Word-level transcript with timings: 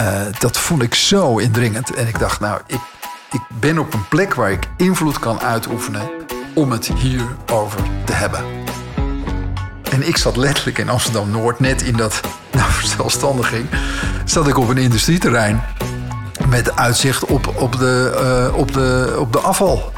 eh, 0.00 0.20
dat 0.38 0.58
vond 0.58 0.82
ik 0.82 0.94
zo 0.94 1.38
indringend. 1.38 1.94
En 1.94 2.08
ik 2.08 2.18
dacht, 2.18 2.40
nou, 2.40 2.60
ik, 2.66 2.80
ik 3.32 3.40
ben 3.48 3.78
op 3.78 3.94
een 3.94 4.08
plek 4.08 4.34
waar 4.34 4.50
ik 4.50 4.68
invloed 4.76 5.18
kan 5.18 5.40
uitoefenen 5.40 6.10
om 6.54 6.70
het 6.70 6.86
hierover 6.86 7.80
te 8.04 8.12
hebben. 8.12 8.44
En 9.90 10.08
ik 10.08 10.16
zat 10.16 10.36
letterlijk 10.36 10.78
in 10.78 10.88
Amsterdam 10.88 11.30
Noord, 11.30 11.60
net 11.60 11.82
in 11.82 11.96
dat 11.96 12.20
nou, 12.52 12.72
verzelfstandiging, 12.72 13.66
zat 14.24 14.48
ik 14.48 14.58
op 14.58 14.68
een 14.68 14.78
industrieterrein 14.78 15.62
met 16.48 16.76
uitzicht 16.76 17.24
op, 17.24 17.54
op, 17.56 17.78
de, 17.78 18.12
eh, 18.50 18.58
op, 18.58 18.72
de, 18.72 19.16
op 19.18 19.32
de 19.32 19.38
afval. 19.38 19.92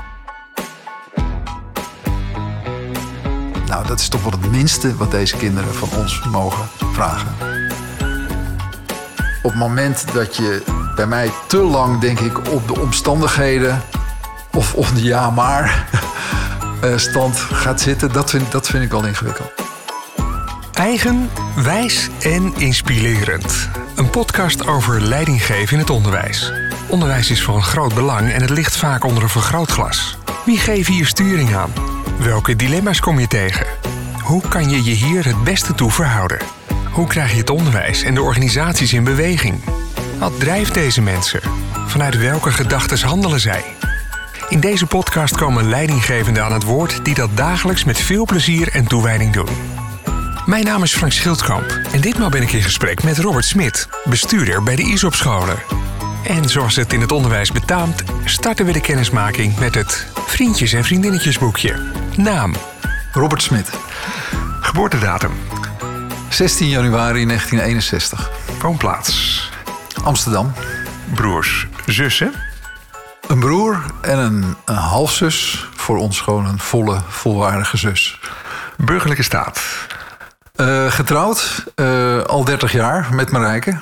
Nou, 3.66 3.86
dat 3.86 4.00
is 4.00 4.08
toch 4.08 4.22
wel 4.22 4.32
het 4.32 4.50
minste 4.50 4.96
wat 4.96 5.10
deze 5.10 5.36
kinderen 5.36 5.74
van 5.74 5.88
ons 5.98 6.22
mogen 6.30 6.68
vragen. 6.92 7.51
Op 9.42 9.50
het 9.50 9.58
moment 9.58 10.04
dat 10.12 10.36
je 10.36 10.62
bij 10.94 11.06
mij 11.06 11.30
te 11.46 11.56
lang, 11.56 12.00
denk 12.00 12.20
ik, 12.20 12.50
op 12.50 12.66
de 12.66 12.80
omstandigheden 12.80 13.82
of 14.52 14.74
op 14.74 14.94
de 14.94 15.02
ja 15.02 15.30
maar 15.30 15.88
eh, 16.82 16.96
stand 16.96 17.36
gaat 17.38 17.80
zitten, 17.80 18.12
dat 18.12 18.30
vind, 18.30 18.52
dat 18.52 18.68
vind 18.68 18.84
ik 18.84 18.90
wel 18.90 19.06
ingewikkeld. 19.06 19.52
Eigen, 20.72 21.30
wijs 21.56 22.08
en 22.20 22.54
inspirerend. 22.56 23.68
Een 23.96 24.10
podcast 24.10 24.66
over 24.66 25.00
leidinggeven 25.00 25.72
in 25.72 25.78
het 25.78 25.90
onderwijs. 25.90 26.52
Onderwijs 26.88 27.30
is 27.30 27.42
van 27.42 27.62
groot 27.62 27.94
belang 27.94 28.32
en 28.32 28.40
het 28.40 28.50
ligt 28.50 28.76
vaak 28.76 29.04
onder 29.04 29.22
een 29.22 29.28
vergrootglas. 29.28 30.18
Wie 30.44 30.58
geeft 30.58 30.88
hier 30.88 31.06
sturing 31.06 31.56
aan? 31.56 31.72
Welke 32.18 32.56
dilemma's 32.56 33.00
kom 33.00 33.18
je 33.18 33.26
tegen? 33.26 33.66
Hoe 34.22 34.42
kan 34.48 34.70
je 34.70 34.84
je 34.84 34.90
hier 34.90 35.24
het 35.24 35.44
beste 35.44 35.74
toe 35.74 35.90
verhouden? 35.90 36.38
Hoe 36.92 37.06
krijg 37.06 37.30
je 37.30 37.38
het 37.38 37.50
onderwijs 37.50 38.02
en 38.02 38.14
de 38.14 38.22
organisaties 38.22 38.92
in 38.92 39.04
beweging? 39.04 39.60
Wat 40.18 40.40
drijft 40.40 40.74
deze 40.74 41.02
mensen? 41.02 41.40
Vanuit 41.86 42.18
welke 42.18 42.50
gedachten 42.50 43.08
handelen 43.08 43.40
zij? 43.40 43.64
In 44.48 44.60
deze 44.60 44.86
podcast 44.86 45.36
komen 45.36 45.68
leidinggevenden 45.68 46.44
aan 46.44 46.52
het 46.52 46.62
woord 46.62 47.04
die 47.04 47.14
dat 47.14 47.36
dagelijks 47.36 47.84
met 47.84 47.98
veel 47.98 48.24
plezier 48.24 48.68
en 48.68 48.86
toewijding 48.86 49.32
doen. 49.32 49.48
Mijn 50.46 50.64
naam 50.64 50.82
is 50.82 50.94
Frank 50.94 51.12
Schildkamp 51.12 51.80
en 51.92 52.00
ditmaal 52.00 52.30
ben 52.30 52.42
ik 52.42 52.52
in 52.52 52.62
gesprek 52.62 53.02
met 53.02 53.18
Robert 53.18 53.44
Smit, 53.44 53.88
bestuurder 54.04 54.62
bij 54.62 54.76
de 54.76 54.82
ISOP-scholen. 54.82 55.62
En 56.24 56.48
zoals 56.48 56.76
het 56.76 56.92
in 56.92 57.00
het 57.00 57.12
onderwijs 57.12 57.52
betaamt, 57.52 58.02
starten 58.24 58.66
we 58.66 58.72
de 58.72 58.80
kennismaking 58.80 59.58
met 59.58 59.74
het 59.74 60.06
Vriendjes- 60.26 60.72
en 60.72 60.84
Vriendinnetjesboekje. 60.84 61.80
Naam. 62.16 62.54
Robert 63.12 63.42
Smit, 63.42 63.70
Geboortedatum. 64.60 65.32
16 66.32 66.68
januari 66.68 67.26
1961, 67.26 68.30
Woonplaats. 68.60 69.50
Amsterdam. 70.04 70.52
Broers. 71.14 71.66
Zussen. 71.86 72.32
Een 73.28 73.40
broer 73.40 73.84
en 74.00 74.18
een, 74.18 74.56
een 74.64 74.74
halfzus, 74.74 75.68
voor 75.74 75.96
ons 75.96 76.20
gewoon 76.20 76.46
een 76.46 76.58
volle, 76.58 77.00
volwaardige 77.08 77.76
zus. 77.76 78.20
Burgerlijke 78.76 79.22
staat. 79.22 79.62
Eh, 80.54 80.90
getrouwd, 80.90 81.64
eh, 81.74 82.22
al 82.22 82.44
30 82.44 82.72
jaar 82.72 83.14
met 83.14 83.30
Marijke. 83.30 83.78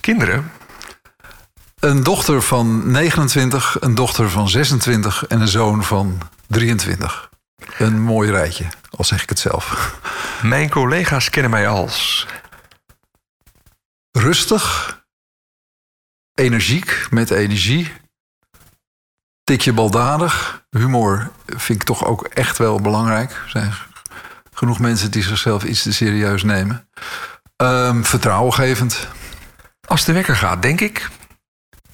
Kinderen. 0.00 0.50
Een 1.80 2.02
dochter 2.02 2.42
van 2.42 2.90
29, 2.90 3.76
een 3.80 3.94
dochter 3.94 4.30
van 4.30 4.48
26 4.48 5.26
en 5.26 5.40
een 5.40 5.48
zoon 5.48 5.84
van 5.84 6.18
23. 6.46 7.30
Een 7.78 8.00
mooi 8.00 8.30
rijtje, 8.30 8.66
al 8.90 9.04
zeg 9.04 9.22
ik 9.22 9.28
het 9.28 9.38
zelf. 9.38 9.96
Mijn 10.42 10.70
collega's 10.70 11.30
kennen 11.30 11.50
mij 11.50 11.68
als. 11.68 12.26
Rustig, 14.10 14.96
energiek, 16.34 17.06
met 17.10 17.30
energie, 17.30 17.92
tikje 19.44 19.72
baldadig. 19.72 20.64
Humor 20.70 21.30
vind 21.46 21.80
ik 21.80 21.86
toch 21.86 22.04
ook 22.04 22.24
echt 22.24 22.58
wel 22.58 22.80
belangrijk. 22.80 23.30
Er 23.30 23.50
zijn 23.50 23.72
genoeg 24.52 24.78
mensen 24.78 25.10
die 25.10 25.22
zichzelf 25.22 25.64
iets 25.64 25.82
te 25.82 25.92
serieus 25.92 26.42
nemen. 26.42 26.88
Ehm, 27.56 28.02
vertrouwengevend. 28.02 29.08
Als 29.88 30.04
de 30.04 30.12
wekker 30.12 30.36
gaat, 30.36 30.62
denk 30.62 30.80
ik. 30.80 31.08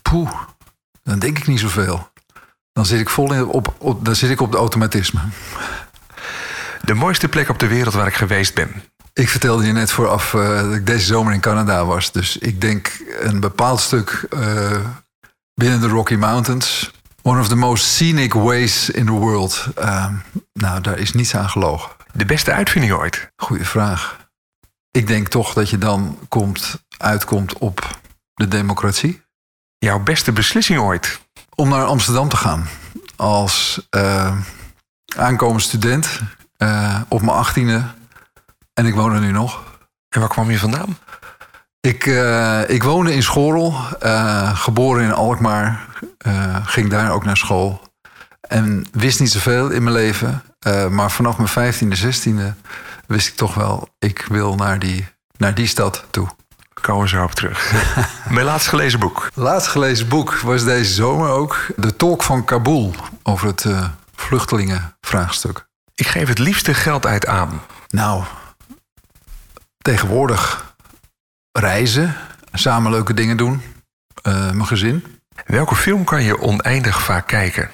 Poeh, 0.02 0.42
dan 1.02 1.18
denk 1.18 1.38
ik 1.38 1.46
niet 1.46 1.60
zoveel. 1.60 2.10
Dan 2.78 2.86
zit 2.86 3.00
ik 3.00 3.08
vol 3.08 3.32
in, 3.32 3.44
op, 3.44 3.74
op, 3.78 4.04
dan 4.04 4.16
zit 4.16 4.30
ik 4.30 4.40
op 4.40 4.52
de 4.52 4.58
automatisme. 4.58 5.20
De 6.82 6.94
mooiste 6.94 7.28
plek 7.28 7.48
op 7.48 7.58
de 7.58 7.66
wereld 7.66 7.94
waar 7.94 8.06
ik 8.06 8.14
geweest 8.14 8.54
ben. 8.54 8.82
Ik 9.12 9.28
vertelde 9.28 9.66
je 9.66 9.72
net 9.72 9.90
vooraf 9.90 10.34
eh, 10.34 10.62
dat 10.62 10.74
ik 10.74 10.86
deze 10.86 11.06
zomer 11.06 11.32
in 11.32 11.40
Canada 11.40 11.84
was. 11.84 12.12
Dus 12.12 12.36
ik 12.36 12.60
denk 12.60 13.04
een 13.20 13.40
bepaald 13.40 13.80
stuk 13.80 14.26
eh, 14.30 14.80
binnen 15.54 15.80
de 15.80 15.88
Rocky 15.88 16.14
Mountains. 16.14 16.90
One 17.22 17.40
of 17.40 17.48
the 17.48 17.56
most 17.56 17.84
scenic 17.84 18.32
ways 18.32 18.90
in 18.90 19.06
the 19.06 19.12
world. 19.12 19.66
Ehm, 19.74 20.14
nou, 20.52 20.80
daar 20.80 20.98
is 20.98 21.12
niets 21.12 21.34
aan 21.34 21.48
gelogen. 21.48 21.90
De 22.12 22.24
beste 22.24 22.52
uitvinding 22.52 22.92
ooit. 22.92 23.30
Goeie 23.36 23.64
vraag. 23.64 24.30
Ik 24.90 25.06
denk 25.06 25.28
toch 25.28 25.52
dat 25.52 25.70
je 25.70 25.78
dan 25.78 26.18
komt, 26.28 26.84
uitkomt 26.98 27.58
op 27.58 28.00
de 28.34 28.48
democratie. 28.48 29.22
Jouw 29.78 30.02
beste 30.02 30.32
beslissing 30.32 30.80
ooit. 30.80 31.20
Om 31.60 31.68
naar 31.68 31.84
Amsterdam 31.84 32.28
te 32.28 32.36
gaan. 32.36 32.68
Als 33.16 33.86
eh, 33.90 34.36
aankomend 35.16 35.62
student 35.62 36.20
eh, 36.56 37.00
op 37.08 37.20
mijn 37.22 37.36
achttiende. 37.36 37.84
En 38.74 38.86
ik 38.86 38.94
woon 38.94 39.14
er 39.14 39.20
nu 39.20 39.30
nog. 39.30 39.62
En 40.08 40.20
waar 40.20 40.28
kwam 40.28 40.50
je 40.50 40.58
vandaan? 40.58 40.98
Ik, 41.80 42.06
eh, 42.06 42.70
ik 42.70 42.82
woonde 42.82 43.14
in 43.14 43.22
Schorel, 43.22 43.74
eh, 44.00 44.58
geboren 44.58 45.04
in 45.04 45.12
Alkmaar. 45.12 45.86
ging 46.64 46.90
daar 46.90 47.12
ook 47.12 47.24
naar 47.24 47.36
school. 47.36 47.80
En 48.40 48.86
wist 48.92 49.20
niet 49.20 49.30
zoveel 49.30 49.70
in 49.70 49.82
mijn 49.82 49.96
leven. 49.96 50.42
maar 50.90 51.10
vanaf 51.10 51.36
mijn 51.36 51.48
vijftiende, 51.48 51.96
zestiende 51.96 52.54
wist 53.06 53.28
ik 53.28 53.36
toch 53.36 53.54
wel... 53.54 53.88
ik 53.98 54.26
wil 54.28 54.54
naar 54.54 54.78
die, 54.78 55.08
naar 55.36 55.54
die 55.54 55.66
stad 55.66 56.04
toe. 56.10 56.28
Komen 56.80 57.02
we 57.02 57.08
zo 57.08 57.22
op 57.22 57.32
terug. 57.32 57.72
Mijn 58.30 58.46
laatst 58.46 58.68
gelezen 58.68 58.98
boek. 58.98 59.30
Laatst 59.34 59.68
gelezen 59.68 60.08
boek 60.08 60.34
was 60.34 60.64
deze 60.64 60.92
zomer 60.92 61.28
ook... 61.28 61.66
De 61.76 61.96
Tolk 61.96 62.22
van 62.22 62.44
Kabul 62.44 62.94
over 63.22 63.46
het 63.46 63.64
eh, 63.64 63.88
vluchtelingenvraagstuk. 64.14 65.66
Ik 65.94 66.06
geef 66.06 66.28
het 66.28 66.38
liefste 66.38 66.74
geld 66.74 67.06
uit 67.06 67.26
aan. 67.26 67.62
Nou, 67.88 68.24
tegenwoordig 69.78 70.74
reizen, 71.52 72.16
samen 72.52 72.90
leuke 72.90 73.14
dingen 73.14 73.36
doen, 73.36 73.62
eh, 74.22 74.50
mijn 74.50 74.66
gezin. 74.66 75.20
Welke 75.46 75.74
film 75.74 76.04
kan 76.04 76.22
je 76.22 76.40
oneindig 76.40 77.02
vaak 77.02 77.26
kijken? 77.26 77.70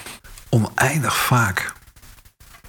Oneindig 0.48 1.16
vaak. 1.16 1.72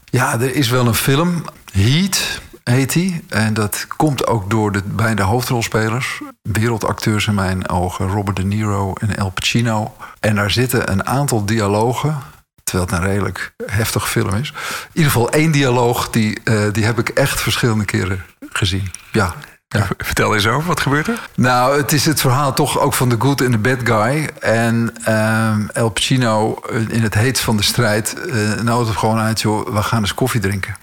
Ja, 0.05 0.33
er 0.33 0.55
is 0.55 0.69
wel 0.69 0.87
een 0.87 0.93
film, 0.95 1.45
Heat 1.71 2.41
heet 2.73 2.93
die. 2.93 3.23
En 3.29 3.53
dat 3.53 3.87
komt 3.97 4.27
ook 4.27 4.49
door 4.49 4.71
de 4.71 4.81
beide 4.85 5.21
hoofdrolspelers. 5.21 6.21
Wereldacteurs 6.41 7.27
in 7.27 7.33
mijn 7.33 7.69
ogen, 7.69 8.07
Robert 8.07 8.35
De 8.35 8.43
Niro 8.43 8.93
en 8.93 9.17
Al 9.17 9.29
Pacino. 9.29 9.95
En 10.19 10.35
daar 10.35 10.51
zitten 10.51 10.91
een 10.91 11.05
aantal 11.05 11.45
dialogen, 11.45 12.17
terwijl 12.63 12.89
het 12.89 12.99
een 12.99 13.05
redelijk 13.05 13.53
heftig 13.65 14.09
film 14.09 14.33
is. 14.33 14.49
In 14.49 14.89
ieder 14.93 15.11
geval 15.11 15.29
één 15.29 15.51
dialoog, 15.51 16.09
die, 16.09 16.39
eh, 16.43 16.63
die 16.71 16.85
heb 16.85 16.99
ik 16.99 17.09
echt 17.09 17.41
verschillende 17.41 17.85
keren 17.85 18.23
gezien. 18.49 18.91
Ja, 19.11 19.35
ja. 19.67 19.87
Vertel 19.97 20.35
eens 20.35 20.47
over, 20.47 20.67
wat 20.67 20.79
gebeurt 20.79 21.07
er? 21.07 21.29
Nou, 21.35 21.77
het 21.77 21.91
is 21.91 22.05
het 22.05 22.21
verhaal 22.21 22.53
toch 22.53 22.79
ook 22.79 22.93
van 22.93 23.09
de 23.09 23.15
good 23.19 23.41
en 23.41 23.51
de 23.51 23.57
bad 23.57 23.79
guy. 23.83 24.29
En 24.39 24.93
ehm 25.03 25.67
El 25.73 25.89
Pacino 25.89 26.59
eh, 26.69 26.89
in 26.89 27.03
het 27.03 27.13
heet 27.13 27.39
van 27.39 27.57
de 27.57 27.63
strijd 27.63 28.15
uh, 28.25 28.61
nodigt 28.61 28.97
gewoon 28.97 29.19
uit... 29.19 29.41
joh, 29.41 29.73
we 29.73 29.83
gaan 29.83 30.01
eens 30.01 30.13
koffie 30.13 30.41
drinken. 30.41 30.75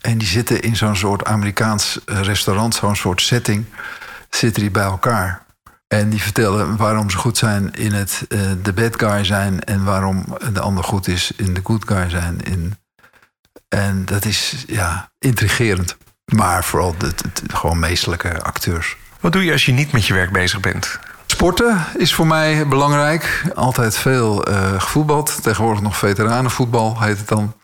En 0.00 0.18
die 0.18 0.28
zitten 0.28 0.60
in 0.60 0.76
zo'n 0.76 0.96
soort 0.96 1.24
Amerikaans 1.24 2.04
eh, 2.04 2.20
restaurant, 2.20 2.74
zo'n 2.74 2.96
soort 2.96 3.20
setting... 3.20 3.64
zitten 4.30 4.62
die 4.62 4.70
bij 4.70 4.84
elkaar. 4.84 5.46
En 5.88 6.10
die 6.10 6.22
vertellen 6.22 6.76
waarom 6.76 7.10
ze 7.10 7.16
goed 7.16 7.38
zijn 7.38 7.74
in 7.74 7.92
het 7.92 8.24
eh, 8.28 8.40
de 8.62 8.72
bad 8.72 8.96
guy 8.96 9.24
zijn... 9.24 9.64
en 9.64 9.84
waarom 9.84 10.24
de 10.52 10.60
ander 10.60 10.84
goed 10.84 11.08
is 11.08 11.32
in 11.36 11.54
de 11.54 11.60
good 11.64 11.84
guy 11.86 12.10
zijn. 12.10 12.40
In... 12.44 12.76
En 13.68 14.04
dat 14.04 14.24
is, 14.24 14.64
ja, 14.66 15.10
intrigerend. 15.18 15.96
Maar 16.24 16.64
vooral 16.64 16.94
de, 16.98 17.12
gewoon 17.46 17.78
meestelijke 17.78 18.42
acteurs. 18.42 18.96
Wat 19.20 19.32
doe 19.32 19.44
je 19.44 19.52
als 19.52 19.66
je 19.66 19.72
niet 19.72 19.92
met 19.92 20.06
je 20.06 20.14
werk 20.14 20.32
bezig 20.32 20.60
bent? 20.60 20.98
Sporten 21.26 21.84
is 21.96 22.14
voor 22.14 22.26
mij 22.26 22.68
belangrijk. 22.68 23.44
Altijd 23.54 23.96
veel 23.96 24.44
eh 24.44 24.80
gevoetbald. 24.80 25.42
Tegenwoordig 25.42 25.82
nog 25.82 25.96
veteranenvoetbal 25.96 27.00
heet 27.00 27.18
het 27.18 27.28
dan. 27.28 27.54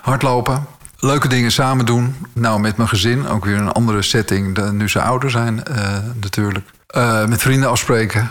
Hardlopen. 0.00 0.75
Leuke 0.98 1.28
dingen 1.28 1.52
samen 1.52 1.86
doen. 1.86 2.16
Nou, 2.32 2.60
met 2.60 2.76
mijn 2.76 2.88
gezin. 2.88 3.26
Ook 3.26 3.44
weer 3.44 3.56
een 3.56 3.72
andere 3.72 4.02
setting 4.02 4.54
dan 4.54 4.76
nu 4.76 4.88
ze 4.88 5.00
ouder 5.00 5.30
zijn 5.30 5.64
eh, 5.64 5.98
natuurlijk. 6.20 6.70
Eh, 6.86 7.26
met 7.26 7.42
vrienden 7.42 7.70
afspreken. 7.70 8.30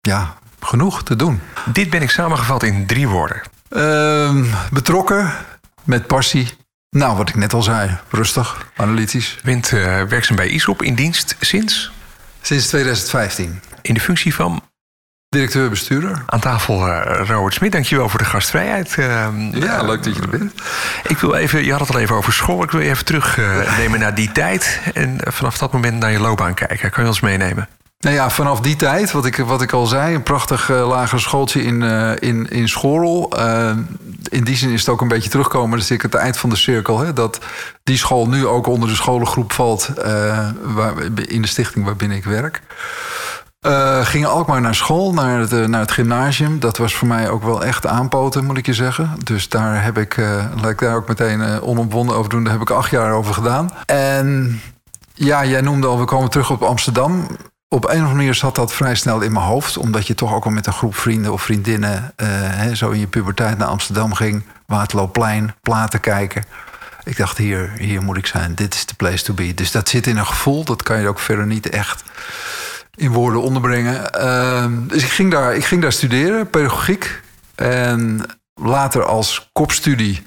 Ja, 0.00 0.34
genoeg 0.60 1.02
te 1.02 1.16
doen. 1.16 1.40
Dit 1.72 1.90
ben 1.90 2.02
ik 2.02 2.10
samengevat 2.10 2.62
in 2.62 2.86
drie 2.86 3.08
woorden. 3.08 3.42
Ehm, 3.68 4.44
betrokken. 4.72 5.32
Met 5.84 6.06
passie. 6.06 6.48
Nou, 6.90 7.16
wat 7.16 7.28
ik 7.28 7.34
net 7.34 7.52
al 7.52 7.62
zei. 7.62 7.98
Rustig. 8.10 8.66
Analytisch. 8.76 9.38
Bent 9.42 9.72
eh, 9.72 10.02
werkzaam 10.02 10.36
bij 10.36 10.48
ISOP 10.48 10.82
in 10.82 10.94
dienst 10.94 11.36
sinds? 11.40 11.92
Sinds 12.40 12.66
2015. 12.66 13.60
in 13.82 13.94
de 13.94 14.00
functie 14.00 14.34
van 14.34 14.62
Directeur-bestuurder. 15.32 16.22
Aan 16.26 16.40
tafel 16.40 16.88
uh, 16.88 17.20
Robert 17.26 17.54
Smit, 17.54 17.72
dankjewel 17.72 18.08
voor 18.08 18.18
de 18.18 18.24
gastvrijheid. 18.24 18.96
Uh, 18.98 19.26
ja, 19.52 19.82
leuk 19.82 20.02
dat 20.02 20.16
je 20.16 20.22
er 20.22 20.28
bent. 20.28 20.52
Ik 21.06 21.18
wil 21.18 21.34
even, 21.34 21.64
je 21.64 21.70
had 21.70 21.80
het 21.80 21.94
al 21.94 21.98
even 21.98 22.16
over 22.16 22.32
school. 22.32 22.62
Ik 22.62 22.70
wil 22.70 22.80
je 22.80 22.88
even 22.88 23.04
terugnemen 23.04 24.00
naar 24.00 24.14
die 24.14 24.32
tijd. 24.32 24.80
En 24.94 25.18
vanaf 25.24 25.58
dat 25.58 25.72
moment 25.72 25.98
naar 25.98 26.12
je 26.12 26.20
loopbaan 26.20 26.54
kijken. 26.54 26.90
Kan 26.90 27.02
je 27.02 27.08
ons 27.08 27.20
meenemen? 27.20 27.68
Nou 27.98 28.14
ja, 28.14 28.30
vanaf 28.30 28.60
die 28.60 28.76
tijd, 28.76 29.12
wat 29.12 29.26
ik, 29.26 29.36
wat 29.36 29.62
ik 29.62 29.72
al 29.72 29.86
zei, 29.86 30.14
een 30.14 30.22
prachtig 30.22 30.70
uh, 30.70 30.88
lagere 30.88 31.20
schooltje 31.20 31.62
in, 31.62 31.82
uh, 31.82 32.10
in, 32.18 32.48
in 32.50 32.68
Schorl. 32.68 33.32
Uh, 33.38 33.70
in 34.28 34.44
die 34.44 34.56
zin 34.56 34.70
is 34.70 34.80
het 34.80 34.88
ook 34.88 35.00
een 35.00 35.08
beetje 35.08 35.30
terugkomen. 35.30 35.70
Dat 35.70 35.80
is 35.80 35.90
ik 35.90 36.02
het 36.02 36.14
eind 36.14 36.36
van 36.36 36.50
de 36.50 36.56
cirkel. 36.56 36.98
Hè, 36.98 37.12
dat 37.12 37.38
die 37.84 37.98
school 37.98 38.28
nu 38.28 38.46
ook 38.46 38.66
onder 38.66 38.88
de 38.88 38.94
scholengroep 38.94 39.52
valt 39.52 39.90
waar, 40.62 40.94
in 41.26 41.42
de 41.42 41.48
stichting 41.48 41.84
waarbinnen 41.84 42.16
ik 42.16 42.24
werk. 42.24 42.60
Uh, 43.66 44.04
ging 44.04 44.26
Alkmaar 44.26 44.60
naar 44.60 44.74
school, 44.74 45.12
naar 45.12 45.38
het, 45.38 45.68
naar 45.68 45.80
het 45.80 45.90
gymnasium. 45.90 46.60
Dat 46.60 46.76
was 46.76 46.94
voor 46.94 47.08
mij 47.08 47.30
ook 47.30 47.42
wel 47.42 47.64
echt 47.64 47.86
aanpoten, 47.86 48.44
moet 48.44 48.56
ik 48.56 48.66
je 48.66 48.74
zeggen. 48.74 49.16
Dus 49.24 49.48
daar 49.48 49.84
heb 49.84 49.98
ik, 49.98 50.16
uh, 50.16 50.44
laat 50.60 50.70
ik 50.70 50.78
daar 50.78 50.96
ook 50.96 51.08
meteen 51.08 51.40
uh, 51.40 51.68
onomwonden 51.68 52.16
over 52.16 52.30
doen. 52.30 52.44
Daar 52.44 52.52
heb 52.52 52.62
ik 52.62 52.70
acht 52.70 52.90
jaar 52.90 53.12
over 53.12 53.34
gedaan. 53.34 53.70
En 53.86 54.60
ja, 55.14 55.44
jij 55.44 55.60
noemde 55.60 55.86
al, 55.86 55.98
we 55.98 56.04
komen 56.04 56.30
terug 56.30 56.50
op 56.50 56.62
Amsterdam. 56.62 57.26
Op 57.68 57.84
een 57.84 57.90
of 57.90 57.96
andere 57.96 58.14
manier 58.14 58.34
zat 58.34 58.54
dat 58.54 58.72
vrij 58.72 58.94
snel 58.94 59.20
in 59.20 59.32
mijn 59.32 59.44
hoofd. 59.44 59.76
Omdat 59.76 60.06
je 60.06 60.14
toch 60.14 60.34
ook 60.34 60.44
al 60.44 60.50
met 60.50 60.66
een 60.66 60.72
groep 60.72 60.96
vrienden 60.96 61.32
of 61.32 61.42
vriendinnen... 61.42 62.12
Hè, 62.22 62.74
zo 62.74 62.90
in 62.90 63.00
je 63.00 63.06
puberteit 63.06 63.58
naar 63.58 63.68
Amsterdam 63.68 64.14
ging. 64.14 64.42
Waterloopplein, 64.66 65.54
platen 65.60 66.00
kijken. 66.00 66.44
Ik 67.04 67.16
dacht, 67.16 67.38
hier, 67.38 67.72
hier 67.76 68.02
moet 68.02 68.16
ik 68.16 68.26
zijn. 68.26 68.54
Dit 68.54 68.74
is 68.74 68.86
de 68.86 68.94
place 68.94 69.24
to 69.24 69.34
be. 69.34 69.54
Dus 69.54 69.70
dat 69.70 69.88
zit 69.88 70.06
in 70.06 70.16
een 70.16 70.26
gevoel. 70.26 70.64
Dat 70.64 70.82
kan 70.82 71.00
je 71.00 71.08
ook 71.08 71.18
verder 71.18 71.46
niet 71.46 71.68
echt 71.68 72.02
in 72.94 73.10
woorden 73.10 73.42
onderbrengen. 73.42 74.10
Uh, 74.16 74.66
dus 74.88 75.02
ik 75.02 75.10
ging, 75.10 75.30
daar, 75.30 75.54
ik 75.54 75.64
ging 75.64 75.82
daar 75.82 75.92
studeren, 75.92 76.50
pedagogiek. 76.50 77.20
En 77.54 78.24
later 78.54 79.04
als 79.04 79.50
kopstudie, 79.52 80.22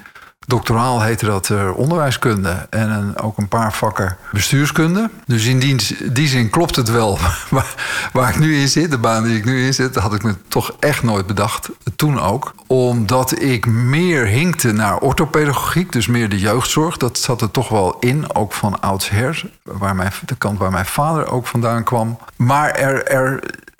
doctoraal 0.45 1.01
heette 1.01 1.25
dat 1.25 1.49
uh, 1.49 1.77
onderwijskunde. 1.77 2.67
En 2.69 3.17
ook 3.21 3.37
een 3.37 3.47
paar 3.47 3.73
vakken 3.73 4.17
bestuurskunde. 4.31 5.09
Dus 5.25 5.45
in 5.45 5.59
die, 5.59 5.97
die 6.11 6.27
zin 6.27 6.49
klopt 6.49 6.75
het 6.75 6.91
wel 6.91 7.19
waar, 7.49 7.73
waar, 8.13 8.29
ik 8.29 8.39
nu 8.39 8.55
in 8.55 8.67
zit. 8.67 8.91
De 8.91 8.97
baan 8.97 9.23
die 9.23 9.37
ik 9.37 9.45
nu 9.45 9.65
in 9.65 9.73
zit, 9.73 9.95
had 9.95 10.13
ik 10.13 10.23
me 10.23 10.35
toch 10.47 10.75
echt 10.79 11.03
nooit 11.03 11.25
bedacht. 11.25 11.69
Toen 11.95 12.19
ook. 12.19 12.53
Omdat 12.67 13.41
ik 13.41 13.65
meer 13.65 14.25
hinkte 14.25 14.71
naar 14.71 14.97
orthopedagogiek. 14.97 15.91
Dus 15.91 16.07
meer 16.07 16.29
de 16.29 16.39
jeugdzorg. 16.39 16.97
Dat 16.97 17.17
zat 17.17 17.41
er 17.41 17.51
toch 17.51 17.69
wel 17.69 17.97
in. 17.99 18.35
Ook 18.35 18.53
van 18.53 18.81
oudsher. 18.81 19.49
Waar 19.63 19.95
mijn, 19.95 20.11
de 20.25 20.35
kant 20.35 20.59
waar 20.59 20.71
mijn 20.71 20.85
vader 20.85 21.31
ook 21.31 21.47
vandaan 21.47 21.83
kwam. 21.83 22.17
Maar 22.35 22.71
er, 22.71 23.05
er, 23.05 23.39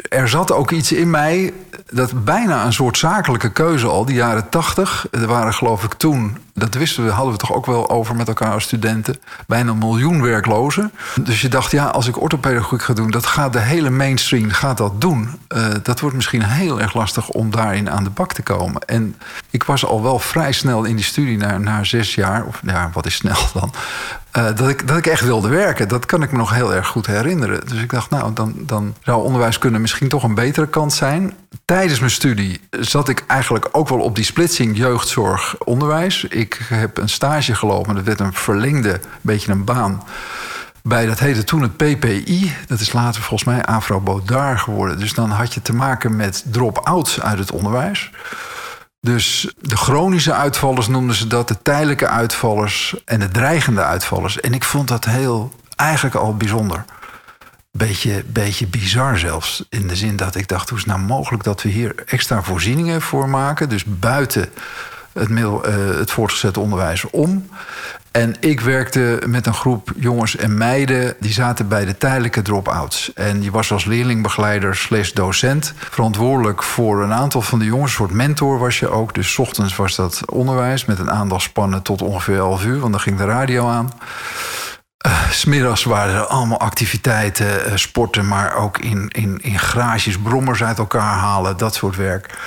er 0.10 0.30
zat 0.30 0.52
ook 0.52 0.72
iets 0.72 0.92
in 0.92 1.10
mij 1.10 1.54
dat 1.90 2.24
bijna 2.24 2.66
een 2.66 2.74
soort 2.74 2.98
zakelijke 2.98 3.52
keuze 3.52 3.88
al, 3.88 4.06
die 4.06 4.16
jaren 4.16 4.50
tachtig. 4.50 5.08
Er 5.12 5.28
waren 5.28 5.54
geloof 5.54 5.84
ik 5.84 5.94
toen, 5.94 6.38
dat 6.58 6.74
wisten 6.74 7.06
we, 7.06 7.12
hadden 7.12 7.34
we 7.34 7.40
toch 7.40 7.54
ook 7.54 7.66
wel 7.66 7.90
over 7.90 8.16
met 8.16 8.28
elkaar 8.28 8.52
als 8.52 8.64
studenten, 8.64 9.18
bijna 9.48 9.72
een 9.72 9.78
miljoen 9.78 10.22
werklozen. 10.22 10.92
Dus 11.22 11.42
je 11.42 11.48
dacht, 11.48 11.72
ja, 11.72 11.86
als 11.86 12.08
ik 12.08 12.22
orthopedagogiek 12.22 12.82
ga 12.82 12.94
doen, 12.94 13.12
dat 13.12 13.26
gaat 13.26 13.54
de 13.54 13.60
hele 13.60 13.90
mainstream 13.90 14.50
gaat 14.50 14.78
dat 14.78 15.02
doen. 15.02 15.30
Uh, 15.56 15.66
dat 15.84 16.00
wordt 16.00 16.16
misschien 16.16 16.44
heel 16.44 16.82
erg 16.82 16.94
lastig 16.94 17.30
om 17.30 17.52
daarin 17.52 17.90
aan 17.90 18.04
de 18.04 18.10
bak 18.10 18.34
te 18.34 18.42
komen. 18.42 18.82
En 18.82 19.16
ik 19.50 19.64
was 19.64 19.86
al 19.86 20.04
wel 20.04 20.20
vrij 20.20 20.52
snel 20.52 20.84
in 20.84 20.96
die 20.96 21.06
studie, 21.06 21.38
na, 21.38 21.58
na 21.58 21.84
zes 21.84 22.16
jaar, 22.16 22.46
of 22.46 22.60
ja, 22.66 22.90
wat 22.94 23.06
is 23.06 23.16
snel 23.16 23.38
dan, 23.54 23.72
uh, 24.38 24.46
dat, 24.56 24.70
ik, 24.70 24.88
dat 24.88 24.98
ik 24.98 25.08
echt 25.08 25.22
wilde 25.22 25.48
werken. 25.48 25.88
Dat 25.88 26.06
kan 26.06 26.24
ik 26.24 26.32
me 26.32 26.38
nog 26.38 26.54
heel 26.54 26.74
erg 26.74 26.88
goed 26.88 27.06
herinneren. 27.06 27.68
Dus 27.68 27.82
ik 27.82 27.90
dacht, 27.90 28.10
nou, 28.10 28.34
dan, 28.34 28.54
dan 28.58 28.96
zou 29.04 29.24
onderwijskunde 29.24 29.80
misschien 29.80 30.10
toch 30.10 30.24
een 30.24 30.36
betere 30.36 30.68
kant 30.68 30.94
zijn. 30.94 31.34
Tijdens 31.66 32.00
mijn 32.00 32.12
studie 32.12 32.62
zat 32.70 33.10
ik 33.10 33.24
eigenlijk 33.28 33.70
ook 33.72 33.90
wel 33.90 34.00
op 34.00 34.16
die 34.16 34.26
splitsing 34.26 34.78
jeugdzorg 34.78 35.56
onderwijs. 35.58 36.28
Ik 36.46 36.60
heb 36.70 36.98
een 36.98 37.10
stage 37.10 37.56
gelopen, 37.56 37.96
dat 37.96 38.04
werd 38.04 38.20
een 38.20 38.34
verlengde, 38.34 39.00
beetje 39.22 39.52
een 39.52 39.64
baan. 39.64 40.04
Bij 40.84 41.06
dat 41.06 41.20
heette 41.20 41.44
toen 41.44 41.62
het 41.62 41.76
PPI. 41.76 42.56
Dat 42.68 42.80
is 42.80 42.94
later 42.94 43.22
volgens 43.22 43.50
mij 43.50 43.66
Afro 43.66 44.00
Baudard 44.00 44.60
geworden. 44.60 45.00
Dus 45.00 45.14
dan 45.14 45.30
had 45.30 45.54
je 45.54 45.62
te 45.62 45.74
maken 45.74 46.16
met 46.16 46.44
drop-outs 46.52 47.22
uit 47.22 47.40
het 47.40 47.52
onderwijs. 47.52 48.12
Dus 49.02 49.54
de 49.60 49.78
chronische 49.78 50.34
uitvallers 50.34 50.88
noemden 50.88 51.16
ze 51.16 51.28
dat, 51.28 51.48
de 51.48 51.62
tijdelijke 51.62 52.08
uitvallers 52.08 52.96
en 53.06 53.20
de 53.20 53.28
dreigende 53.28 53.84
uitvallers. 53.84 54.40
En 54.40 54.54
ik 54.54 54.64
vond 54.64 54.88
dat 54.88 55.06
heel, 55.06 55.54
eigenlijk 55.76 56.16
al 56.16 56.38
bijzonder. 56.38 56.86
Beetje, 57.72 58.24
beetje 58.28 58.68
bizar 58.68 59.18
zelfs. 59.18 59.66
In 59.70 59.88
de 59.88 59.96
zin 59.96 60.16
dat 60.16 60.36
ik 60.36 60.48
dacht, 60.48 60.70
hoe 60.70 60.78
is 60.78 60.84
het 60.84 60.94
nou 60.94 61.06
mogelijk 61.08 61.44
dat 61.44 61.62
we 61.62 61.70
hier 61.70 61.96
extra 62.06 62.42
voorzieningen 62.42 63.02
voor 63.02 63.30
maken? 63.30 63.70
Dus 63.70 63.84
buiten 63.86 64.50
het, 65.20 65.30
middel, 65.30 65.68
uh, 65.68 65.98
het 65.98 66.12
voortgezet 66.12 66.58
onderwijs 66.58 67.10
om. 67.10 67.50
En 68.16 68.36
ik 68.40 68.62
werkte 68.62 69.22
met 69.28 69.46
een 69.46 69.54
groep 69.54 69.92
jongens 69.96 70.36
en 70.36 70.58
meiden... 70.58 71.16
die 71.20 71.34
zaten 71.34 71.68
bij 71.68 71.86
de 71.86 71.98
tijdelijke 71.98 72.42
drop-outs. 72.42 73.14
En 73.14 73.44
je 73.44 73.52
was 73.52 73.72
als 73.72 73.86
leerlingbegeleider 73.86 74.76
slash 74.76 75.12
docent... 75.12 75.74
verantwoordelijk 75.90 76.64
voor 76.64 77.04
een 77.04 77.14
aantal 77.14 77.42
van 77.42 77.60
de 77.60 77.66
jongens. 77.66 77.92
Een 77.92 77.98
soort 77.98 78.12
mentor 78.12 78.60
was 78.60 78.80
je 78.80 78.90
ook. 78.90 79.14
Dus 79.14 79.40
ochtends 79.40 79.76
was 79.76 79.96
dat 79.96 80.22
onderwijs 80.32 80.86
met 80.86 81.00
een 81.00 81.12
aandachtspannen 81.12 81.82
tot 81.82 82.02
ongeveer 82.02 82.38
11 82.38 82.66
uur... 82.66 82.80
want 82.80 82.92
dan 82.92 83.02
ging 83.02 83.18
de 83.18 83.26
radio 83.26 83.68
aan. 83.68 83.92
Uh, 85.06 85.30
smiddags 85.30 85.84
waren 85.84 86.16
er 86.16 86.26
allemaal 86.26 86.60
activiteiten, 86.60 87.68
uh, 87.68 87.76
sporten... 87.76 88.28
maar 88.28 88.56
ook 88.56 88.78
in, 88.78 89.10
in, 89.10 89.40
in 89.42 89.60
garages 89.60 90.18
brommers 90.18 90.64
uit 90.64 90.78
elkaar 90.78 91.18
halen, 91.18 91.58
dat 91.58 91.76
soort 91.76 91.96
werk... 91.96 92.38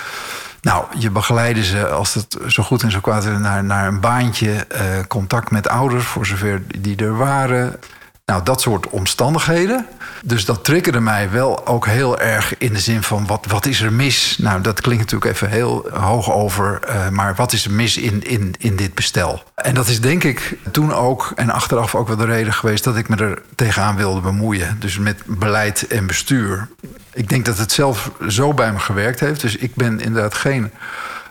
Nou, 0.63 0.85
je 0.99 1.11
begeleidde 1.11 1.65
ze, 1.65 1.89
als 1.89 2.15
het 2.15 2.37
zo 2.49 2.63
goed 2.63 2.83
en 2.83 2.91
zo 2.91 3.01
kwaad 3.01 3.25
naar, 3.25 3.65
naar 3.65 3.87
een 3.87 4.01
baantje. 4.01 4.67
Uh, 4.73 4.81
contact 5.09 5.51
met 5.51 5.69
ouders, 5.69 6.05
voor 6.05 6.27
zover 6.27 6.63
die 6.81 6.97
er 6.97 7.17
waren. 7.17 7.81
Nou, 8.29 8.43
dat 8.43 8.61
soort 8.61 8.89
omstandigheden. 8.89 9.87
Dus 10.23 10.45
dat 10.45 10.65
triggerde 10.65 11.01
mij 11.01 11.31
wel 11.31 11.67
ook 11.67 11.87
heel 11.87 12.19
erg 12.21 12.59
in 12.59 12.73
de 12.73 12.79
zin 12.81 13.03
van... 13.03 13.27
wat, 13.27 13.47
wat 13.49 13.67
is 13.67 13.81
er 13.81 13.93
mis? 13.93 14.37
Nou, 14.39 14.61
dat 14.61 14.81
klinkt 14.81 15.03
natuurlijk 15.03 15.33
even 15.33 15.51
heel 15.51 15.89
hoog 15.93 16.33
over... 16.33 16.81
Uh, 16.89 17.09
maar 17.09 17.35
wat 17.35 17.53
is 17.53 17.65
er 17.65 17.71
mis 17.71 17.97
in, 17.97 18.23
in, 18.23 18.55
in 18.59 18.77
dit 18.77 18.95
bestel? 18.95 19.43
En 19.55 19.75
dat 19.75 19.89
is 19.89 20.01
denk 20.01 20.25
ik 20.25 20.59
toen 20.71 20.95
ook 20.95 21.33
en 21.37 21.51
achteraf 21.51 21.95
ook 21.95 22.07
wel 22.09 22.17
de 22.17 22.25
reden 22.25 22.53
geweest... 22.53 22.85
dat 22.85 22.97
ik 22.97 23.09
me 23.09 23.17
er 23.17 23.43
tegenaan 23.55 23.97
wilde 23.97 24.21
bemoeien. 24.21 24.77
Dus 24.81 24.99
met 24.99 25.23
beleid 25.27 25.87
en 25.87 26.07
bestuur. 26.07 26.69
Ik 27.13 27.29
denk 27.29 27.45
dat 27.45 27.59
het 27.59 27.73
zelf 27.73 28.11
zo 28.29 28.55
bij 28.55 28.73
me 28.73 28.79
gewerkt 28.79 29.21
heeft. 29.21 29.41
Dus 29.41 29.57
ik 29.57 29.75
ben 29.75 30.01
inderdaad 30.01 30.35
geen 30.35 30.71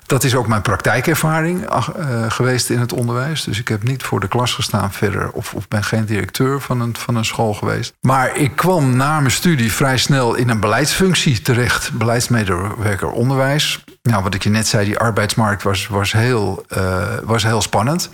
dat 0.08 0.24
is 0.24 0.36
ook 0.36 0.48
mijn 0.48 0.62
praktijkervaring 0.62 1.70
uh, 1.70 2.32
geweest 2.32 2.70
in 2.70 2.80
het 2.80 2.94
onderwijs. 2.94 3.44
Dus 3.44 3.60
ik 3.60 3.68
heb 3.68 3.84
niet 3.84 4.04
voor 4.04 4.20
de 4.20 4.28
klas 4.28 4.54
gestaan 4.54 4.92
verder. 4.92 5.32
Of, 5.32 5.54
of 5.54 5.68
ben 5.68 5.84
geen 5.84 6.06
directeur 6.06 6.62
van 6.62 6.82
een, 6.82 6.96
van 6.98 7.16
een 7.16 7.26
school 7.26 7.54
geweest. 7.54 7.94
Maar 8.02 8.36
ik 8.36 8.56
kwam 8.56 8.96
na 8.96 9.20
mijn 9.20 9.32
studie 9.32 9.74
vrij 9.74 9.98
snel 9.98 10.36
in 10.36 10.50
een 10.50 10.60
beleidsfunctie 10.60 11.42
terecht. 11.42 11.92
Beleidsmedewerker 11.92 13.12
onderwijs. 13.12 13.84
Nou, 14.02 14.24
wat 14.24 14.34
ik 14.34 14.44
je 14.44 14.50
net 14.50 14.68
zei, 14.68 14.86
die 14.86 14.98
arbeidsmarkt 14.98 15.64
was, 15.64 15.88
was, 15.88 16.12
heel, 16.12 16.66
uh, 16.78 17.04
was 17.24 17.44
heel 17.44 17.62
spannend. 17.62 18.10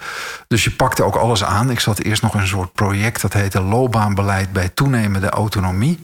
Dus 0.48 0.64
je 0.64 0.72
pakte 0.72 1.04
ook 1.04 1.16
alles 1.16 1.44
aan. 1.44 1.70
Ik 1.70 1.80
zat 1.80 2.00
eerst 2.00 2.22
nog 2.22 2.34
in 2.34 2.42
een 2.42 2.48
soort 2.48 2.74
project 2.74 3.22
dat 3.22 3.34
heette 3.34 3.62
loopbaanbeleid 3.62 4.54
bij 4.54 4.70
toenemende 4.70 5.30
autonomie. 5.30 6.04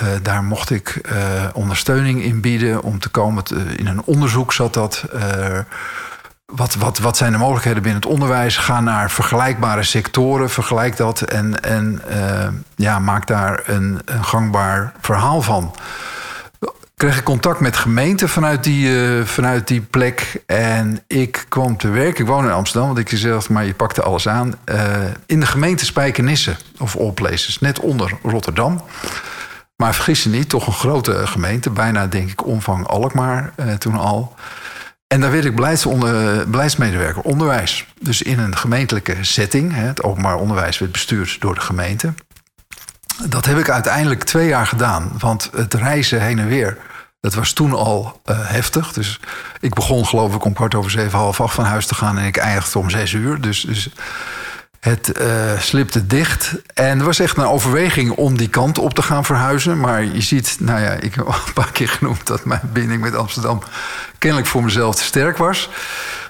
Uh, 0.00 0.08
daar 0.22 0.44
mocht 0.44 0.70
ik 0.70 1.00
uh, 1.12 1.44
ondersteuning 1.52 2.22
in 2.22 2.40
bieden 2.40 2.82
om 2.82 2.98
te 2.98 3.08
komen. 3.08 3.44
Te, 3.44 3.54
in 3.76 3.86
een 3.86 4.02
onderzoek 4.04 4.52
zat 4.52 4.74
dat. 4.74 5.04
Uh, 5.14 5.58
wat, 6.46 6.74
wat, 6.74 6.98
wat 6.98 7.16
zijn 7.16 7.32
de 7.32 7.38
mogelijkheden 7.38 7.82
binnen 7.82 8.00
het 8.00 8.10
onderwijs? 8.10 8.56
Ga 8.56 8.80
naar 8.80 9.10
vergelijkbare 9.10 9.82
sectoren, 9.82 10.50
vergelijk 10.50 10.96
dat 10.96 11.20
en, 11.20 11.62
en 11.62 12.02
ja, 12.76 12.98
maak 12.98 13.26
daar 13.26 13.62
een, 13.66 14.00
een 14.04 14.24
gangbaar 14.24 14.92
verhaal 15.00 15.42
van. 15.42 15.74
Kreeg 16.96 17.18
ik 17.18 17.24
contact 17.24 17.60
met 17.60 17.76
gemeenten 17.76 18.28
vanuit 18.28 18.64
die, 18.64 18.90
vanuit 19.24 19.68
die 19.68 19.80
plek. 19.80 20.42
En 20.46 21.02
ik 21.06 21.46
kwam 21.48 21.76
te 21.76 21.88
werk. 21.88 22.18
Ik 22.18 22.26
woon 22.26 22.44
in 22.44 22.52
Amsterdam, 22.52 22.86
want 22.94 22.98
ik 22.98 23.18
zelf, 23.18 23.48
maar 23.48 23.64
je 23.64 23.74
pakte 23.74 24.02
alles 24.02 24.28
aan. 24.28 24.54
in 25.26 25.40
de 25.40 25.46
gemeente 25.46 25.84
Spijkenisse, 25.84 26.56
of 26.78 26.96
all 26.96 27.12
places, 27.12 27.58
net 27.58 27.80
onder 27.80 28.18
Rotterdam. 28.22 28.82
Maar 29.76 29.94
vergis 29.94 30.22
je 30.22 30.28
niet, 30.28 30.48
toch 30.48 30.66
een 30.66 30.72
grote 30.72 31.26
gemeente. 31.26 31.70
Bijna, 31.70 32.06
denk 32.06 32.30
ik, 32.30 32.46
omvang 32.46 32.86
Alkmaar 32.86 33.52
eh, 33.56 33.74
toen 33.74 33.94
al. 33.94 34.34
En 35.06 35.20
daar 35.20 35.30
werd 35.30 35.44
ik 35.44 35.56
beleidsmedewerker 36.50 37.22
onderwijs. 37.22 37.86
Dus 38.00 38.22
in 38.22 38.38
een 38.38 38.56
gemeentelijke 38.56 39.16
setting. 39.20 39.74
Hè, 39.74 39.82
het 39.82 40.02
openbaar 40.02 40.36
onderwijs 40.36 40.78
werd 40.78 40.92
bestuurd 40.92 41.40
door 41.40 41.54
de 41.54 41.60
gemeente. 41.60 42.14
Dat 43.26 43.44
heb 43.44 43.58
ik 43.58 43.70
uiteindelijk 43.70 44.22
twee 44.22 44.48
jaar 44.48 44.66
gedaan. 44.66 45.12
Want 45.18 45.50
het 45.54 45.74
reizen 45.74 46.22
heen 46.22 46.38
en 46.38 46.48
weer, 46.48 46.78
dat 47.20 47.34
was 47.34 47.52
toen 47.52 47.72
al 47.72 48.20
uh, 48.26 48.36
heftig. 48.40 48.92
Dus 48.92 49.20
ik 49.60 49.74
begon 49.74 50.06
geloof 50.06 50.34
ik 50.34 50.44
om 50.44 50.52
kwart 50.52 50.74
over 50.74 50.90
zeven, 50.90 51.18
half 51.18 51.40
acht 51.40 51.54
van 51.54 51.64
huis 51.64 51.86
te 51.86 51.94
gaan... 51.94 52.18
en 52.18 52.24
ik 52.24 52.36
eindigde 52.36 52.78
om 52.78 52.90
zes 52.90 53.12
uur. 53.12 53.40
Dus, 53.40 53.60
dus 53.60 53.88
Het 54.82 55.20
uh, 55.20 55.58
slipte 55.58 56.06
dicht. 56.06 56.54
En 56.74 56.98
er 56.98 57.04
was 57.04 57.18
echt 57.18 57.36
een 57.36 57.44
overweging 57.44 58.10
om 58.10 58.36
die 58.36 58.48
kant 58.48 58.78
op 58.78 58.94
te 58.94 59.02
gaan 59.02 59.24
verhuizen. 59.24 59.80
Maar 59.80 60.04
je 60.04 60.20
ziet, 60.20 60.56
nou 60.60 60.80
ja, 60.80 60.90
ik 60.90 61.14
heb 61.14 61.26
al 61.26 61.34
een 61.46 61.52
paar 61.52 61.72
keer 61.72 61.88
genoemd 61.88 62.26
dat 62.26 62.44
mijn 62.44 62.60
binding 62.72 63.00
met 63.00 63.14
Amsterdam 63.14 63.62
kennelijk 64.18 64.48
voor 64.48 64.64
mezelf 64.64 64.94
te 64.94 65.02
sterk 65.02 65.36
was. 65.36 65.68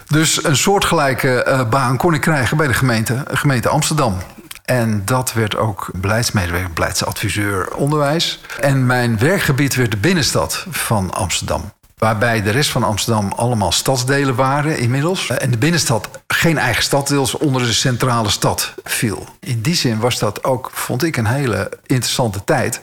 Dus 0.07 0.45
een 0.45 0.57
soortgelijke 0.57 1.47
uh, 1.49 1.69
baan 1.69 1.97
kon 1.97 2.15
ik 2.15 2.21
krijgen 2.21 2.57
bij 2.57 2.67
de 2.67 2.75
gemeente, 2.75 3.25
gemeente 3.31 3.69
Amsterdam. 3.69 4.19
En 4.65 5.03
dat 5.05 5.33
werd 5.33 5.57
ook 5.57 5.91
beleidsmedewerker, 5.95 6.73
beleidsadviseur 6.73 7.75
onderwijs. 7.75 8.41
En 8.61 8.87
mijn 8.87 9.19
werkgebied 9.19 9.75
werd 9.75 9.91
de 9.91 9.97
binnenstad 9.97 10.67
van 10.71 11.11
Amsterdam. 11.11 11.73
Waarbij 12.03 12.43
de 12.43 12.51
rest 12.51 12.71
van 12.71 12.83
Amsterdam 12.83 13.33
allemaal 13.33 13.73
stadsdelen 13.73 14.35
waren 14.35 14.79
inmiddels. 14.79 15.31
En 15.31 15.51
de 15.51 15.59
binnenstad 15.59 16.09
geen 16.27 16.59
eigen 16.59 16.83
staddeels 16.83 17.35
onder 17.35 17.63
de 17.63 17.73
centrale 17.73 18.31
stad 18.31 18.75
viel. 18.85 19.27
In 19.41 19.61
die 19.61 19.75
zin 19.75 19.99
was 19.99 20.19
dat 20.19 20.45
ook, 20.45 20.71
vond 20.73 21.03
ik, 21.03 21.17
een 21.17 21.27
hele 21.27 21.71
interessante 21.87 22.45
tijd 22.45 22.81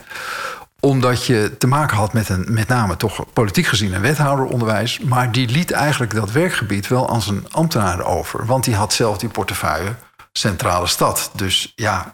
omdat 0.79 1.25
je 1.25 1.55
te 1.57 1.67
maken 1.67 1.97
had 1.97 2.13
met 2.13 2.29
een, 2.29 2.45
met 2.49 2.67
name 2.67 2.97
toch 2.97 3.25
politiek 3.33 3.65
gezien 3.65 3.93
een 3.93 4.01
wethouderonderwijs. 4.01 4.99
Maar 4.99 5.31
die 5.31 5.47
liet 5.47 5.71
eigenlijk 5.71 6.13
dat 6.13 6.31
werkgebied 6.31 6.87
wel 6.87 7.09
aan 7.09 7.21
zijn 7.21 7.51
ambtenaren 7.51 8.05
over. 8.05 8.45
Want 8.45 8.63
die 8.63 8.75
had 8.75 8.93
zelf 8.93 9.17
die 9.17 9.29
portefeuille 9.29 9.95
centrale 10.31 10.87
stad. 10.87 11.31
Dus 11.33 11.73
ja, 11.75 12.13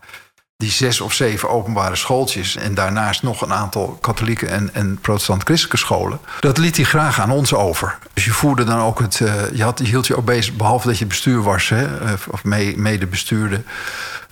die 0.57 0.71
zes 0.71 1.01
of 1.01 1.13
zeven 1.13 1.49
openbare 1.49 1.95
schooltjes... 1.95 2.55
en 2.55 2.73
daarnaast 2.73 3.23
nog 3.23 3.41
een 3.41 3.53
aantal 3.53 3.97
katholieke 4.01 4.47
en, 4.47 4.73
en 4.73 4.97
protestant-christelijke 5.01 5.77
scholen... 5.77 6.19
dat 6.39 6.57
liet 6.57 6.75
hij 6.75 6.85
graag 6.85 7.19
aan 7.19 7.31
ons 7.31 7.53
over. 7.53 7.97
Dus 8.13 8.25
je 8.25 8.31
voerde 8.31 8.63
dan 8.63 8.79
ook 8.79 8.99
het... 8.99 9.19
Uh, 9.19 9.33
je, 9.53 9.63
had, 9.63 9.79
je 9.79 9.85
hield 9.85 10.07
je 10.07 10.17
ook 10.17 10.25
bezig, 10.25 10.55
behalve 10.55 10.87
dat 10.87 10.97
je 10.97 11.05
bestuur 11.05 11.41
was... 11.41 11.69
Hè, 11.69 11.99
eh, 11.99 12.13
of 12.29 12.43
mee, 12.43 12.77
mede 12.77 13.07
bestuurde... 13.07 13.63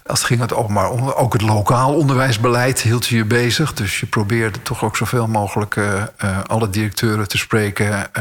Als 0.06 0.20
het 0.20 0.28
ging 0.28 0.40
het 0.40 0.54
openbaar 0.54 1.16
ook 1.16 1.34
het 1.34 1.42
lokaal 1.42 1.94
onderwijsbeleid 1.94 2.82
hield 2.82 3.08
je 3.08 3.16
je 3.16 3.26
bezig. 3.26 3.74
Dus 3.74 4.00
je 4.00 4.06
probeerde 4.06 4.62
toch 4.62 4.84
ook 4.84 4.98
zoveel 4.98 5.28
mogelijk 5.28 5.76
uh, 5.76 6.04
alle 6.46 6.70
directeuren 6.70 7.28
te 7.28 7.38
spreken, 7.38 8.12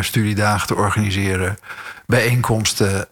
studiedagen 0.00 0.66
te 0.66 0.74
organiseren, 0.74 1.58
bijeenkomsten, 2.06 3.08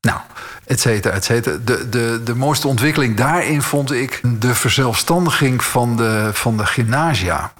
nou, 0.00 0.20
et 0.68 0.80
cetera, 0.80 1.14
et. 1.14 1.44
De, 1.44 1.88
de, 1.88 2.20
de 2.24 2.34
mooiste 2.34 2.68
ontwikkeling 2.68 3.16
daarin 3.16 3.62
vond 3.62 3.92
ik 3.92 4.20
de 4.22 4.54
verzelfstandiging 4.54 5.64
van 5.64 5.96
de, 5.96 6.30
van 6.32 6.56
de 6.56 6.66
gymnasia. 6.66 7.52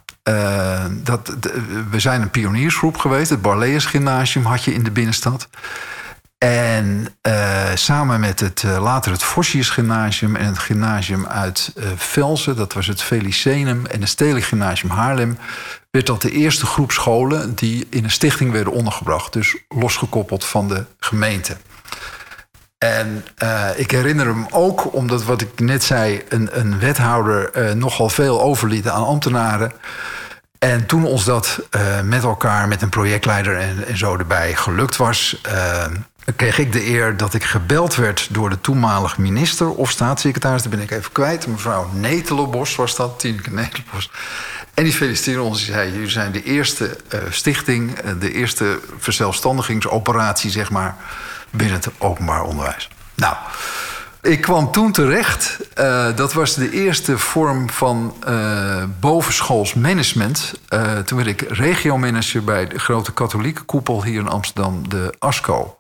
dat, 0.91 1.37
we 1.91 2.01
zijn 2.01 2.23
een 2.23 2.31
pioniersgroep 2.31 2.97
geweest. 2.97 3.31
Het 3.31 3.43
Barlees 3.43 3.85
Gymnasium 3.87 4.45
had 4.45 4.65
je 4.65 4.75
in 4.75 4.83
de 4.83 4.91
binnenstad. 4.91 5.49
En 6.39 7.09
uh, 7.23 7.65
samen 7.75 8.21
met 8.21 8.41
het, 8.41 8.63
uh, 8.67 8.83
later 8.83 9.13
het 9.13 9.23
Vossius 9.23 9.71
Gymnasium 9.71 10.37
en 10.37 10.47
het 10.47 10.59
gymnasium 10.59 11.27
uit 11.27 11.73
Velzen, 11.97 12.57
dat 12.57 12.73
was 12.73 12.87
het 12.87 13.03
Felicenum 13.03 13.87
en 13.87 14.01
het 14.01 14.09
Stedelijk 14.09 14.45
Gymnasium 14.45 14.91
Haarlem, 14.91 15.39
werd 15.91 16.07
dat 16.07 16.23
de 16.23 16.31
eerste 16.31 16.67
groep 16.67 16.93
scholen 16.93 17.55
die 17.55 17.87
in 17.91 18.05
een 18.05 18.11
stichting 18.11 18.53
werden 18.53 18.73
ondergebracht. 18.73 19.33
Dus 19.33 19.57
losgekoppeld 19.69 20.45
van 20.45 20.69
de 20.69 20.85
gemeente. 20.99 21.57
En 22.79 23.25
ik 23.77 23.91
herinner 23.91 24.27
hem 24.27 24.47
ook, 24.51 24.95
omdat 24.95 25.25
wat 25.25 25.41
ik 25.41 25.61
net 25.61 25.85
zei, 25.85 26.23
een, 26.29 26.49
een 26.53 26.79
wethouder 26.79 27.77
nogal 27.77 28.09
veel 28.09 28.43
overliet 28.43 28.89
aan 28.89 29.05
ambtenaren. 29.05 29.73
En 30.59 30.87
toen 30.87 31.05
ons 31.05 31.25
dat 31.25 31.61
met 32.05 32.23
elkaar, 32.23 32.69
met 32.69 32.83
een 32.83 32.89
projectleider 32.89 33.57
en, 33.57 33.97
zo 33.97 34.17
erbij 34.17 34.55
gelukt 34.55 34.97
was, 34.97 35.43
kreeg 36.37 36.59
ik 36.59 36.73
de 36.73 36.87
eer 36.87 37.17
dat 37.17 37.35
ik 37.35 37.45
gebeld 37.45 37.95
werd 37.95 38.29
door 38.31 38.51
de 38.51 38.61
toenmalig 38.61 39.19
minister 39.19 39.71
of 39.71 39.91
staatssecretaris. 39.91 40.63
Dat 40.63 40.71
ben 40.71 40.81
ik 40.81 40.91
even 40.91 41.13
kwijt. 41.13 41.47
Mevrouw 41.47 41.91
Netelenbos 41.93 42.77
was 42.77 42.97
dat, 42.97 43.19
Tineke 43.19 43.51
Netelenbos. 43.51 44.11
En 44.75 44.85
die 44.85 44.93
feliciteerde 44.93 45.43
ons. 45.43 45.65
Die 45.65 45.73
zei, 45.73 45.93
jullie 45.93 46.09
zijn 46.09 46.33
de 46.33 46.43
eerste 46.43 46.97
stichting, 47.31 47.99
de 48.19 48.33
eerste 48.33 48.81
verzelfstandigingsoperatie, 48.99 50.51
zeg 50.51 50.71
maar, 50.71 50.97
binnen 51.51 51.77
het 51.77 51.91
openbaar 51.99 52.43
onderwijs. 52.43 52.89
Nou, 53.15 53.35
ik 54.23 54.41
kwam 54.41 54.73
toen 54.73 54.93
terecht. 54.93 55.59
Uh, 55.75 56.07
dat 56.17 56.33
was 56.33 56.55
de 56.55 56.71
eerste 56.71 57.19
vorm 57.19 57.71
van 57.71 58.15
bovenschools 59.01 59.75
management. 59.75 60.53
toen 61.05 61.17
werd 61.17 61.29
ik 61.29 61.41
regiomanager 61.41 62.45
bij 62.45 62.67
de 62.67 62.79
grote 62.79 63.13
katholieke 63.13 63.63
koepel 63.63 64.05
hier 64.05 64.21
in 64.21 64.29
Amsterdam, 64.29 64.89
de 64.89 65.15
ASCO. 65.19 65.79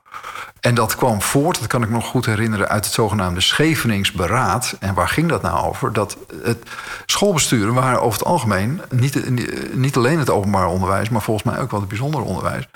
En 0.60 0.75
dat 0.75 0.96
kwam 0.96 1.22
voort, 1.22 1.58
dat 1.58 1.66
kan 1.66 1.82
ik 1.82 1.90
nog 1.90 2.06
goed 2.06 2.26
herinneren, 2.26 2.68
uit 2.68 2.84
het 2.84 2.94
zogenaamde 2.94 3.40
Scheveningsberaad. 3.40 4.76
En 4.80 4.94
waar 4.94 5.08
ging 5.08 5.28
dat 5.28 5.42
nou 5.42 5.66
over? 5.66 5.92
Dat 5.92 6.16
het 6.42 6.58
schoolbesturen 7.06 7.75
waren 7.75 8.02
over 8.02 8.18
het 8.18 8.28
algemeen, 8.28 8.80
niet, 8.90 9.30
niet 9.75 9.96
alleen 9.96 10.18
het 10.18 10.30
openbaar 10.30 10.66
onderwijs, 10.66 11.08
maar 11.08 11.22
volgens 11.22 11.46
mij 11.46 11.60
ook 11.60 11.70
wel 11.70 11.80
het 11.80 11.88
bijzonder 11.88 12.22
onderwijs. 12.22 12.68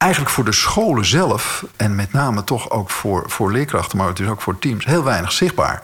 Eigenlijk 0.00 0.32
voor 0.32 0.44
de 0.44 0.52
scholen 0.52 1.04
zelf, 1.04 1.64
en 1.76 1.94
met 1.94 2.12
name 2.12 2.44
toch 2.44 2.70
ook 2.70 2.90
voor, 2.90 3.30
voor 3.30 3.52
leerkrachten, 3.52 3.98
maar 3.98 4.14
dus 4.14 4.28
ook 4.28 4.40
voor 4.40 4.58
teams, 4.58 4.84
heel 4.84 5.04
weinig 5.04 5.32
zichtbaar. 5.32 5.82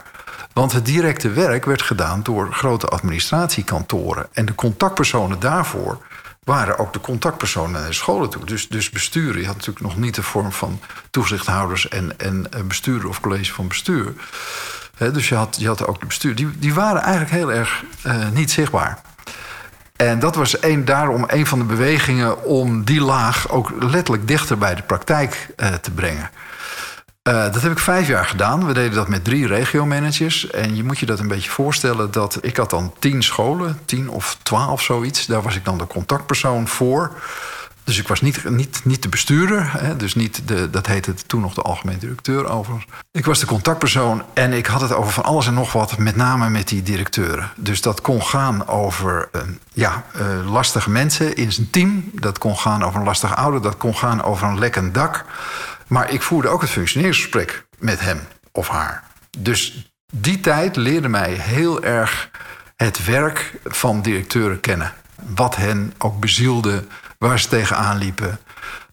Want 0.53 0.73
het 0.73 0.85
directe 0.85 1.31
werk 1.31 1.65
werd 1.65 1.83
gedaan 1.83 2.23
door 2.23 2.53
grote 2.53 2.87
administratiekantoren. 2.87 4.27
En 4.33 4.47
de 4.47 4.55
contactpersonen 4.55 5.41
daarvoor 5.41 5.99
waren 6.45 6.79
ook 6.79 6.93
de 6.93 7.01
contactpersonen 7.01 7.71
naar 7.71 7.89
de 7.89 7.93
scholen 7.93 8.31
toe. 8.31 8.45
Dus, 8.45 8.69
dus 8.69 8.91
besturen, 8.91 9.41
je 9.41 9.47
had 9.47 9.57
natuurlijk 9.57 9.87
nog 9.87 9.97
niet 9.97 10.15
de 10.15 10.23
vorm 10.23 10.53
van 10.53 10.81
toezichthouders 11.11 11.89
en, 11.89 12.19
en 12.19 12.49
bestuurder 12.65 13.09
of 13.09 13.21
college 13.21 13.53
van 13.53 13.69
bestuur. 13.69 14.13
dus 14.99 15.29
je 15.29 15.35
had, 15.35 15.57
je 15.61 15.67
had 15.67 15.87
ook 15.87 16.01
de 16.01 16.07
bestuur. 16.07 16.35
Die, 16.35 16.59
die 16.59 16.75
waren 16.75 17.03
eigenlijk 17.03 17.33
heel 17.33 17.53
erg 17.53 17.85
uh, 18.07 18.29
niet 18.29 18.51
zichtbaar. 18.51 19.01
En 19.97 20.19
dat 20.19 20.35
was 20.35 20.62
een, 20.62 20.85
daarom 20.85 21.25
een 21.26 21.47
van 21.47 21.59
de 21.59 21.65
bewegingen 21.65 22.45
om 22.45 22.85
die 22.85 23.00
laag 23.00 23.50
ook 23.50 23.73
letterlijk 23.81 24.29
dichter 24.29 24.59
bij 24.59 24.75
de 24.75 24.83
praktijk 24.83 25.49
uh, 25.57 25.69
te 25.69 25.91
brengen. 25.91 26.31
Uh, 27.29 27.53
dat 27.53 27.62
heb 27.62 27.73
ik 27.73 27.79
vijf 27.79 28.09
jaar 28.09 28.25
gedaan. 28.25 28.67
We 28.67 28.73
deden 28.73 28.95
dat 28.95 29.09
met 29.09 29.25
drie 29.25 29.47
regiomanagers. 29.47 30.50
En 30.50 30.76
je 30.76 30.85
moet 30.85 30.99
je 30.99 31.07
dat 31.07 31.19
een 31.19 31.29
beetje 31.29 31.50
voorstellen 31.50 32.11
dat 32.11 32.38
ik 32.41 32.57
had 32.57 32.71
dan 32.71 32.93
tien 32.99 33.23
scholen, 33.23 33.79
tien 33.85 34.09
of 34.09 34.37
twaalf 34.43 34.83
zoiets. 34.83 35.26
Daar 35.26 35.43
was 35.43 35.57
ik 35.57 35.65
dan 35.65 35.79
de 35.79 35.87
contactpersoon 35.87 36.69
voor. 36.69 37.12
Dus 37.87 37.99
ik 37.99 38.09
was 38.09 38.21
niet, 38.21 38.50
niet, 38.50 38.81
niet 38.85 39.02
de 39.02 39.09
bestuurder, 39.09 39.81
hè, 39.81 39.97
dus 39.97 40.14
niet 40.14 40.49
de, 40.49 40.71
dat 40.71 40.87
heette 40.87 41.14
toen 41.14 41.40
nog 41.40 41.55
de 41.55 41.62
algemeen 41.62 41.99
directeur 41.99 42.49
overigens. 42.49 42.87
Ik 43.12 43.25
was 43.25 43.40
de 43.40 43.47
contactpersoon 43.47 44.23
en 44.35 44.52
ik 44.52 44.66
had 44.66 44.81
het 44.81 44.93
over 44.93 45.12
van 45.12 45.25
alles 45.25 45.47
en 45.47 45.55
nog 45.55 45.73
wat, 45.73 45.99
met 45.99 46.16
name 46.16 46.49
met 46.49 46.69
die 46.69 46.83
directeuren. 46.83 47.50
Dus 47.57 47.81
dat 47.81 48.00
kon 48.00 48.23
gaan 48.23 48.69
over 48.69 49.28
uh, 49.33 49.43
ja, 49.73 50.05
uh, 50.16 50.52
lastige 50.52 50.90
mensen 50.90 51.37
in 51.37 51.52
zijn 51.52 51.71
team. 51.71 52.11
Dat 52.12 52.38
kon 52.38 52.59
gaan 52.59 52.83
over 52.83 52.99
een 52.99 53.07
lastig 53.07 53.37
ouder. 53.37 53.62
Dat 53.62 53.76
kon 53.76 53.97
gaan 53.97 54.23
over 54.23 54.47
een 54.47 54.59
lekkend 54.59 54.95
dak. 54.95 55.25
Maar 55.87 56.11
ik 56.11 56.23
voerde 56.23 56.49
ook 56.49 56.61
het 56.61 56.71
functioneringsgesprek 56.71 57.66
met 57.78 58.00
hem 58.00 58.21
of 58.52 58.69
haar. 58.69 59.02
Dus 59.38 59.90
die 60.12 60.40
tijd 60.40 60.76
leerde 60.76 61.09
mij 61.09 61.33
heel 61.33 61.83
erg 61.83 62.31
het 62.76 63.05
werk 63.05 63.55
van 63.64 64.02
directeuren 64.02 64.61
kennen. 64.61 64.93
Wat 65.35 65.57
hen 65.57 65.93
ook 65.99 66.21
bezielde, 66.21 66.85
waar 67.19 67.39
ze 67.39 67.49
tegenaan 67.49 67.97
liepen. 67.99 68.39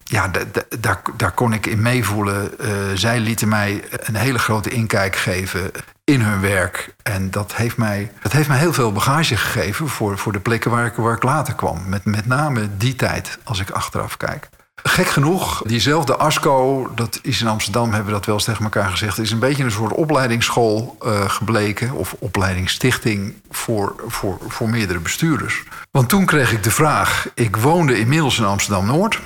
Ja, 0.04 0.32
daar, 0.80 1.02
daar 1.18 1.32
kon 1.32 1.54
ik 1.54 1.66
in 1.66 1.82
meevoelen. 1.82 2.52
Uh, 2.62 2.72
zij 2.94 3.20
lieten 3.20 3.48
mij 3.48 3.84
een 3.90 4.16
hele 4.16 4.40
grote 4.40 4.70
inkijk 4.70 5.16
geven 5.16 5.72
in 6.04 6.22
hun 6.22 6.42
werk. 6.42 6.96
En 7.04 7.32
dat 7.32 7.56
heeft 7.56 7.78
mij, 7.78 8.12
dat 8.22 8.32
heeft 8.32 8.48
mij 8.48 8.58
heel 8.58 8.74
veel 8.74 8.92
bagage 8.92 9.38
gegeven 9.38 9.88
voor, 9.88 10.18
voor 10.18 10.32
de 10.32 10.40
plekken 10.40 10.72
waar 10.72 10.86
ik, 10.86 10.94
waar 10.94 11.16
ik 11.16 11.24
later 11.24 11.54
kwam. 11.54 11.90
Met, 11.90 12.06
met 12.06 12.26
name 12.26 12.78
die 12.78 12.96
tijd, 12.96 13.38
als 13.44 13.60
ik 13.60 13.70
achteraf 13.70 14.18
kijk. 14.18 14.50
Gek 14.84 15.08
genoeg, 15.08 15.62
diezelfde 15.66 16.18
ASCO, 16.18 16.92
dat 16.96 17.20
is 17.22 17.42
in 17.42 17.48
Amsterdam, 17.48 17.90
hebben 17.90 18.06
we 18.06 18.12
dat 18.12 18.26
wel 18.26 18.36
eens 18.36 18.44
tegen 18.44 18.64
elkaar 18.64 18.90
gezegd, 18.90 19.20
is 19.20 19.32
een 19.32 19.40
beetje 19.40 19.64
een 19.64 19.72
soort 19.72 19.94
opleidingsschool 19.94 20.98
uh, 21.06 21.30
gebleken, 21.30 21.92
of 21.92 22.16
opleidingsstichting 22.20 23.34
voor, 23.52 23.96
voor, 24.08 24.38
voor 24.48 24.70
meerdere 24.70 25.00
bestuurders. 25.00 25.64
Want 25.92 26.10
toen 26.10 26.26
kreeg 26.26 26.52
ik 26.52 26.64
de 26.64 26.72
vraag, 26.72 27.28
ik 27.34 27.56
woonde 27.56 28.00
inmiddels 28.00 28.38
in 28.38 28.46
Amsterdam 28.46 28.86
Noord. 28.86 29.20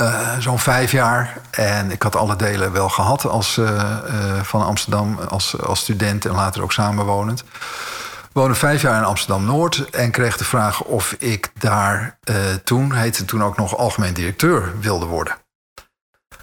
Uh, 0.00 0.38
Zo'n 0.38 0.58
vijf 0.58 0.92
jaar. 0.92 1.40
En 1.50 1.90
ik 1.90 2.02
had 2.02 2.16
alle 2.16 2.36
delen 2.36 2.72
wel 2.72 2.88
gehad 2.88 3.26
als, 3.26 3.56
uh, 3.58 3.96
van 4.42 4.64
Amsterdam 4.64 5.18
als, 5.28 5.60
als 5.62 5.80
student 5.80 6.24
en 6.24 6.34
later 6.34 6.62
ook 6.62 6.72
samenwonend 6.72 7.44
woonde 8.36 8.54
vijf 8.54 8.82
jaar 8.82 8.98
in 8.98 9.04
Amsterdam-Noord 9.04 9.90
en 9.90 10.10
kreeg 10.10 10.36
de 10.36 10.44
vraag 10.44 10.82
of 10.82 11.12
ik 11.12 11.50
daar 11.58 12.18
uh, 12.30 12.36
toen, 12.64 12.92
heette 12.92 13.24
toen 13.24 13.42
ook 13.42 13.56
nog 13.56 13.76
algemeen 13.76 14.14
directeur, 14.14 14.80
wilde 14.80 15.06
worden. 15.06 15.36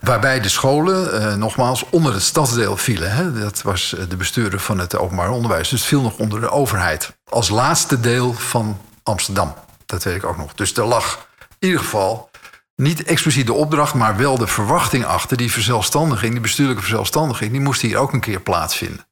Waarbij 0.02 0.40
de 0.40 0.50
scholen 0.50 1.22
uh, 1.22 1.36
nogmaals 1.36 1.86
onder 1.90 2.14
het 2.14 2.22
stadsdeel 2.22 2.78
vielen. 2.78 3.12
Hè. 3.12 3.40
Dat 3.40 3.62
was 3.62 3.96
de 4.10 4.16
bestuurder 4.16 4.60
van 4.60 4.80
het 4.80 4.98
openbaar 4.98 5.30
onderwijs. 5.30 5.70
Dus 5.70 5.80
het 5.80 5.90
viel 5.90 6.02
nog 6.02 6.18
onder 6.18 6.42
de 6.42 6.50
overheid. 6.50 7.18
Als 7.30 7.50
laatste 7.50 8.00
deel 8.00 8.34
van 8.34 8.78
Amsterdam. 9.04 9.54
Dat 9.86 10.04
weet 10.04 10.16
ik 10.16 10.26
ook 10.26 10.38
nog. 10.38 10.54
Dus 10.54 10.74
er 10.74 10.86
lag 10.86 11.28
in 11.60 11.68
ieder 11.68 11.82
geval 11.82 12.30
niet 12.76 13.04
expliciet 13.04 13.46
de 13.46 13.54
opdracht, 13.54 13.94
maar 13.94 14.18
wel 14.18 14.38
de 14.38 14.48
verwachting 14.48 15.06
achter. 15.06 15.38
Die 15.38 15.52
verzelfstandiging, 15.52 16.32
die 16.32 16.42
bestuurlijke 16.42 16.82
verzelfstandiging, 16.82 17.52
die 17.52 17.62
moest 17.62 17.82
hier 17.82 17.98
ook 17.98 18.14
een 18.14 18.20
keer 18.20 18.40
plaatsvinden. 18.40 19.06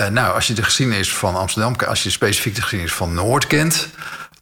Uh, 0.00 0.06
nou, 0.06 0.34
als 0.34 0.46
je 0.46 0.54
de 0.54 0.62
geschiedenis 0.62 1.14
van 1.14 1.36
Amsterdam, 1.36 1.74
als 1.88 2.02
je 2.02 2.10
specifiek 2.10 2.54
de 2.54 2.60
geschiedenis 2.60 2.94
van 2.94 3.14
Noord 3.14 3.46
kent, 3.46 3.88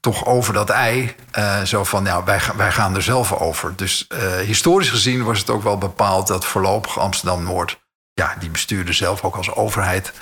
toch 0.01 0.27
over 0.27 0.55
dat 0.55 0.71
ei. 0.71 1.15
Uh, 1.39 1.63
zo 1.63 1.85
van, 1.85 2.05
ja, 2.05 2.25
wij, 2.25 2.41
wij 2.57 2.73
gaan 2.73 2.95
er 2.95 3.03
zelf 3.03 3.33
over. 3.33 3.77
Dus 3.77 4.07
uh, 4.09 4.19
historisch 4.37 4.91
gezien 4.91 5.25
was 5.25 5.39
het 5.39 5.51
ook 5.51 5.63
wel 5.63 5.79
bepaald 5.79 6.27
dat 6.27 6.45
voorlopig 6.45 6.99
Amsterdam-Noord... 6.99 7.79
ja, 8.15 8.35
die 8.39 8.51
bestuurde 8.51 8.93
zelf 8.93 9.23
ook 9.23 9.37
als 9.37 9.55
overheid 9.55 10.13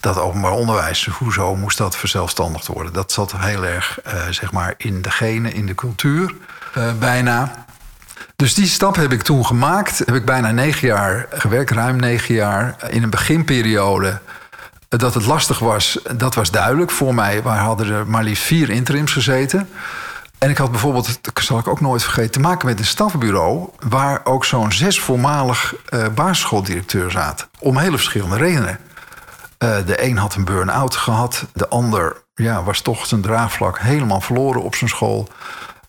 dat 0.00 0.18
openbaar 0.18 0.52
onderwijs. 0.52 1.06
Hoezo 1.06 1.56
moest 1.56 1.78
dat 1.78 1.96
verzelfstandigd 1.96 2.66
worden? 2.66 2.92
Dat 2.92 3.12
zat 3.12 3.32
heel 3.36 3.64
erg, 3.64 3.98
zeg 4.30 4.52
maar, 4.52 4.74
in 4.76 5.02
de 5.02 5.10
genen, 5.10 5.52
in 5.52 5.66
de 5.66 5.74
cultuur, 5.74 6.34
bijna. 6.98 7.64
Dus 8.36 8.54
die 8.54 8.66
stap 8.66 8.96
heb 8.96 9.12
ik 9.12 9.22
toen 9.22 9.46
gemaakt. 9.46 9.98
Heb 9.98 10.14
ik 10.14 10.24
bijna 10.24 10.50
negen 10.50 10.88
jaar 10.88 11.26
gewerkt, 11.30 11.70
ruim 11.70 11.96
negen 11.96 12.34
jaar. 12.34 12.76
In 12.88 13.02
een 13.02 13.10
beginperiode 13.10 14.20
dat 14.98 15.14
het 15.14 15.26
lastig 15.26 15.58
was, 15.58 15.98
dat 16.16 16.34
was 16.34 16.50
duidelijk 16.50 16.90
voor 16.90 17.14
mij. 17.14 17.42
We 17.42 17.48
hadden 17.48 17.92
er 17.92 18.06
maar 18.06 18.22
liefst 18.22 18.44
vier 18.44 18.70
interims 18.70 19.12
gezeten. 19.12 19.68
En 20.38 20.50
ik 20.50 20.56
had 20.56 20.70
bijvoorbeeld, 20.70 21.18
dat 21.20 21.44
zal 21.44 21.58
ik 21.58 21.68
ook 21.68 21.80
nooit 21.80 22.02
vergeten, 22.02 22.30
te 22.30 22.40
maken 22.40 22.66
met 22.66 22.78
een 22.78 22.84
stafbureau. 22.84 23.68
waar 23.88 24.20
ook 24.24 24.44
zo'n 24.44 24.72
zes 24.72 25.00
voormalig 25.00 25.74
uh, 25.90 26.06
basisschooldirecteur 26.14 27.10
zaten. 27.10 27.46
Om 27.58 27.76
hele 27.76 27.96
verschillende 27.96 28.36
redenen. 28.36 28.78
Uh, 29.58 29.76
de 29.86 30.04
een 30.04 30.18
had 30.18 30.34
een 30.34 30.44
burn-out 30.44 30.96
gehad. 30.96 31.44
De 31.52 31.68
ander 31.68 32.22
ja, 32.34 32.62
was 32.62 32.80
toch 32.80 33.06
zijn 33.06 33.20
draagvlak 33.20 33.78
helemaal 33.78 34.20
verloren 34.20 34.62
op 34.62 34.74
zijn 34.74 34.90
school. 34.90 35.28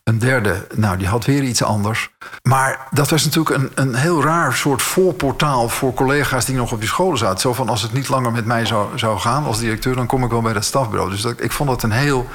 Een 0.04 0.20
derde, 0.20 0.68
nou, 0.76 0.98
die 0.98 1.08
had 1.08 1.26
weer 1.26 1.44
iets 1.44 1.64
anders. 1.64 2.10
Maar 2.42 2.88
dat 2.92 3.10
was 3.10 3.24
natuurlijk 3.24 3.56
een, 3.56 3.72
een 3.76 3.96
heel 3.96 4.24
raar 4.24 4.54
soort 4.54 4.82
voorportaal 4.82 5.70
voor 5.70 5.94
collega's 5.94 6.46
die 6.46 6.56
nog 6.56 6.72
op 6.72 6.80
die 6.80 6.90
scholen 6.90 7.18
zaten. 7.18 7.40
Zo 7.40 7.54
van 7.54 7.70
als 7.70 7.82
het 7.82 7.94
niet 7.94 8.10
langer 8.10 8.32
met 8.32 8.46
mij 8.46 8.66
zou, 8.66 8.98
zou 8.98 9.20
gaan 9.20 9.44
als 9.44 9.60
directeur, 9.60 9.96
dan 9.96 10.08
kom 10.08 10.24
ik 10.24 10.30
wel 10.30 10.42
bij 10.42 10.54
dat 10.54 10.66
stafbureau. 10.66 11.10
Dus 11.10 11.22
dat, 11.22 11.42
ik 11.42 11.52
vond 11.52 11.70
dat 11.70 11.84
een 11.84 11.92
heel 11.92 12.30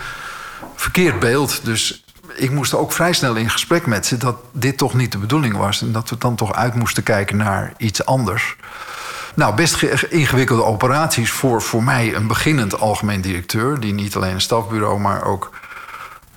verkeerd 0.74 1.20
beeld. 1.20 1.64
Dus 1.64 2.04
ik 2.34 2.50
moest 2.50 2.74
ook 2.74 2.92
vrij 2.92 3.12
snel 3.12 3.34
in 3.34 3.50
gesprek 3.50 3.86
met 3.86 4.06
ze 4.06 4.16
dat 4.16 4.36
dit 4.52 4.76
toch 4.76 4.94
niet 4.94 5.12
de 5.12 5.18
bedoeling 5.18 5.56
was. 5.56 5.82
En 5.82 5.92
dat 5.92 6.10
we 6.10 6.18
dan 6.18 6.34
toch 6.34 6.52
uit 6.52 6.74
moesten 6.74 7.02
kijken 7.02 7.36
naar 7.36 7.72
iets 7.76 8.04
anders. 8.06 8.56
Nou, 9.34 9.54
best 9.54 9.82
ingewikkelde 10.08 10.64
operaties 10.64 11.30
voor, 11.30 11.62
voor 11.62 11.82
mij 11.82 12.14
een 12.14 12.26
beginnend 12.26 12.80
algemeen 12.80 13.20
directeur, 13.20 13.80
die 13.80 13.92
niet 13.92 14.16
alleen 14.16 14.34
een 14.34 14.40
stafbureau, 14.40 15.00
maar 15.00 15.24
ook 15.24 15.50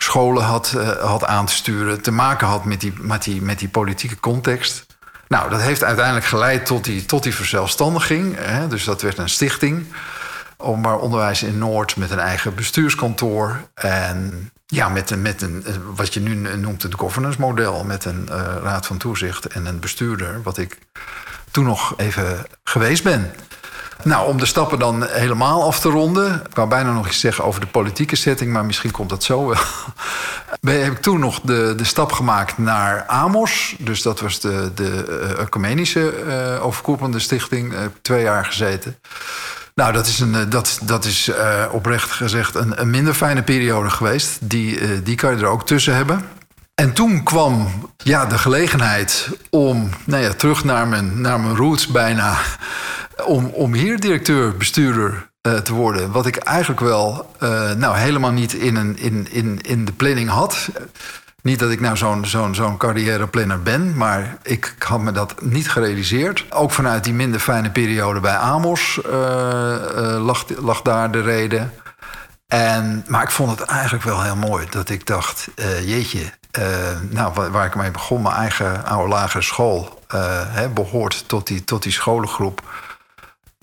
scholen 0.03 0.43
had, 0.43 0.74
uh, 0.75 0.89
had 0.89 1.25
aan 1.25 1.46
te 1.46 1.53
sturen, 1.53 2.01
te 2.01 2.12
maken 2.12 2.48
had 2.48 2.65
met 2.65 2.81
die, 2.81 2.93
met, 2.98 3.24
die, 3.24 3.41
met 3.41 3.60
die 3.60 3.70
politieke 3.70 4.20
context. 4.20 4.86
Nou, 5.27 5.50
dat 5.50 5.62
heeft 5.62 5.84
uiteindelijk 5.84 6.25
geleid 6.25 6.65
tot 6.65 6.84
die, 6.84 7.05
tot 7.05 7.24
die 7.24 7.36
verzelfstandiging. 7.36 8.36
Hè? 8.38 8.67
Dus 8.67 8.84
dat 8.84 9.01
werd 9.01 9.17
een 9.17 9.29
stichting. 9.29 9.86
Openbaar 10.58 10.98
onderwijs 10.98 11.43
in 11.43 11.58
Noord 11.58 11.96
met 11.96 12.12
een 12.12 12.20
eigen 12.20 12.55
bestuurskantoor. 12.55 13.62
En 13.74 14.51
ja, 14.65 14.89
met, 14.89 15.10
een, 15.10 15.22
met 15.22 15.41
een, 15.41 15.65
wat 15.96 16.13
je 16.13 16.20
nu 16.20 16.58
noemt 16.58 16.84
het 16.84 16.93
governance 16.96 17.39
model. 17.39 17.84
Met 17.84 18.05
een 18.05 18.27
uh, 18.29 18.55
raad 18.63 18.86
van 18.86 18.98
toezicht 18.98 19.46
en 19.46 19.65
een 19.65 19.79
bestuurder. 19.79 20.41
Wat 20.43 20.58
ik 20.58 20.77
toen 21.51 21.65
nog 21.65 21.93
even 21.98 22.46
geweest 22.63 23.03
ben. 23.03 23.34
Nou, 24.03 24.27
om 24.27 24.38
de 24.38 24.46
stappen 24.46 24.79
dan 24.79 25.05
helemaal 25.08 25.63
af 25.63 25.79
te 25.79 25.89
ronden. 25.89 26.34
Ik 26.50 26.55
wou 26.55 26.67
bijna 26.67 26.93
nog 26.93 27.08
iets 27.08 27.20
zeggen 27.20 27.43
over 27.43 27.62
de 27.62 27.67
politieke 27.67 28.15
setting, 28.15 28.51
maar 28.51 28.65
misschien 28.65 28.91
komt 28.91 29.10
dat 29.10 29.24
zo 29.24 29.48
wel. 29.48 29.58
heb 30.81 30.91
ik 30.91 31.01
toen 31.01 31.20
nog 31.20 31.39
de, 31.41 31.74
de 31.77 31.84
stap 31.84 32.12
gemaakt 32.12 32.58
naar 32.58 33.05
Amos. 33.05 33.75
Dus 33.79 34.01
dat 34.01 34.20
was 34.20 34.39
de, 34.39 34.72
de 34.75 35.22
uh, 35.38 35.39
ecumenische 35.39 36.13
uh, 36.27 36.65
overkoepelende 36.65 37.20
stichting. 37.20 37.74
Ik 37.74 37.91
twee 38.01 38.24
jaar 38.24 38.46
gezeten. 38.46 38.98
Nou, 39.75 39.93
dat 39.93 40.08
is, 40.08 40.20
een, 40.20 40.50
dat, 40.50 40.79
dat 40.81 41.05
is 41.05 41.29
uh, 41.29 41.65
oprecht 41.72 42.12
gezegd 42.12 42.55
een, 42.55 42.81
een, 42.81 42.89
minder 42.89 43.13
fijne 43.13 43.43
periode 43.43 43.89
geweest. 43.89 44.38
Die, 44.41 45.01
die 45.03 45.15
kan 45.15 45.36
je 45.36 45.41
er 45.41 45.50
ook 45.50 45.65
tussen 45.65 45.96
hebben. 45.96 46.25
En 46.75 46.94
toen 46.94 47.24
kwam 47.24 47.68
ja, 47.98 48.25
de 48.25 48.37
gelegenheid 48.37 49.29
om 49.50 49.90
nou 50.05 50.24
ja, 50.24 50.33
terug 50.33 50.64
naar 50.64 50.87
mijn, 50.87 51.22
naar 51.22 51.40
mijn 51.40 51.55
roots 51.55 51.87
bijna 51.87 52.37
om, 53.26 53.46
om 53.46 53.74
hier 53.74 54.00
directeur, 54.00 54.58
bestuurder 54.58 55.30
uh, 55.48 55.58
te 55.58 55.74
worden. 55.74 56.12
Wat 56.12 56.26
ik 56.26 56.36
eigenlijk 56.36 56.80
wel 56.80 57.32
uh, 57.40 57.72
nou, 57.72 57.98
helemaal 57.98 58.32
niet 58.32 58.54
in, 58.54 58.76
een, 58.76 58.98
in, 58.98 59.28
in, 59.32 59.60
in 59.62 59.86
de 59.86 59.92
planning 59.92 60.30
had. 60.30 60.70
Niet 61.42 61.60
dat 61.60 61.72
ik 61.72 61.80
nou 61.80 61.98
zo'n 61.98 62.26
zo'n 62.26 62.56
zo'n 62.56 62.78
carrièreplanner 62.78 63.62
ben, 63.62 63.98
maar 63.98 64.38
ik 64.44 64.76
had 64.80 65.00
me 65.00 65.12
dat 65.12 65.42
niet 65.42 65.70
gerealiseerd. 65.72 66.46
Ook 66.50 66.72
vanuit 66.72 67.04
die 67.04 67.14
minder 67.14 67.40
fijne 67.40 67.72
periode 67.72 68.20
bij 68.20 68.36
Amos 68.36 69.00
uh, 69.06 69.14
lag, 70.20 70.46
lag 70.60 70.82
daar 70.82 71.12
de 71.12 71.22
reden. 71.22 71.74
En, 72.48 73.06
maar 73.08 73.24
ik 73.24 73.32
vond 73.32 73.60
het 73.60 73.70
eigenlijk 73.70 74.04
wel 74.04 74.22
heel 74.22 74.36
mooi 74.36 74.68
dat 74.70 74.90
ik 74.90 75.06
dacht: 75.06 75.48
jeetje, 75.86 76.24
nou, 77.10 77.34
waar, 77.34 77.52
waar, 77.52 77.66
ik 77.66 77.76
mee 77.76 77.92
begon, 77.92 78.22
mijn 78.22 78.36
eigen 78.36 78.86
oude 78.86 79.10
lagere 79.10 79.44
school, 79.44 80.04
hè, 80.48 80.70
behoort 80.70 81.24
tot 81.28 81.48
die, 81.48 81.64
tot 81.64 81.84
die 81.84 81.92
scholengroep 81.92 82.62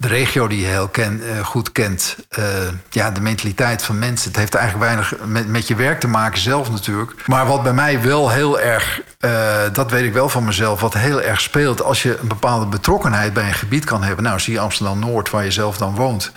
de 0.01 0.09
regio 0.09 0.47
die 0.47 0.61
je 0.61 0.67
heel 0.67 0.91
uh, 0.99 1.45
goed 1.45 1.73
kent. 1.73 2.17
Uh, 2.39 2.45
ja, 2.91 3.11
de 3.11 3.21
mentaliteit 3.21 3.83
van 3.83 3.99
mensen. 3.99 4.29
Het 4.29 4.39
heeft 4.39 4.55
eigenlijk 4.55 4.85
weinig 4.85 5.15
met, 5.25 5.49
met 5.49 5.69
je 5.69 5.75
werk 5.75 6.01
te 6.01 6.09
maken 6.09 6.41
zelf 6.41 6.71
natuurlijk. 6.71 7.27
Maar 7.27 7.47
wat 7.47 7.63
bij 7.63 7.73
mij 7.73 8.03
wel 8.03 8.31
heel 8.31 8.61
erg, 8.61 9.03
uh, 9.21 9.57
dat 9.73 9.91
weet 9.91 10.05
ik 10.05 10.13
wel 10.13 10.29
van 10.29 10.45
mezelf... 10.45 10.81
wat 10.81 10.95
heel 10.95 11.23
erg 11.23 11.41
speelt 11.41 11.83
als 11.83 12.03
je 12.03 12.19
een 12.19 12.29
bepaalde 12.29 12.67
betrokkenheid 12.67 13.33
bij 13.33 13.47
een 13.47 13.55
gebied 13.55 13.85
kan 13.85 14.03
hebben. 14.03 14.25
Nou, 14.25 14.41
zie 14.41 14.61
Amsterdam-Noord, 14.61 15.31
waar 15.31 15.45
je 15.45 15.51
zelf 15.51 15.79
dan 15.79 15.95
woont. 15.95 16.33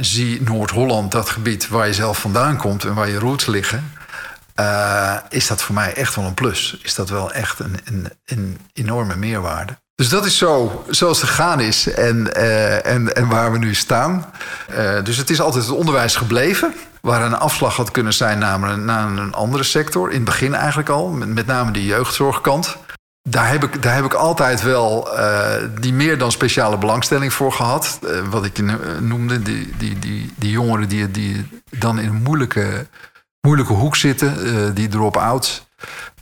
zie 0.00 0.42
Noord-Holland, 0.42 1.12
dat 1.12 1.30
gebied 1.30 1.68
waar 1.68 1.86
je 1.86 1.94
zelf 1.94 2.18
vandaan 2.18 2.56
komt... 2.56 2.84
en 2.84 2.94
waar 2.94 3.08
je 3.08 3.18
roots 3.18 3.46
liggen. 3.46 3.92
is 5.28 5.46
dat 5.46 5.62
voor 5.62 5.74
mij 5.74 5.94
echt 5.94 6.14
wel 6.14 6.24
een 6.24 6.34
plus. 6.34 6.78
Is 6.82 6.94
dat 6.94 7.08
wel 7.08 7.32
echt 7.32 7.58
een, 7.58 7.78
een, 7.84 8.10
een 8.24 8.60
enorme 8.72 9.16
meerwaarde. 9.16 9.76
Dus 9.96 10.08
dat 10.08 10.24
is 10.24 10.38
zo 10.38 10.84
zoals 10.88 11.20
het 11.20 11.30
gegaan 11.30 11.60
is 11.60 11.92
en, 11.92 12.30
uh, 12.36 12.86
en, 12.86 13.14
en 13.14 13.28
waar 13.28 13.52
we 13.52 13.58
nu 13.58 13.74
staan. 13.74 14.26
Uh, 14.70 15.02
dus 15.02 15.16
het 15.16 15.30
is 15.30 15.40
altijd 15.40 15.64
het 15.64 15.74
onderwijs 15.74 16.16
gebleven. 16.16 16.74
Waar 17.00 17.22
een 17.22 17.38
afslag 17.38 17.76
had 17.76 17.90
kunnen 17.90 18.12
zijn 18.12 18.38
naar 18.38 18.78
naar 18.78 19.06
een 19.06 19.34
andere 19.34 19.62
sector. 19.62 20.08
In 20.08 20.14
het 20.14 20.24
begin 20.24 20.54
eigenlijk 20.54 20.88
al, 20.88 21.08
met, 21.08 21.46
name 21.46 21.70
de 21.70 21.84
jeugdzorgkant. 21.84 22.76
Daar 23.28 23.48
heb 23.48 23.64
ik, 23.64 23.82
daar 23.82 23.94
heb 23.94 24.04
ik 24.04 24.14
altijd 24.14 24.62
wel 24.62 25.18
uh, 25.18 25.54
die 25.80 25.92
meer 25.92 26.18
dan 26.18 26.32
speciale 26.32 26.78
belangstelling 26.78 27.32
voor 27.32 27.52
gehad. 27.52 27.98
wat 28.30 28.44
ik 28.44 28.60
noemde, 29.00 29.42
die, 29.42 29.74
die, 29.78 29.98
die, 29.98 30.32
die 30.36 30.50
jongeren 30.50 30.88
die, 30.88 31.10
die 31.10 31.46
dan 31.70 31.98
in 31.98 32.08
een 32.08 32.22
moeilijke, 32.22 32.86
moeilijke 33.40 33.72
hoek 33.72 33.96
zitten, 33.96 34.74
die 34.74 34.88
drop-outs. 34.88 35.66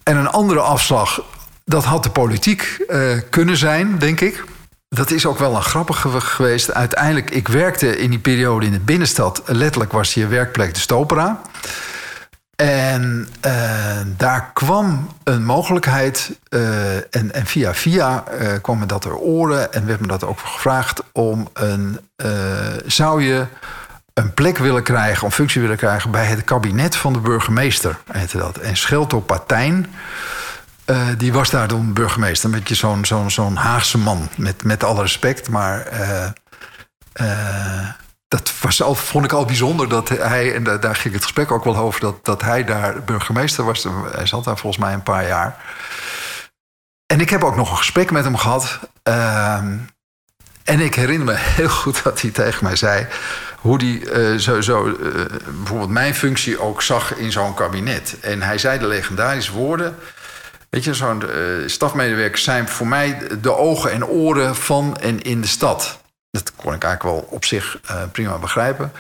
En 0.03 0.17
een 0.17 0.29
andere 0.29 0.61
afslag 0.61 1.21
dat 1.65 1.85
had 1.85 2.03
de 2.03 2.11
politiek 2.11 2.85
uh, 2.89 3.21
kunnen 3.31 3.57
zijn, 3.57 3.99
denk 3.99 4.21
ik. 4.21 4.45
Dat 4.89 5.11
is 5.11 5.27
ook 5.27 5.39
wel 5.39 5.57
een 5.57 5.63
grappige 5.63 6.21
geweest. 6.21 6.73
Uiteindelijk, 6.73 7.31
ik 7.31 7.49
werkte 7.49 7.99
in 7.99 8.11
die 8.11 8.19
periode 8.19 8.67
in 8.67 8.73
de 8.73 8.81
binnenstad. 8.81 9.43
Letterlijk 9.47 9.93
was 9.93 10.15
je 10.15 10.27
werkplek 10.27 10.75
de 10.75 10.81
Stopera. 10.81 11.41
En 12.57 13.29
uh, 13.47 14.01
daar 14.17 14.51
kwam 14.53 15.09
een 15.25 15.45
mogelijkheid. 15.45 16.39
Uh, 16.51 16.95
en, 16.95 17.33
en, 17.33 17.47
via 17.47 17.75
via 17.75 18.25
kwam 18.63 18.79
me 18.79 18.87
dat 18.87 19.05
er 19.05 19.17
oren. 19.17 19.73
En 19.73 19.87
werd 19.87 20.01
me 20.01 20.07
dat 20.07 20.25
ook 20.25 20.39
gevraagd 20.39 21.03
om 21.13 21.49
een. 21.53 21.99
zou 22.87 23.23
je 23.23 23.47
een 24.15 24.35
plek 24.35 24.59
willen 24.59 24.83
krijgen, 24.83 25.27
een 25.27 25.33
functie 25.33 25.61
willen 25.61 25.77
krijgen 25.77 26.11
bij 26.11 26.25
het 26.25 26.45
kabinet 26.45 26.97
van 26.97 27.13
de 27.13 27.19
burgemeester, 27.19 27.99
heette 28.13 28.39
dat. 28.39 28.57
En 28.57 28.77
Schelto 28.77 29.21
Patijn 29.21 29.87
uh, 30.87 31.09
die 31.19 31.33
was 31.33 31.51
daar 31.51 31.69
dan 31.69 31.93
burgemeester. 31.93 32.45
Een 32.45 32.61
beetje 32.65 33.05
zo'n 33.27 33.57
Haagse 33.57 33.99
man. 33.99 34.29
Met, 34.37 34.65
met 34.65 34.85
alle 34.85 35.03
respect. 35.03 35.49
Maar 35.49 35.89
uh, 35.93 36.27
uh, 37.21 37.89
dat 38.29 38.53
was 38.61 38.83
al, 38.83 38.95
vond 38.95 39.25
ik 39.25 39.33
al 39.33 39.45
bijzonder 39.45 39.89
dat 39.89 40.09
hij... 40.09 40.55
en 40.55 40.65
daar 40.81 40.97
ging 40.97 41.15
het 41.15 41.23
gesprek 41.23 41.51
ook 41.51 41.65
wel 41.65 41.77
over... 41.77 42.01
dat, 42.01 42.25
dat 42.25 42.43
hij 42.43 42.65
daar 42.65 43.03
burgemeester 43.05 43.65
was. 43.65 43.87
Hij 44.13 44.27
zat 44.27 44.45
daar 44.45 44.59
volgens 44.59 44.85
mij 44.85 44.93
een 44.93 45.03
paar 45.03 45.27
jaar. 45.27 45.57
En 47.07 47.21
ik 47.21 47.31
heb 47.31 47.45
ook 47.45 47.57
nog 47.57 47.71
een 47.71 47.77
gesprek 47.77 48.11
met 48.11 48.25
hem 48.25 48.37
gehad. 48.37 48.79
Ehm, 49.03 49.77
en 50.65 50.81
ik 50.81 50.95
herinner 50.95 51.27
me 51.27 51.35
heel 51.37 51.69
goed 51.69 52.03
dat 52.03 52.21
hij 52.21 52.31
tegen 52.31 52.65
mij 52.65 52.77
zei... 52.77 53.07
hoe 53.57 53.85
hij 53.85 54.39
zo, 54.39 54.61
zo 54.61 54.97
bijvoorbeeld 55.45 55.91
mijn 55.91 56.15
functie 56.15 56.61
ook 56.61 56.83
zag 56.83 57.15
in 57.15 57.33
zo'n 57.33 57.55
kabinet. 57.55 58.17
En 58.21 58.43
hij 58.43 58.59
zei 58.59 58.79
de 58.79 58.87
legendarische 58.87 59.53
woorden... 59.53 59.99
Weet 60.75 60.85
je, 60.85 60.95
zo'n 60.95 61.23
uh, 61.25 61.69
stafmedewerkers 61.69 62.43
zijn 62.43 62.69
voor 62.69 62.87
mij 62.87 63.29
de 63.41 63.57
ogen 63.57 63.93
en 63.93 64.07
oren 64.07 64.57
van 64.57 64.97
en 64.97 65.23
in 65.23 65.41
de 65.41 65.47
stad. 65.47 66.01
Dat 66.31 66.55
kon 66.55 66.75
ik 66.75 66.85
eigenlijk 66.85 67.17
wel 67.17 67.29
op 67.31 67.45
zich 67.45 67.81
uh, 67.91 68.03
prima 68.13 68.39
begrijpen. 68.39 68.93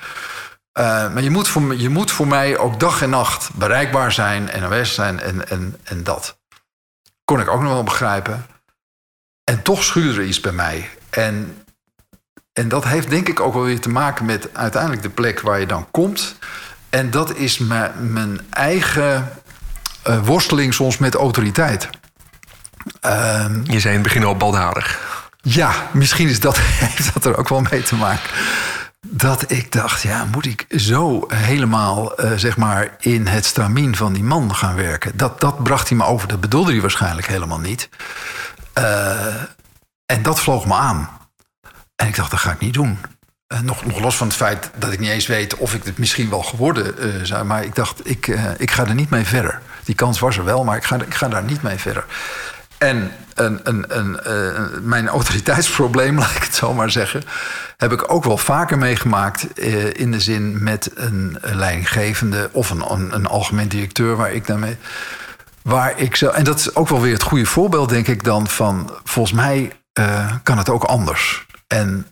maar 0.72 1.22
je 1.22 1.30
moet, 1.30 1.48
voor, 1.48 1.74
je 1.74 1.88
moet 1.88 2.10
voor 2.10 2.26
mij 2.26 2.58
ook 2.58 2.80
dag 2.80 3.02
en 3.02 3.10
nacht 3.10 3.54
bereikbaar 3.54 4.12
zijn 4.12 4.50
en 4.50 4.62
aanwezig 4.62 4.94
zijn 4.94 5.20
en, 5.20 5.48
en, 5.48 5.76
en 5.82 6.04
dat. 6.04 6.38
Kon 7.24 7.40
ik 7.40 7.48
ook 7.48 7.60
nog 7.60 7.72
wel 7.72 7.82
begrijpen. 7.82 8.46
En 9.44 9.62
toch 9.62 9.82
schuurde 9.82 10.20
er 10.20 10.26
iets 10.26 10.40
bij 10.40 10.52
mij. 10.52 10.90
En, 11.10 11.64
en 12.52 12.68
dat 12.68 12.84
heeft 12.84 13.10
denk 13.10 13.28
ik 13.28 13.40
ook 13.40 13.54
wel 13.54 13.64
weer 13.64 13.80
te 13.80 13.90
maken 13.90 14.24
met 14.24 14.48
uiteindelijk 14.54 15.02
de 15.02 15.10
plek 15.10 15.40
waar 15.40 15.60
je 15.60 15.66
dan 15.66 15.90
komt. 15.90 16.36
En 16.90 17.10
dat 17.10 17.36
is 17.36 17.58
mijn 17.98 18.40
eigen 18.50 19.41
uh, 20.08 20.24
worsteling 20.24 20.74
soms 20.74 20.98
met 20.98 21.14
autoriteit. 21.14 21.88
Ehm, 23.00 23.60
je 23.64 23.80
zei 23.80 23.94
in 23.94 24.00
het 24.00 24.02
begin 24.02 24.24
al 24.24 24.36
baldadig. 24.36 25.00
Ja, 25.42 25.72
misschien 25.92 26.28
is 26.28 26.40
dat, 26.40 26.58
heeft 26.84 27.12
dat 27.14 27.24
er 27.24 27.36
ook 27.36 27.48
wel 27.48 27.62
mee 27.70 27.82
te 27.82 27.96
maken. 27.96 28.30
Dat 29.06 29.50
ik 29.50 29.72
dacht, 29.72 30.02
ja, 30.02 30.24
moet 30.24 30.46
ik 30.46 30.66
zo 30.68 31.24
helemaal 31.28 32.24
uh, 32.24 32.32
zeg 32.36 32.56
maar 32.56 32.96
in 32.98 33.26
het 33.26 33.44
stramien 33.44 33.96
van 33.96 34.12
die 34.12 34.24
man 34.24 34.54
gaan 34.54 34.74
werken? 34.74 35.16
Dat, 35.16 35.40
dat 35.40 35.62
bracht 35.62 35.88
hij 35.88 35.98
me 35.98 36.04
over. 36.04 36.28
Dat 36.28 36.40
bedoelde 36.40 36.72
hij 36.72 36.80
waarschijnlijk 36.80 37.26
helemaal 37.26 37.58
niet. 37.58 37.88
Uh, 38.78 39.34
en 40.06 40.22
dat 40.22 40.40
vloog 40.40 40.66
me 40.66 40.74
aan. 40.74 41.08
En 41.96 42.08
ik 42.08 42.16
dacht, 42.16 42.30
dat 42.30 42.40
ga 42.40 42.52
ik 42.52 42.60
niet 42.60 42.74
doen. 42.74 42.98
Uh, 43.52 43.60
nog, 43.60 43.86
nog 43.86 44.00
los 44.00 44.16
van 44.16 44.26
het 44.26 44.36
feit 44.36 44.70
dat 44.78 44.92
ik 44.92 44.98
niet 44.98 45.10
eens 45.10 45.26
weet 45.26 45.56
of 45.56 45.74
ik 45.74 45.84
het 45.84 45.98
misschien 45.98 46.30
wel 46.30 46.42
geworden 46.42 46.94
uh, 46.98 47.14
zou. 47.22 47.44
Maar 47.44 47.64
ik 47.64 47.74
dacht, 47.74 48.08
ik, 48.08 48.26
ik 48.56 48.70
ga 48.70 48.86
er 48.86 48.94
niet 48.94 49.10
mee 49.10 49.24
verder. 49.24 49.60
Die 49.84 49.94
kans 49.94 50.18
was 50.18 50.36
er 50.36 50.44
wel, 50.44 50.64
maar 50.64 50.76
ik 50.76 50.84
ga, 50.84 50.96
ik 50.96 51.14
ga 51.14 51.28
daar 51.28 51.42
niet 51.42 51.62
mee 51.62 51.78
verder. 51.78 52.04
En 52.78 53.12
een, 53.34 53.60
een, 53.62 53.98
een, 53.98 54.18
mijn 54.88 55.08
autoriteitsprobleem, 55.08 56.18
laat 56.18 56.36
ik 56.36 56.42
het 56.42 56.54
zo 56.54 56.74
maar 56.74 56.90
zeggen, 56.90 57.22
heb 57.76 57.92
ik 57.92 58.12
ook 58.12 58.24
wel 58.24 58.38
vaker 58.38 58.78
meegemaakt. 58.78 59.58
In 59.92 60.10
de 60.10 60.20
zin 60.20 60.62
met 60.62 60.90
een, 60.94 61.38
leidinggevende 61.40 62.48
of 62.52 62.70
een, 62.70 62.90
een, 62.90 63.14
een, 63.14 63.26
algemeen 63.26 63.68
directeur 63.68 64.16
waar 64.16 64.32
ik 64.32 64.46
daarmee. 64.46 64.76
Waar 65.62 65.98
ik 65.98 66.16
zo, 66.16 66.28
en 66.28 66.44
dat 66.44 66.58
is 66.58 66.74
ook 66.74 66.88
wel 66.88 67.00
weer 67.00 67.12
het 67.12 67.22
goede 67.22 67.46
voorbeeld, 67.46 67.88
denk 67.88 68.08
ik 68.08 68.24
dan, 68.24 68.48
van 68.48 68.90
volgens 69.04 69.34
mij 69.34 69.72
kan 70.42 70.58
het 70.58 70.68
ook 70.68 70.84
anders. 70.84 71.46
En 71.72 72.06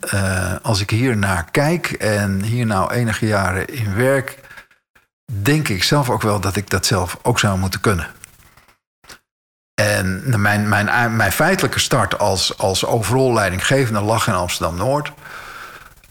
als 0.63 0.81
ik 0.81 0.91
hier 0.91 1.17
naar 1.17 1.51
kijk 1.51 1.91
en 1.91 2.43
hier 2.43 2.67
nou 2.67 2.93
enige 2.93 3.27
jaren 3.27 3.67
in 3.67 3.95
werk, 3.95 4.39
denk 5.43 5.69
ik 5.69 5.83
zelf 5.83 6.11
ook 6.11 6.23
wel 6.23 6.41
dat 6.41 6.57
ik 6.57 6.71
dat 6.71 6.87
zelf 6.87 7.19
ook 7.23 7.39
zou 7.39 7.59
moeten 7.59 7.81
kunnen. 7.81 8.07
En 9.75 10.41
mijn, 10.41 10.69
mijn, 10.69 11.17
mijn 11.17 11.33
feitelijke 11.33 11.79
start 11.79 12.19
als, 12.19 12.59
als 12.59 12.85
overal 12.85 13.33
leidinggevende 13.33 14.01
lag 14.01 14.27
in 14.27 14.35
Amsterdam-Noord. 14.35 15.13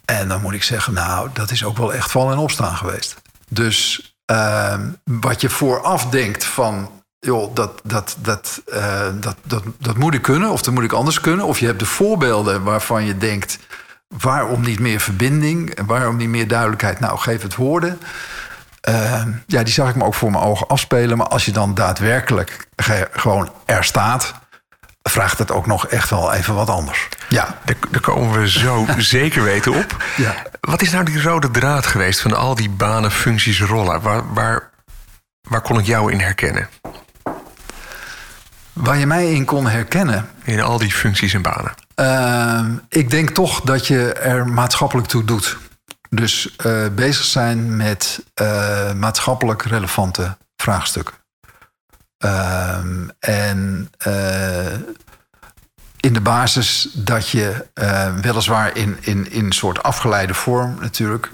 En 0.05 0.27
dan 0.27 0.41
moet 0.41 0.53
ik 0.53 0.63
zeggen, 0.63 0.93
nou, 0.93 1.29
dat 1.33 1.51
is 1.51 1.63
ook 1.63 1.77
wel 1.77 1.93
echt 1.93 2.11
vallen 2.11 2.33
en 2.33 2.39
opstaan 2.39 2.75
geweest. 2.75 3.15
Dus 3.49 4.11
uh, 4.31 4.79
wat 5.03 5.41
je 5.41 5.49
vooraf 5.49 6.05
denkt 6.05 6.45
van, 6.45 6.98
joh, 7.19 7.55
dat, 7.55 7.81
dat, 7.83 8.15
dat, 8.19 8.61
uh, 8.67 9.07
dat, 9.19 9.35
dat, 9.43 9.63
dat 9.79 9.97
moet 9.97 10.13
ik 10.13 10.21
kunnen 10.21 10.49
of 10.49 10.61
dat 10.61 10.73
moet 10.73 10.83
ik 10.83 10.91
anders 10.93 11.21
kunnen. 11.21 11.45
Of 11.45 11.59
je 11.59 11.65
hebt 11.65 11.79
de 11.79 11.85
voorbeelden 11.85 12.63
waarvan 12.63 13.05
je 13.05 13.17
denkt, 13.17 13.59
waarom 14.07 14.61
niet 14.61 14.79
meer 14.79 14.99
verbinding? 14.99 15.79
Waarom 15.85 16.15
niet 16.15 16.29
meer 16.29 16.47
duidelijkheid? 16.47 16.99
Nou, 16.99 17.17
geef 17.17 17.41
het 17.41 17.55
woorden. 17.55 17.99
Uh, 18.89 19.23
ja, 19.47 19.63
die 19.63 19.73
zag 19.73 19.89
ik 19.89 19.95
me 19.95 20.03
ook 20.03 20.13
voor 20.13 20.31
mijn 20.31 20.43
ogen 20.43 20.67
afspelen. 20.67 21.17
Maar 21.17 21.27
als 21.27 21.45
je 21.45 21.51
dan 21.51 21.73
daadwerkelijk 21.73 22.67
gewoon 23.11 23.51
er 23.65 23.83
staat, 23.83 24.33
vraagt 25.01 25.37
het 25.37 25.51
ook 25.51 25.65
nog 25.65 25.87
echt 25.87 26.09
wel 26.09 26.33
even 26.33 26.53
wat 26.55 26.69
anders. 26.69 27.07
Ja, 27.29 27.57
daar, 27.91 28.01
komen 28.01 28.39
we 28.39 28.49
zo 28.49 28.85
zeker 28.97 29.43
weten 29.43 29.73
op. 29.73 30.03
Ja. 30.17 30.35
Wat 30.61 30.81
is 30.81 30.91
nou 30.91 31.05
die 31.05 31.21
rode 31.21 31.51
draad 31.51 31.85
geweest 31.85 32.19
van 32.19 32.33
al 32.33 32.55
die 32.55 32.69
banen, 32.69 33.11
functies, 33.11 33.61
rollen? 33.61 34.01
Waar, 34.01 34.33
waar, 34.33 34.69
waar 35.41 35.61
kon 35.61 35.79
ik 35.79 35.85
jou 35.85 36.11
in 36.11 36.19
herkennen? 36.19 36.69
Waar 38.79 38.97
je 38.97 39.05
mij 39.05 39.33
in 39.33 39.45
kon 39.45 39.67
herkennen? 39.67 40.29
In 40.43 40.61
al 40.61 40.77
die 40.77 40.91
functies 40.91 41.33
en 41.33 41.41
banen. 41.41 41.73
Uh, 41.95 42.77
ik 42.89 43.09
denk 43.09 43.29
toch 43.29 43.61
dat 43.61 43.87
je 43.87 44.13
er 44.13 44.47
maatschappelijk 44.47 45.07
toe 45.07 45.23
doet. 45.23 45.57
Dus 46.09 46.55
uh, 46.65 46.87
bezig 46.95 47.23
zijn 47.23 47.77
met 47.77 48.23
uh, 48.41 48.93
maatschappelijk 48.93 49.63
relevante 49.63 50.37
vraagstukken. 50.55 51.15
Uh, 52.25 52.77
en 53.19 53.91
uh, 54.07 54.73
in 55.99 56.13
de 56.13 56.21
basis 56.21 56.89
dat 56.93 57.29
je 57.29 57.65
weliswaar 58.21 58.77
in, 58.77 58.97
in, 58.99 59.31
in 59.31 59.45
een 59.45 59.51
soort 59.51 59.83
afgeleide 59.83 60.33
vorm 60.33 60.77
natuurlijk. 60.79 61.29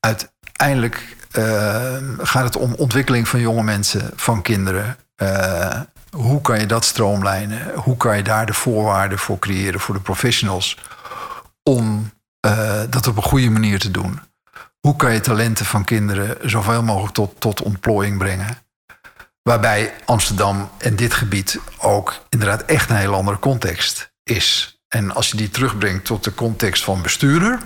Uiteindelijk 0.00 1.16
gaat 2.18 2.44
het 2.44 2.56
om 2.56 2.74
ontwikkeling 2.74 3.28
van 3.28 3.40
jonge 3.40 3.62
mensen, 3.62 4.10
van 4.16 4.42
kinderen. 4.42 4.96
Hoe 6.16 6.40
kan 6.40 6.60
je 6.60 6.66
dat 6.66 6.84
stroomlijnen? 6.84 7.74
Hoe 7.74 7.96
kan 7.96 8.16
je 8.16 8.22
daar 8.22 8.46
de 8.46 8.54
voorwaarden 8.54 9.18
voor 9.18 9.38
creëren 9.38 9.80
voor 9.80 9.94
de 9.94 10.00
professionals? 10.00 10.78
Om 11.62 12.12
uh, 12.46 12.80
dat 12.90 13.06
op 13.06 13.16
een 13.16 13.22
goede 13.22 13.50
manier 13.50 13.78
te 13.78 13.90
doen. 13.90 14.20
Hoe 14.80 14.96
kan 14.96 15.12
je 15.12 15.20
talenten 15.20 15.66
van 15.66 15.84
kinderen 15.84 16.50
zoveel 16.50 16.82
mogelijk 16.82 17.14
tot, 17.14 17.40
tot 17.40 17.62
ontplooiing 17.62 18.18
brengen? 18.18 18.58
Waarbij 19.42 19.94
Amsterdam 20.04 20.70
en 20.78 20.96
dit 20.96 21.14
gebied 21.14 21.58
ook 21.78 22.14
inderdaad 22.28 22.62
echt 22.62 22.90
een 22.90 22.96
heel 22.96 23.14
andere 23.14 23.38
context 23.38 24.12
is. 24.22 24.80
En 24.88 25.14
als 25.14 25.30
je 25.30 25.36
die 25.36 25.50
terugbrengt 25.50 26.04
tot 26.04 26.24
de 26.24 26.34
context 26.34 26.84
van 26.84 27.02
bestuurder, 27.02 27.60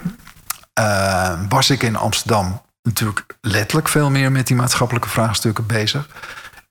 uh, 0.80 1.40
was 1.48 1.70
ik 1.70 1.82
in 1.82 1.96
Amsterdam 1.96 2.62
natuurlijk 2.82 3.26
letterlijk 3.40 3.88
veel 3.88 4.10
meer 4.10 4.32
met 4.32 4.46
die 4.46 4.56
maatschappelijke 4.56 5.08
vraagstukken 5.08 5.66
bezig. 5.66 6.08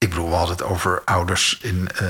Ik 0.06 0.12
bedoel, 0.12 0.30
we 0.30 0.36
hadden 0.36 0.56
het 0.56 0.66
over 0.66 1.02
ouders 1.06 1.58
in 1.62 1.88
uh, 2.02 2.10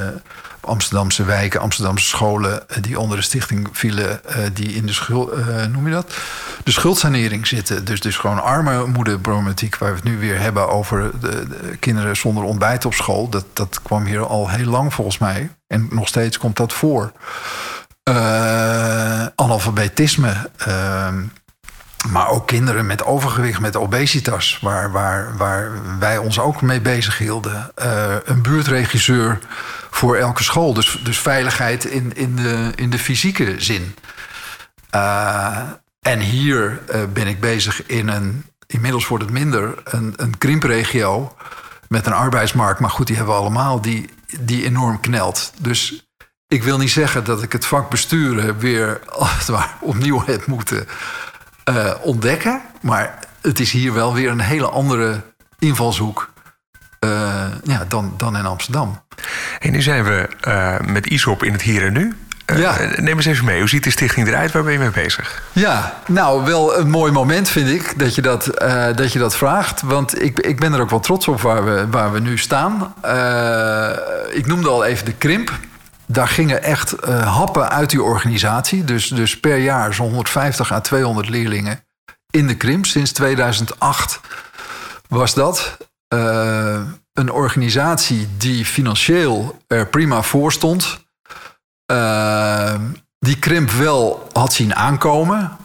Amsterdamse 0.60 1.24
wijken, 1.24 1.60
Amsterdamse 1.60 2.06
scholen 2.06 2.70
eh, 2.70 2.82
die 2.82 3.00
onder 3.00 3.18
de 3.18 3.24
stichting 3.24 3.68
vielen, 3.72 4.22
uh, 4.30 4.36
die 4.54 4.74
in 4.74 4.86
de 4.86 4.94
schuld, 4.94 5.32
noem 5.72 5.88
je 5.88 5.94
dat? 5.94 6.18
De 6.64 6.72
schuldsanering 6.72 7.48
zitten. 7.48 7.86
Dus, 7.86 8.00
dus 8.00 8.18
gewoon 8.18 8.44
armoedeproblematiek, 8.44 9.78
waar 9.78 9.90
we 9.90 9.96
het 9.96 10.04
nu 10.04 10.18
weer 10.18 10.40
hebben 10.40 10.70
over 10.70 11.12
de, 11.20 11.48
de, 11.48 11.78
kinderen 11.80 12.18
zonder 12.18 12.44
ontbijt 12.44 12.86
op 12.86 12.94
school. 12.94 13.30
Dat, 13.30 13.46
dat 13.54 13.82
kwam 13.82 14.06
hier 14.06 14.26
al 14.26 14.50
heel 14.50 14.70
lang 14.70 14.94
volgens 14.94 15.18
mij. 15.18 15.50
En 15.68 15.88
nog 15.92 16.08
steeds 16.08 16.38
komt 16.38 16.58
dat 16.58 16.74
voor. 16.74 17.12
analfabetisme. 19.36 20.50
Maar 22.12 22.30
ook 22.30 22.48
kinderen 22.48 22.86
met 22.86 23.04
overgewicht, 23.04 23.60
met 23.60 23.76
obesitas, 23.76 24.60
waar, 24.62 24.92
waar, 24.92 25.38
waar 25.38 25.72
wij 26.00 26.18
ons 26.18 26.40
ook 26.40 26.62
mee 26.62 26.82
bezig 26.82 27.18
hielden. 27.18 27.72
Uh, 27.84 28.16
een 28.24 28.42
buurtregisseur 28.42 29.40
voor 29.90 30.16
elke 30.16 30.44
school. 30.44 30.74
Dus, 30.74 31.00
dus 31.04 31.20
veiligheid 31.20 31.86
in, 31.86 32.16
in, 32.16 32.36
de, 32.36 32.72
in 32.76 32.90
de 32.90 33.00
fysieke 33.00 33.56
zin. 33.58 33.96
Uh, 34.96 35.60
en 36.02 36.20
hier 36.20 36.82
uh, 36.96 37.02
ben 37.14 37.28
ik 37.28 37.40
bezig 37.40 37.86
in 37.86 38.08
een, 38.08 38.46
inmiddels 38.68 39.08
wordt 39.08 39.24
het 39.24 39.34
minder, 39.34 39.74
een, 39.84 40.14
een 40.16 40.38
krimpregio 40.38 41.36
met 41.88 42.06
een 42.06 42.14
arbeidsmarkt. 42.14 42.80
Maar 42.80 42.90
goed, 42.90 43.08
die 43.08 43.16
hebben 43.16 43.36
we 43.36 43.42
allemaal, 43.42 43.82
die, 43.82 44.10
die 44.40 44.66
enorm 44.66 45.00
knelt. 45.00 45.52
Dus 45.60 46.08
ik 46.48 46.64
wil 46.64 46.78
niet 46.78 46.92
zeggen 46.92 47.24
dat 47.24 47.44
ik 47.44 47.52
het 47.52 47.66
vak 47.66 47.90
besturen 47.90 48.58
weer 48.58 49.00
als 49.10 49.38
het 49.38 49.48
ware, 49.48 49.72
opnieuw 49.82 50.24
heb 50.26 50.46
moeten 50.46 50.88
uh, 51.70 51.92
ontdekken. 52.02 52.62
Maar 52.82 53.20
het 53.42 53.60
is 53.60 53.72
hier 53.72 53.94
wel 53.94 54.14
weer 54.14 54.30
een 54.30 54.40
hele 54.40 54.70
andere 54.70 55.22
invalshoek 55.60 56.34
uh, 57.00 57.10
ja, 57.64 57.86
dan, 57.88 58.14
dan 58.18 58.38
in 58.38 58.46
Amsterdam. 58.46 59.04
En 59.60 59.72
nu 59.72 59.82
zijn 59.82 60.04
we 60.04 60.30
uh, 60.48 60.80
met 60.80 61.06
ISOP 61.06 61.44
in 61.44 61.52
het 61.52 61.62
hier 61.62 61.86
en 61.86 61.94
nu. 61.94 62.14
ja. 62.46 62.78
Neem 62.96 63.16
eens 63.16 63.26
even 63.26 63.46
mee. 63.46 63.60
Hoe 63.60 63.70
ziet 63.70 63.84
de 63.84 63.90
stichting 63.90 64.28
eruit? 64.28 64.52
Waar 64.52 64.64
ben 64.64 64.72
je 64.72 64.80
mee 64.80 64.90
bezig? 64.90 65.44
Ja, 65.52 66.00
nou, 66.08 66.46
wel 66.46 66.78
een 66.78 66.90
mooi 66.90 67.12
moment 67.12 67.50
vind 67.50 67.70
ik 67.70 68.00
dat 68.00 68.16
je 68.16 68.22
dat, 68.22 68.46
dat, 68.96 69.14
je 69.14 69.20
dat 69.20 69.36
vraagt. 69.36 69.82
Want 69.82 70.22
ik, 70.22 70.40
ik 70.40 70.60
ben 70.60 70.74
er 70.74 70.82
ook 70.82 70.90
wel 70.90 71.00
trots 71.00 71.28
op 71.28 71.42
waar 71.42 71.66
we, 71.66 71.88
waar 71.90 72.12
we 72.12 72.20
nu 72.20 72.38
staan. 72.38 72.94
ik 74.32 74.46
noemde 74.46 74.70
al 74.70 74.86
even 74.86 75.06
de 75.06 75.14
krimp 75.14 75.52
daar 76.06 76.28
gingen 76.28 76.64
echt 76.64 76.96
uh, 77.08 77.36
happen 77.38 77.70
uit 77.70 77.90
die 77.90 78.04
organisatie. 78.04 78.84
Dus, 78.84 79.08
dus 79.08 79.40
per 79.40 79.58
jaar 79.58 79.94
zo'n 79.94 80.10
150 80.10 80.72
à 80.72 80.80
200 80.80 81.30
leerlingen 81.30 81.84
in 82.30 82.48
de 82.48 82.56
krimp. 82.56 82.86
Sinds 82.86 83.12
2008 83.12 84.20
was 85.08 85.34
dat. 85.34 85.78
Uh, 86.14 86.82
een 87.14 87.32
organisatie 87.32 88.28
die 88.38 88.66
financieel 88.66 89.62
er 89.68 89.88
prima 89.88 90.22
voor 90.22 90.52
stond. 90.52 91.06
Uh, 91.92 92.76
die 93.20 93.40
krimp 93.40 93.72
wel 93.72 94.30
had 94.32 94.54
zien 94.54 94.76
aankomen. 94.76 95.58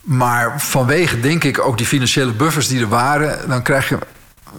Maar 0.00 0.60
vanwege, 0.60 1.20
denk 1.20 1.44
ik, 1.44 1.60
ook 1.60 1.76
die 1.76 1.86
financiële 1.86 2.32
buffers 2.32 2.68
die 2.68 2.80
er 2.80 2.88
waren, 2.88 3.48
dan 3.48 3.62
krijg 3.62 3.88
je 3.88 3.98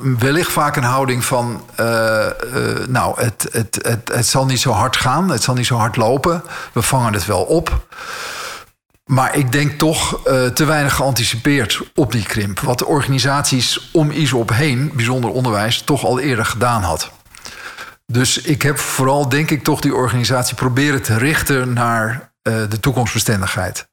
wellicht 0.01 0.51
vaak 0.51 0.75
een 0.75 0.83
houding 0.83 1.25
van... 1.25 1.65
Uh, 1.79 1.85
uh, 1.85 2.87
nou, 2.87 3.21
het, 3.21 3.47
het, 3.51 3.79
het, 3.81 4.11
het 4.13 4.27
zal 4.27 4.45
niet 4.45 4.59
zo 4.59 4.71
hard 4.71 4.97
gaan, 4.97 5.29
het 5.29 5.43
zal 5.43 5.53
niet 5.53 5.65
zo 5.65 5.75
hard 5.75 5.95
lopen. 5.95 6.43
We 6.73 6.81
vangen 6.81 7.13
het 7.13 7.25
wel 7.25 7.41
op. 7.41 7.87
Maar 9.05 9.35
ik 9.35 9.51
denk 9.51 9.79
toch 9.79 10.21
te 10.53 10.65
weinig 10.65 10.95
geanticipeerd 10.95 11.81
op 11.95 12.11
die 12.11 12.23
krimp. 12.23 12.59
Wat 12.59 12.79
de 12.79 12.85
organisaties 12.85 13.89
om 13.91 14.11
ISOP 14.11 14.49
heen, 14.49 14.91
bijzonder 14.95 15.29
onderwijs, 15.29 15.81
toch 15.81 16.03
al 16.03 16.19
eerder 16.19 16.45
gedaan 16.45 16.81
had. 16.81 17.11
Dus 18.07 18.41
ik 18.41 18.61
heb 18.61 18.77
vooral, 18.77 19.29
denk 19.29 19.51
ik, 19.51 19.63
toch 19.63 19.81
die 19.81 19.95
organisatie 19.95 20.55
proberen 20.55 21.01
te 21.01 21.17
richten 21.17 21.73
naar 21.73 22.31
de 22.41 22.79
toekomstbestendigheid. 22.79 23.87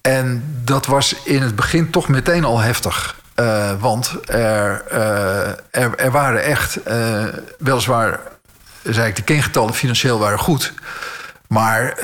En 0.00 0.44
dat 0.64 0.86
was 0.86 1.14
in 1.24 1.42
het 1.42 1.56
begin 1.56 1.90
toch 1.90 2.08
meteen 2.08 2.44
al 2.44 2.58
heftig. 2.58 3.20
Uh, 3.36 3.70
want 3.80 4.14
er, 4.26 4.84
uh, 4.92 5.48
er, 5.70 5.96
er, 5.96 6.10
waren 6.10 6.44
echt, 6.44 6.78
uh, 6.88 7.24
weliswaar, 7.58 8.20
zei 8.82 9.08
ik, 9.08 9.16
de 9.16 9.22
kengetallen 9.22 9.74
financieel 9.74 10.18
waren 10.18 10.38
goed. 10.38 10.72
Maar 11.48 11.98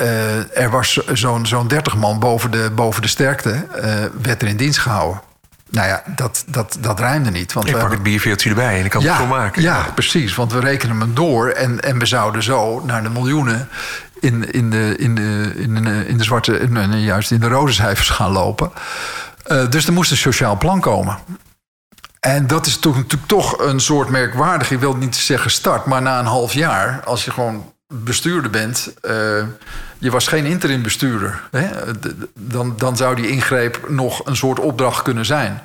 er 0.54 0.70
was 0.70 1.00
zo'n 1.12 1.46
zo'n 1.46 1.68
30 1.68 1.96
man 1.96 2.18
boven 2.18 2.50
de, 2.50 2.70
boven 2.74 3.02
de 3.02 3.08
sterkte, 3.08 3.66
werd 4.22 4.42
er 4.42 4.48
in 4.48 4.56
dienst 4.56 4.78
gehouden. 4.78 5.20
Nou 5.70 5.88
ja, 5.88 6.02
dat, 6.06 6.44
dat, 6.46 6.76
dat 6.80 7.00
ruimde 7.00 7.30
niet. 7.30 7.52
Want 7.52 7.68
ik 7.68 7.78
pak 7.78 7.90
het 7.90 8.02
bierveeltje 8.02 8.48
erbij 8.48 8.78
en 8.78 8.84
ik 8.84 8.90
kan 8.90 9.02
ja, 9.02 9.08
het 9.08 9.16
voor 9.16 9.28
maken. 9.28 9.62
Ja, 9.62 9.86
precies. 9.94 10.34
Want 10.34 10.52
we 10.52 10.60
rekenen 10.60 11.00
hem 11.00 11.14
door 11.14 11.48
en, 11.48 11.80
en 11.80 11.98
we 11.98 12.06
zouden 12.06 12.42
zo 12.42 12.82
naar 12.84 13.02
de 13.02 13.10
miljoenen 13.10 13.68
in, 14.20 14.50
in, 14.50 14.70
de, 14.70 14.96
in, 14.96 15.14
de, 15.14 15.52
in, 15.56 15.74
de, 15.74 16.04
in 16.06 16.18
de 16.18 16.24
zwarte, 16.24 16.58
in, 16.58 17.00
juist 17.00 17.30
in 17.30 17.40
de 17.40 17.48
rode 17.48 17.72
cijfers 17.72 18.08
gaan 18.08 18.32
lopen. 18.32 18.70
Uh, 19.48 19.70
dus 19.70 19.86
er 19.86 19.92
moest 19.92 20.10
een 20.10 20.16
sociaal 20.16 20.56
plan 20.56 20.80
komen. 20.80 21.18
En 22.20 22.46
dat 22.46 22.66
is 22.66 22.78
toch, 22.78 22.96
natuurlijk 22.96 23.28
toch 23.28 23.58
een 23.58 23.80
soort 23.80 24.08
merkwaardig, 24.08 24.70
ik 24.70 24.78
wil 24.78 24.96
niet 24.96 25.16
zeggen 25.16 25.50
start, 25.50 25.84
maar 25.84 26.02
na 26.02 26.18
een 26.18 26.26
half 26.26 26.52
jaar, 26.52 27.02
als 27.04 27.24
je 27.24 27.30
gewoon 27.30 27.72
bestuurder 27.94 28.50
bent, 28.50 28.94
uh, 29.02 29.12
je 29.98 30.10
was 30.10 30.26
geen 30.26 30.44
interim 30.44 30.82
bestuurder, 30.82 31.42
hè? 31.50 31.68
Dan, 32.34 32.74
dan 32.76 32.96
zou 32.96 33.14
die 33.14 33.28
ingreep 33.28 33.88
nog 33.88 34.26
een 34.26 34.36
soort 34.36 34.60
opdracht 34.60 35.02
kunnen 35.02 35.24
zijn. 35.24 35.62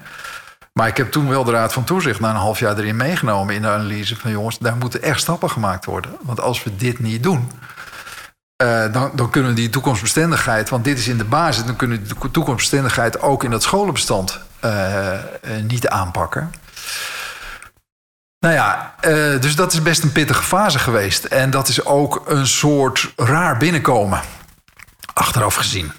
Maar 0.73 0.87
ik 0.87 0.97
heb 0.97 1.11
toen 1.11 1.29
wel 1.29 1.43
de 1.43 1.51
Raad 1.51 1.73
van 1.73 1.83
Toezicht 1.83 2.19
na 2.19 2.29
een 2.29 2.35
half 2.35 2.59
jaar 2.59 2.77
erin 2.77 2.95
meegenomen 2.95 3.55
in 3.55 3.61
de 3.61 3.67
analyse 3.67 4.15
van 4.15 4.31
jongens, 4.31 4.57
daar 4.57 4.75
moeten 4.75 5.01
echt 5.01 5.19
stappen 5.19 5.49
gemaakt 5.49 5.85
worden. 5.85 6.11
Want 6.21 6.39
als 6.39 6.63
we 6.63 6.75
dit 6.75 6.99
niet 6.99 7.23
doen, 7.23 7.51
uh, 8.61 8.93
dan, 8.93 9.11
dan, 9.13 9.29
kunnen 9.29 9.55
die 9.55 9.69
toekomstbestendigheid, 9.69 10.69
want 10.69 10.83
dit 10.83 10.97
is 10.97 11.07
in 11.07 11.17
de 11.17 11.23
basis, 11.23 11.65
dan 11.65 11.75
kunnen 11.75 12.07
de 12.07 12.31
toekomstbestendigheid 12.31 13.21
ook 13.21 13.43
in 13.43 13.51
dat 13.51 13.63
scholenbestand 13.63 14.39
uh, 14.65 15.13
uh, 15.13 15.19
niet 15.67 15.87
aanpakken. 15.87 16.53
Nou 18.39 18.55
ja, 18.55 18.95
dus 19.39 19.55
dat 19.55 19.73
is 19.73 19.81
best 19.81 20.03
een 20.03 20.11
pittige 20.11 20.43
fase 20.43 20.79
geweest. 20.79 21.23
En 21.23 21.49
dat 21.49 21.67
is 21.67 21.85
ook 21.85 22.23
een 22.25 22.47
soort 22.47 23.13
raar 23.15 23.57
binnenkomen, 23.57 24.21
achteraf 25.13 25.55
gezien. 25.55 25.91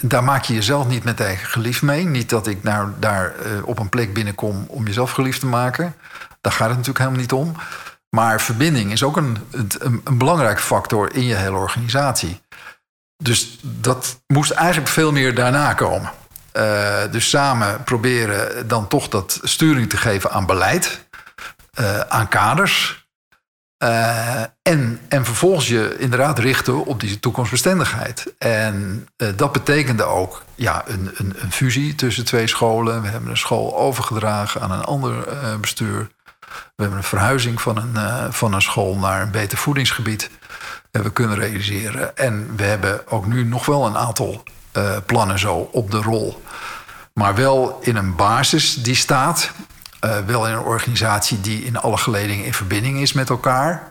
daar 0.00 0.24
maak 0.24 0.44
je 0.44 0.54
jezelf 0.54 0.86
niet 0.86 1.04
meteen 1.04 1.36
geliefd 1.36 1.82
mee. 1.82 2.06
Niet 2.06 2.30
dat 2.30 2.46
ik 2.46 2.62
nou 2.62 2.90
daar 2.98 3.34
op 3.64 3.78
een 3.78 3.88
plek 3.88 4.14
binnenkom 4.14 4.64
om 4.68 4.86
jezelf 4.86 5.10
geliefd 5.10 5.40
te 5.40 5.46
maken. 5.46 5.94
Daar 6.40 6.52
gaat 6.52 6.68
het 6.68 6.76
natuurlijk 6.76 6.98
helemaal 6.98 7.20
niet 7.20 7.32
om. 7.32 7.56
Maar 8.16 8.40
verbinding 8.40 8.92
is 8.92 9.02
ook 9.02 9.16
een, 9.16 9.38
een, 9.50 10.00
een 10.04 10.18
belangrijke 10.18 10.62
factor 10.62 11.14
in 11.14 11.24
je 11.24 11.34
hele 11.34 11.56
organisatie. 11.56 12.40
Dus 13.22 13.58
dat 13.62 14.22
moest 14.26 14.50
eigenlijk 14.50 14.88
veel 14.88 15.12
meer 15.12 15.34
daarna 15.34 15.72
komen. 15.72 16.10
Uh, 16.52 16.98
dus 17.10 17.28
samen 17.28 17.82
proberen 17.82 18.68
dan 18.68 18.88
toch 18.88 19.08
dat 19.08 19.40
sturing 19.42 19.90
te 19.90 19.96
geven 19.96 20.30
aan 20.30 20.46
beleid, 20.46 21.06
uh, 21.80 22.00
aan 22.00 22.28
kaders. 22.28 23.06
Uh, 23.84 24.40
en, 24.62 25.00
en 25.08 25.24
vervolgens 25.24 25.68
je 25.68 25.96
inderdaad 25.98 26.38
richten 26.38 26.84
op 26.84 27.00
die 27.00 27.20
toekomstbestendigheid. 27.20 28.34
En 28.38 29.08
dat 29.36 29.52
betekende 29.52 30.02
ook 30.02 30.42
ja, 30.54 30.82
een, 30.86 31.10
een, 31.14 31.34
een, 31.38 31.52
fusie 31.52 31.94
tussen 31.94 32.24
twee 32.24 32.46
scholen. 32.46 33.02
We 33.02 33.08
hebben 33.08 33.30
een 33.30 33.36
school 33.36 33.76
overgedragen 33.76 34.60
aan 34.60 34.70
een 34.70 34.84
ander 34.84 35.26
bestuur. 35.60 36.08
We 36.76 36.82
hebben 36.82 36.98
een 36.98 37.04
verhuizing 37.04 37.60
van 37.60 37.76
een, 37.76 37.92
uh, 37.94 38.24
van 38.30 38.52
een 38.52 38.62
school 38.62 38.96
naar 38.96 39.22
een 39.22 39.30
beter 39.30 39.58
voedingsgebied 39.58 40.30
we 41.00 41.10
kunnen 41.12 41.38
realiseren. 41.38 42.16
En 42.16 42.56
we 42.56 42.62
hebben 42.62 43.08
ook 43.08 43.26
nu 43.26 43.44
nog 43.44 43.66
wel 43.66 43.86
een 43.86 43.96
aantal 43.96 44.42
uh, 44.76 44.96
plannen 45.06 45.38
zo 45.38 45.68
op 45.72 45.90
de 45.90 46.00
rol. 46.02 46.42
Maar 47.14 47.34
wel 47.34 47.78
in 47.82 47.96
een 47.96 48.16
basis 48.16 48.74
die 48.74 48.94
staat. 48.94 49.50
Uh, 50.04 50.16
wel 50.26 50.46
in 50.46 50.52
een 50.52 50.58
organisatie 50.58 51.40
die 51.40 51.64
in 51.64 51.76
alle 51.76 51.96
geledingen 51.96 52.44
in 52.44 52.54
verbinding 52.54 53.00
is 53.00 53.12
met 53.12 53.30
elkaar. 53.30 53.90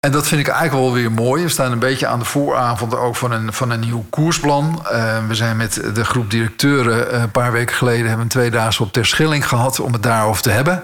En 0.00 0.12
dat 0.12 0.26
vind 0.26 0.40
ik 0.40 0.48
eigenlijk 0.48 0.84
wel 0.84 0.92
weer 0.92 1.12
mooi. 1.12 1.42
We 1.42 1.48
staan 1.48 1.72
een 1.72 1.78
beetje 1.78 2.06
aan 2.06 2.18
de 2.18 2.24
vooravond 2.24 2.96
ook 2.96 3.16
van 3.16 3.32
een, 3.32 3.52
van 3.52 3.70
een 3.70 3.80
nieuw 3.80 4.04
koersplan. 4.10 4.82
We 5.28 5.34
zijn 5.34 5.56
met 5.56 5.82
de 5.94 6.04
groep 6.04 6.30
directeuren 6.30 7.20
een 7.20 7.30
paar 7.30 7.52
weken 7.52 7.76
geleden... 7.76 8.06
hebben 8.06 8.22
een 8.22 8.28
twee 8.28 8.50
dagen 8.50 8.84
op 8.84 8.92
Terschilling 8.92 9.48
gehad 9.48 9.80
om 9.80 9.92
het 9.92 10.02
daarover 10.02 10.42
te 10.42 10.50
hebben. 10.50 10.82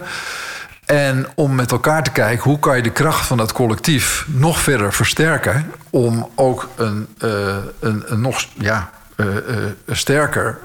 En 0.87 1.27
om 1.35 1.55
met 1.55 1.71
elkaar 1.71 2.03
te 2.03 2.11
kijken 2.11 2.45
hoe 2.45 2.59
kan 2.59 2.77
je 2.77 2.83
de 2.83 2.91
kracht 2.91 3.27
van 3.27 3.37
dat 3.37 3.53
collectief 3.53 4.25
nog 4.29 4.61
verder 4.61 4.93
versterken. 4.93 5.73
Om 5.91 6.31
ook 6.35 6.69
een, 6.77 7.09
uh, 7.19 7.57
een, 7.81 8.05
nog 8.17 8.45
ja, 8.55 8.91
uh, 9.17 9.27
uh, 9.27 9.35
sterker 9.87 10.59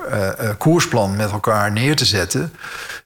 koersplan 0.58 1.16
met 1.16 1.32
elkaar 1.32 1.72
neer 1.72 1.96
te 1.96 2.06
zetten. 2.06 2.54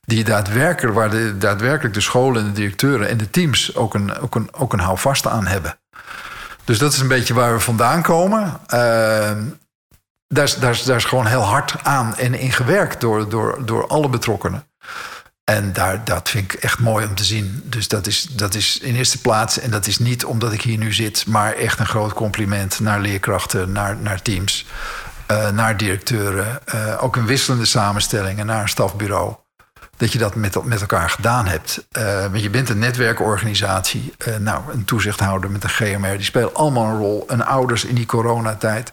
Die 0.01 0.23
daadwerkelijk, 0.23 0.95
waar 0.95 1.09
de, 1.09 1.37
daadwerkelijk 1.37 1.93
de 1.93 2.01
scholen 2.01 2.41
en 2.41 2.47
de 2.47 2.53
directeuren 2.53 3.09
en 3.09 3.17
de 3.17 3.29
teams 3.29 3.75
ook 3.75 3.93
een, 3.93 4.19
ook 4.19 4.35
een, 4.35 4.53
ook 4.53 4.73
een 4.73 4.79
houvast 4.79 5.27
aan 5.27 5.47
hebben. 5.47 5.77
Dus 6.63 6.77
dat 6.77 6.93
is 6.93 6.99
een 6.99 7.07
beetje 7.07 7.33
waar 7.33 7.53
we 7.53 7.59
vandaan 7.59 8.01
komen. 8.01 8.59
Ehm, 8.67 9.43
daar, 10.27 10.43
is, 10.43 10.57
is, 10.57 10.83
daar 10.83 10.95
is 10.95 11.05
gewoon 11.05 11.25
heel 11.25 11.41
hard 11.43 11.75
aan 11.83 12.15
en 12.17 12.33
in 12.33 12.51
gewerkt 12.51 13.01
door, 13.01 13.29
door, 13.29 13.65
door 13.65 13.87
alle 13.87 14.09
betrokkenen. 14.09 14.67
En 15.45 15.73
daar, 15.73 16.05
dat 16.05 16.29
vind 16.29 16.53
ik 16.53 16.59
echt 16.59 16.79
mooi 16.79 17.05
om 17.05 17.15
te 17.15 17.23
zien. 17.23 17.61
Dus 17.65 17.87
dat 17.87 18.07
is, 18.07 18.27
dat 18.31 18.53
is 18.53 18.79
in 18.79 18.95
eerste 18.95 19.21
plaats, 19.21 19.59
en 19.59 19.71
dat 19.71 19.87
is 19.87 19.99
niet 19.99 20.25
omdat 20.25 20.53
ik 20.53 20.61
hier 20.61 20.77
nu 20.77 20.93
zit, 20.93 21.25
maar 21.25 21.53
echt 21.53 21.79
een 21.79 21.85
groot 21.85 22.13
compliment 22.13 22.79
naar 22.79 22.99
leerkrachten, 22.99 23.71
naar, 23.71 23.97
naar 23.97 24.21
teams, 24.21 24.65
uh, 25.31 25.49
naar 25.49 25.77
directeuren. 25.77 26.59
Uh, 26.75 27.03
ook 27.03 27.15
een 27.15 27.25
wisselende 27.25 27.65
samenstellingen 27.65 28.45
naar 28.45 28.61
een 28.61 28.69
stafbureau. 28.69 29.35
Dat 29.97 30.11
je 30.11 30.19
dat 30.19 30.35
met, 30.35 30.63
met 30.63 30.81
elkaar 30.81 31.09
gedaan 31.09 31.47
hebt. 31.47 31.85
Uh, 31.97 32.21
want 32.21 32.41
je 32.41 32.49
bent 32.49 32.69
een 32.69 32.79
netwerkorganisatie. 32.79 34.13
nou, 34.39 34.61
een 34.71 34.85
toezichthouder 34.85 35.51
met 35.51 35.63
een 35.63 35.69
GMR. 35.69 36.15
Die 36.15 36.23
spelen 36.25 36.53
allemaal 36.53 36.85
een 36.85 36.97
rol. 36.97 37.23
En 37.27 37.45
ouders 37.45 37.85
in 37.85 37.95
die 37.95 38.05
coronatijd. 38.05 38.91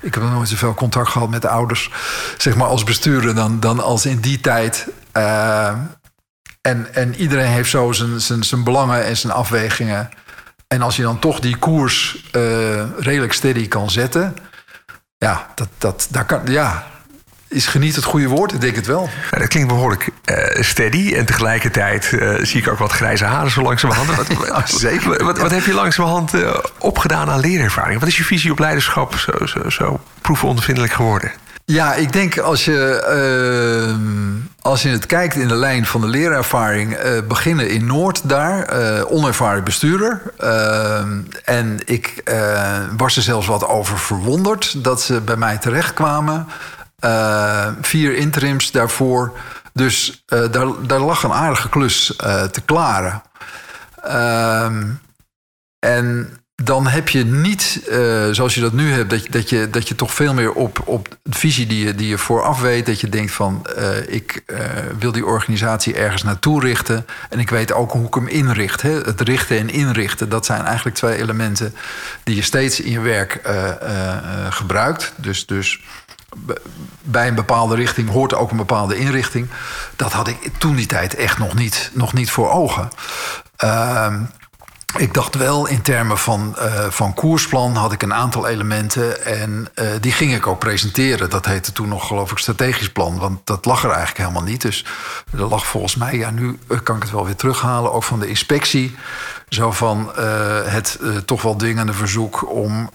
Ik 0.00 0.14
heb 0.14 0.22
nog 0.22 0.32
nooit 0.32 0.48
zoveel 0.48 0.74
contact 0.74 1.08
gehad 1.08 1.28
met 1.28 1.42
de 1.42 1.48
ouders. 1.48 1.90
Zeg 2.38 2.56
maar 2.56 2.66
als 2.66 2.84
bestuurder 2.84 3.34
dan, 3.34 3.60
dan 3.60 3.80
als 3.80 4.06
in 4.06 4.20
die 4.20 4.40
tijd. 4.40 4.88
Uh, 5.16 5.72
en, 6.60 6.94
en 6.94 7.14
iedereen 7.14 7.50
heeft 7.50 7.70
zo 7.70 7.92
zijn, 7.92 8.20
zijn, 8.20 8.44
zijn 8.44 8.64
belangen 8.64 9.04
en 9.04 9.16
zijn 9.16 9.32
afwegingen. 9.32 10.10
En 10.68 10.82
als 10.82 10.96
je 10.96 11.02
dan 11.02 11.18
toch 11.18 11.40
die 11.40 11.56
koers 11.56 12.24
redelijk 12.98 13.32
steady 13.32 13.68
kan 13.68 13.90
zetten. 13.90 14.36
Ja, 15.18 15.46
dat, 15.54 15.68
dat, 15.78 16.06
daar 16.10 16.24
kan, 16.24 16.40
ja, 16.46 16.86
is 17.52 17.66
geniet 17.66 17.96
het 17.96 18.04
goede 18.04 18.28
woord? 18.28 18.52
Ik 18.52 18.60
denk 18.60 18.76
het 18.76 18.86
wel. 18.86 19.08
Dat 19.30 19.48
klinkt 19.48 19.68
behoorlijk 19.68 20.08
uh, 20.24 20.62
steady. 20.62 21.14
En 21.14 21.24
tegelijkertijd 21.24 22.10
uh, 22.12 22.34
zie 22.40 22.60
ik 22.60 22.68
ook 22.68 22.78
wat 22.78 22.92
grijze 22.92 23.24
haren 23.24 23.50
zo 23.50 23.62
langzamerhand. 23.62 24.08
wat, 24.48 24.70
zeker. 24.70 25.24
Wat, 25.24 25.38
wat, 25.38 25.50
heb 25.50 25.64
je 25.64 25.74
langzamerhand 25.74 26.34
uh, 26.34 26.54
opgedaan 26.78 27.30
aan 27.30 27.40
leerervaring? 27.40 28.00
Wat 28.00 28.08
is 28.08 28.16
je 28.16 28.24
visie 28.24 28.50
op 28.50 28.58
leiderschap 28.58 29.18
zo, 29.18 29.46
zo, 29.46 29.70
zo 29.70 30.00
proefondervindelijk 30.20 30.92
geworden? 30.92 31.32
Ja, 31.64 31.94
ik 31.94 32.12
denk 32.12 32.38
als 32.38 32.64
je, 32.64 33.04
uh, 33.88 34.06
als 34.62 34.82
je 34.82 34.88
het 34.88 35.06
kijkt 35.06 35.34
in 35.34 35.48
de 35.48 35.54
lijn 35.54 35.86
van 35.86 36.00
de 36.00 36.06
leerervaring, 36.06 37.04
uh, 37.04 37.10
beginnen 37.28 37.70
in 37.70 37.86
Noord 37.86 38.28
daar, 38.28 38.80
uh, 38.80 39.12
onervaren 39.12 39.64
bestuurder. 39.64 40.22
En 41.44 41.78
ik 41.84 42.22
was 42.96 43.16
er 43.16 43.22
zelfs 43.22 43.46
wat 43.46 43.66
over 43.66 43.98
verwonderd 43.98 44.84
dat 44.84 45.02
ze 45.02 45.20
bij 45.20 45.36
mij 45.36 45.58
terechtkwamen. 45.58 46.46
Vier 47.80 48.16
interims 48.16 48.70
daarvoor. 48.70 49.32
Dus 49.72 50.24
daar, 50.26 50.66
daar 50.86 51.00
lag 51.00 51.22
een 51.22 51.32
aardige 51.32 51.68
klus 51.68 52.16
te 52.50 52.60
klaren. 52.64 53.22
Ehm, 54.02 54.84
en 55.78 56.36
dan 56.64 56.86
heb 56.86 57.08
je 57.08 57.24
niet, 57.24 57.82
zoals 58.30 58.54
je 58.54 58.60
dat 58.60 58.72
nu 58.72 58.92
hebt, 58.92 59.10
dat 59.10 59.22
je, 59.22 59.30
dat 59.30 59.48
je, 59.48 59.70
dat 59.70 59.88
je 59.88 59.94
toch 59.94 60.14
veel 60.14 60.34
meer 60.34 60.52
op, 60.52 60.82
op 60.84 61.08
de 61.22 61.38
visie 61.38 61.66
die 61.66 61.86
je, 61.86 61.94
die 61.94 62.08
je 62.08 62.18
vooraf 62.18 62.60
weet. 62.60 62.86
Dat 62.86 63.00
je 63.00 63.08
denkt 63.08 63.32
van 63.32 63.66
ik 64.06 64.44
wil 64.98 65.12
die 65.12 65.26
organisatie 65.26 65.94
ergens 65.94 66.22
naartoe 66.22 66.60
richten. 66.60 67.06
En 67.28 67.38
ik 67.38 67.50
weet 67.50 67.72
ook 67.72 67.92
hoe 67.92 68.06
ik 68.06 68.14
hem 68.14 68.28
inricht. 68.28 68.82
Hè? 68.82 68.90
Het 68.90 69.20
richten 69.20 69.58
en 69.58 69.70
inrichten, 69.70 70.28
dat 70.28 70.46
zijn 70.46 70.64
eigenlijk 70.64 70.96
twee 70.96 71.16
elementen 71.16 71.74
die 72.24 72.34
je 72.34 72.42
steeds 72.42 72.80
in 72.80 72.90
je 72.90 73.00
werk 73.00 73.40
gebruikt. 74.50 75.12
Dus, 75.16 75.46
dus 75.46 75.80
bij 77.02 77.28
een 77.28 77.34
bepaalde 77.34 77.74
richting 77.74 78.10
hoort 78.10 78.34
ook 78.34 78.50
een 78.50 78.56
bepaalde 78.56 78.96
inrichting. 78.96 79.48
Dat 79.96 80.12
had 80.12 80.28
ik 80.28 80.50
toen 80.58 80.74
die 80.74 80.86
tijd 80.86 81.14
echt 81.14 81.38
nog 81.38 81.54
niet, 81.54 81.90
nog 81.94 82.12
niet 82.12 82.30
voor 82.30 82.50
ogen. 82.50 82.90
Uh, 83.64 84.14
ik 84.96 85.14
dacht 85.14 85.34
wel 85.34 85.66
in 85.66 85.82
termen 85.82 86.18
van, 86.18 86.56
uh, 86.58 86.84
van 86.88 87.14
koersplan 87.14 87.74
had 87.74 87.92
ik 87.92 88.02
een 88.02 88.14
aantal 88.14 88.46
elementen 88.46 89.24
en 89.24 89.68
uh, 89.74 89.90
die 90.00 90.12
ging 90.12 90.34
ik 90.34 90.46
ook 90.46 90.58
presenteren. 90.58 91.30
Dat 91.30 91.46
heette 91.46 91.72
toen 91.72 91.88
nog 91.88 92.06
geloof 92.06 92.30
ik 92.30 92.38
strategisch 92.38 92.92
plan, 92.92 93.18
want 93.18 93.46
dat 93.46 93.64
lag 93.64 93.82
er 93.82 93.90
eigenlijk 93.90 94.18
helemaal 94.18 94.42
niet. 94.42 94.60
Dus 94.60 94.84
er 95.32 95.40
lag 95.40 95.66
volgens 95.66 95.96
mij, 95.96 96.16
ja 96.16 96.30
nu 96.30 96.58
kan 96.82 96.96
ik 96.96 97.02
het 97.02 97.10
wel 97.10 97.24
weer 97.24 97.36
terughalen, 97.36 97.92
ook 97.92 98.02
van 98.02 98.20
de 98.20 98.28
inspectie. 98.28 98.96
Zo 99.52 99.72
van 99.72 100.12
uh, 100.18 100.24
het 100.64 100.98
toch 101.24 101.42
wel 101.42 101.56
dwingende 101.56 101.92
verzoek 101.92 102.50
om 102.50 102.90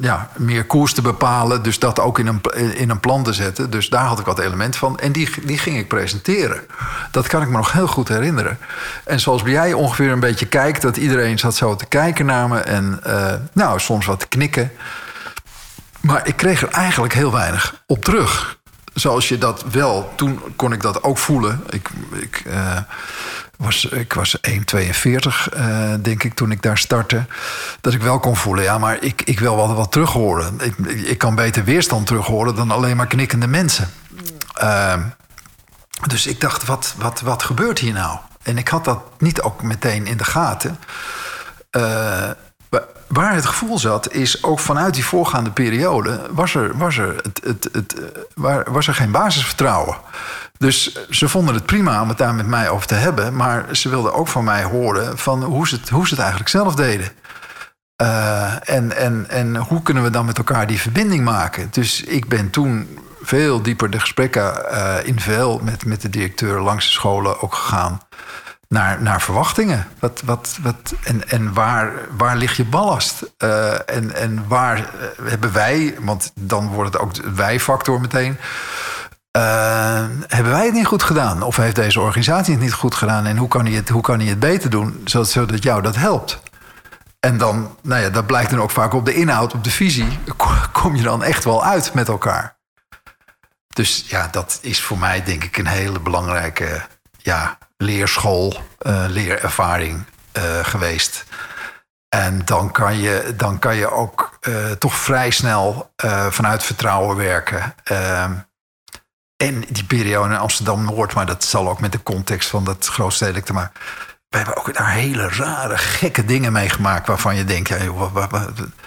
ja, 0.00 0.28
meer 0.36 0.64
koers 0.64 0.92
te 0.92 1.02
bepalen. 1.02 1.62
Dus 1.62 1.78
dat 1.78 2.00
ook 2.00 2.18
in 2.18 2.26
een, 2.26 2.40
in 2.74 2.90
een 2.90 3.00
plan 3.00 3.22
te 3.22 3.32
zetten. 3.32 3.70
Dus 3.70 3.88
daar 3.88 4.04
had 4.04 4.18
ik 4.18 4.26
wat 4.26 4.38
element 4.38 4.76
van. 4.76 4.98
En 4.98 5.12
die, 5.12 5.30
die 5.44 5.58
ging 5.58 5.76
ik 5.76 5.88
presenteren. 5.88 6.60
Dat 7.10 7.26
kan 7.26 7.42
ik 7.42 7.48
me 7.48 7.56
nog 7.56 7.72
heel 7.72 7.86
goed 7.86 8.08
herinneren. 8.08 8.58
En 9.04 9.20
zoals 9.20 9.42
jij 9.44 9.72
ongeveer 9.72 10.10
een 10.10 10.20
beetje 10.20 10.46
kijkt, 10.46 10.82
dat 10.82 10.96
iedereen 10.96 11.38
zat 11.38 11.54
zo 11.54 11.76
te 11.76 11.86
kijken 11.86 12.26
naar 12.26 12.48
me 12.48 12.58
en 12.58 13.00
nou, 13.52 13.80
soms 13.80 14.06
wat 14.06 14.20
te 14.20 14.28
knikken. 14.28 14.72
Maar 16.00 16.26
ik 16.26 16.36
kreeg 16.36 16.62
er 16.62 16.68
eigenlijk 16.68 17.14
heel 17.14 17.32
weinig 17.32 17.82
op 17.86 18.04
terug. 18.04 18.58
Zoals 18.94 19.28
je 19.28 19.38
dat 19.38 19.64
wel, 19.70 20.12
toen 20.16 20.40
kon 20.56 20.72
ik 20.72 20.82
dat 20.82 21.02
ook 21.02 21.18
voelen. 21.18 21.64
Ik, 21.68 21.88
ik, 22.12 22.42
was, 23.60 23.84
ik 23.84 24.12
was 24.12 24.36
1,42 24.36 24.52
uh, 25.56 25.94
denk 26.02 26.22
ik 26.24 26.34
toen 26.34 26.50
ik 26.50 26.62
daar 26.62 26.78
startte. 26.78 27.26
Dat 27.80 27.92
ik 27.92 28.02
wel 28.02 28.18
kon 28.18 28.36
voelen, 28.36 28.64
ja, 28.64 28.78
maar 28.78 29.02
ik, 29.02 29.22
ik 29.22 29.40
wil 29.40 29.56
wel 29.56 29.74
wat 29.74 29.92
terug 29.92 30.12
horen. 30.12 30.60
Ik, 30.60 30.78
ik 30.86 31.18
kan 31.18 31.34
beter 31.34 31.64
weerstand 31.64 32.06
terug 32.06 32.26
horen 32.26 32.54
dan 32.54 32.70
alleen 32.70 32.96
maar 32.96 33.06
knikkende 33.06 33.46
mensen. 33.46 33.88
Uh, 34.62 34.94
dus 36.06 36.26
ik 36.26 36.40
dacht, 36.40 36.64
wat, 36.64 36.94
wat, 36.96 37.20
wat 37.20 37.42
gebeurt 37.42 37.78
hier 37.78 37.92
nou? 37.92 38.18
En 38.42 38.58
ik 38.58 38.68
had 38.68 38.84
dat 38.84 39.02
niet 39.18 39.40
ook 39.40 39.62
meteen 39.62 40.06
in 40.06 40.16
de 40.16 40.24
gaten. 40.24 40.78
Uh, 41.76 42.30
waar 43.06 43.34
het 43.34 43.46
gevoel 43.46 43.78
zat, 43.78 44.12
is 44.12 44.42
ook 44.42 44.58
vanuit 44.58 44.94
die 44.94 45.04
voorgaande 45.04 45.50
periode... 45.50 46.20
was 46.30 46.54
er, 46.54 46.76
was 46.76 46.96
er, 46.96 47.16
het, 47.16 47.40
het, 47.44 47.68
het, 47.72 47.94
was 48.66 48.86
er 48.86 48.94
geen 48.94 49.10
basisvertrouwen. 49.10 49.96
Dus 50.60 51.06
ze 51.10 51.28
vonden 51.28 51.54
het 51.54 51.66
prima 51.66 52.02
om 52.02 52.08
het 52.08 52.18
daar 52.18 52.34
met 52.34 52.46
mij 52.46 52.68
over 52.68 52.86
te 52.86 52.94
hebben... 52.94 53.36
maar 53.36 53.76
ze 53.76 53.88
wilden 53.88 54.14
ook 54.14 54.28
van 54.28 54.44
mij 54.44 54.62
horen 54.62 55.18
van 55.18 55.42
hoe 55.42 55.68
ze 55.68 55.74
het, 55.74 55.88
hoe 55.88 56.06
het 56.08 56.18
eigenlijk 56.18 56.48
zelf 56.48 56.74
deden. 56.74 57.08
Uh, 58.02 58.68
en, 58.68 58.96
en, 58.96 59.26
en 59.28 59.56
hoe 59.56 59.82
kunnen 59.82 60.02
we 60.02 60.10
dan 60.10 60.24
met 60.24 60.38
elkaar 60.38 60.66
die 60.66 60.80
verbinding 60.80 61.24
maken? 61.24 61.68
Dus 61.70 62.02
ik 62.02 62.28
ben 62.28 62.50
toen 62.50 62.98
veel 63.22 63.62
dieper 63.62 63.90
de 63.90 64.00
gesprekken 64.00 64.64
uh, 64.72 64.94
in 65.04 65.20
veel 65.20 65.60
met, 65.62 65.84
met 65.84 66.00
de 66.00 66.10
directeur 66.10 66.60
langs 66.60 66.86
de 66.86 66.92
scholen 66.92 67.40
ook 67.40 67.54
gegaan 67.54 68.00
naar, 68.68 69.02
naar 69.02 69.20
verwachtingen. 69.22 69.86
Wat, 69.98 70.22
wat, 70.24 70.58
wat, 70.62 70.94
en 71.04 71.28
en 71.28 71.52
waar, 71.52 71.92
waar 72.16 72.36
ligt 72.36 72.56
je 72.56 72.64
ballast? 72.64 73.32
Uh, 73.38 73.72
en, 73.72 74.14
en 74.14 74.44
waar 74.48 74.90
hebben 75.22 75.52
wij, 75.52 75.94
want 76.00 76.32
dan 76.34 76.68
wordt 76.68 76.92
het 76.92 77.02
ook 77.02 77.14
de 77.14 77.32
wij-factor 77.34 78.00
meteen. 78.00 78.38
Uh, 79.38 80.04
hebben 80.26 80.52
wij 80.52 80.64
het 80.64 80.74
niet 80.74 80.86
goed 80.86 81.02
gedaan? 81.02 81.42
Of 81.42 81.56
heeft 81.56 81.74
deze 81.74 82.00
organisatie 82.00 82.54
het 82.54 82.62
niet 82.62 82.72
goed 82.72 82.94
gedaan? 82.94 83.26
En 83.26 83.36
hoe 83.36 83.48
kan 83.48 83.66
hij 83.66 83.74
het, 83.74 83.88
hoe 83.88 84.02
kan 84.02 84.18
hij 84.18 84.28
het 84.28 84.38
beter 84.38 84.70
doen, 84.70 85.00
zodat, 85.04 85.28
zodat 85.28 85.62
jou 85.62 85.82
dat 85.82 85.96
helpt? 85.96 86.40
En 87.20 87.38
dan, 87.38 87.76
nou 87.82 88.02
ja, 88.02 88.10
dat 88.10 88.26
blijkt 88.26 88.50
dan 88.50 88.60
ook 88.60 88.70
vaak 88.70 88.92
op 88.92 89.04
de 89.04 89.14
inhoud, 89.14 89.54
op 89.54 89.64
de 89.64 89.70
visie, 89.70 90.18
kom 90.72 90.96
je 90.96 91.02
dan 91.02 91.22
echt 91.22 91.44
wel 91.44 91.64
uit 91.64 91.94
met 91.94 92.08
elkaar. 92.08 92.56
Dus 93.68 94.04
ja, 94.08 94.28
dat 94.30 94.58
is 94.62 94.82
voor 94.82 94.98
mij 94.98 95.22
denk 95.22 95.44
ik 95.44 95.56
een 95.56 95.66
hele 95.66 96.00
belangrijke 96.00 96.86
ja, 97.16 97.58
leerschool, 97.76 98.62
uh, 98.86 99.04
leerervaring 99.08 100.04
uh, 100.32 100.42
geweest. 100.62 101.24
En 102.08 102.44
dan 102.44 102.70
kan 102.70 102.98
je, 102.98 103.34
dan 103.36 103.58
kan 103.58 103.76
je 103.76 103.90
ook 103.90 104.38
toch 104.78 104.94
vrij 104.94 105.30
snel 105.30 105.92
vanuit 106.30 106.62
vertrouwen 106.62 107.16
werken. 107.16 107.74
Ehm, 109.40 109.54
en 109.54 109.64
die 109.68 109.84
periode 109.84 110.34
in 110.34 110.40
Amsterdam-Noord, 110.40 111.14
maar 111.14 111.26
dat 111.26 111.44
zal 111.44 111.68
ook 111.68 111.80
met 111.80 111.92
de 111.92 112.02
context 112.02 112.48
van 112.48 112.64
dat 112.64 112.86
grootstedelijk 112.86 113.46
te 113.46 113.52
maken 113.52 113.80
we 114.30 114.36
hebben 114.36 114.56
ook 114.56 114.74
daar 114.74 114.90
hele 114.90 115.28
rare, 115.28 115.78
gekke 115.78 116.24
dingen 116.24 116.52
meegemaakt 116.52 117.06
waarvan 117.06 117.36
je 117.36 117.44
denkt, 117.44 117.68
ja, 117.68 117.76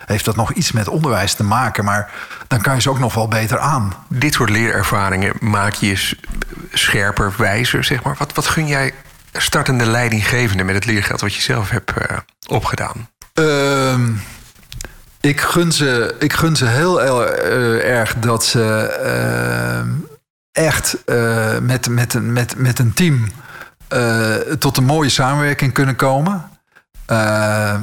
heeft 0.05 0.25
dat 0.25 0.35
nog 0.35 0.51
iets 0.51 0.71
met 0.71 0.87
onderwijs 0.87 1.33
te 1.33 1.43
maken? 1.43 1.85
Maar 1.85 2.11
dan 2.47 2.61
kan 2.61 2.75
je 2.75 2.81
ze 2.81 2.89
ook 2.89 2.99
nog 2.99 3.13
wel 3.13 3.27
beter 3.27 3.59
aan. 3.59 3.93
Dit 4.07 4.33
soort 4.33 4.49
leerervaringen 4.49 5.33
maak 5.39 5.73
je 5.73 6.13
scherper, 6.73 7.33
wijzer, 7.37 7.83
zeg 7.83 8.03
maar. 8.03 8.15
Wat, 8.17 8.33
wat 8.33 8.47
gun 8.47 8.67
jij 8.67 8.93
startende 9.33 9.85
leidinggevende 9.85 10.63
met 10.63 10.75
het 10.75 10.85
leergeld 10.85 11.21
wat 11.21 11.35
je 11.35 11.41
zelf 11.41 11.69
hebt 11.69 11.91
uh, 11.97 12.17
opgedaan? 12.47 13.09
Uh, 13.33 13.95
ik, 15.19 15.41
gun 15.41 15.71
ze, 15.71 16.15
ik 16.19 16.33
gun 16.33 16.55
ze 16.55 16.65
heel 16.65 17.01
uh, 17.01 17.89
erg 17.89 18.15
dat 18.19 18.45
ze 18.45 20.09
echt 20.53 20.97
met, 21.61 21.89
met, 21.89 22.13
met, 22.21 22.57
met 22.57 22.79
een 22.79 22.93
team 22.93 23.27
uh, 23.93 24.35
tot 24.35 24.77
een 24.77 24.83
mooie 24.83 25.09
samenwerking 25.09 25.73
kunnen 25.73 25.95
komen. 25.95 26.49
Uh, 27.11 27.75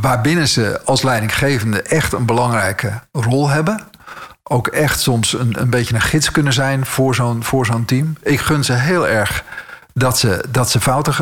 waarbinnen 0.00 0.48
ze 0.48 0.80
als 0.84 1.02
leidinggevende 1.02 1.82
echt 1.82 2.12
een 2.12 2.26
belangrijke 2.26 3.00
rol 3.12 3.48
hebben. 3.48 3.80
Ook 4.42 4.66
echt 4.66 5.00
soms 5.00 5.32
een, 5.32 5.60
een 5.60 5.70
beetje 5.70 5.94
een 5.94 6.00
gids 6.00 6.30
kunnen 6.30 6.52
zijn 6.52 6.86
voor 6.86 7.14
zo'n, 7.14 7.44
voor 7.44 7.66
zo'n 7.66 7.84
team. 7.84 8.16
Ik 8.22 8.40
gun 8.40 8.64
ze 8.64 8.72
heel 8.72 9.08
erg 9.08 9.44
dat 9.94 10.18
ze, 10.18 10.44
dat 10.48 10.70
ze 10.70 10.80
fouten 10.80 11.14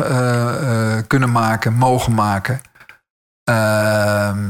kunnen 1.07 1.31
maken, 1.31 1.73
mogen 1.73 2.13
maken. 2.13 2.61
Ehm, 3.43 4.49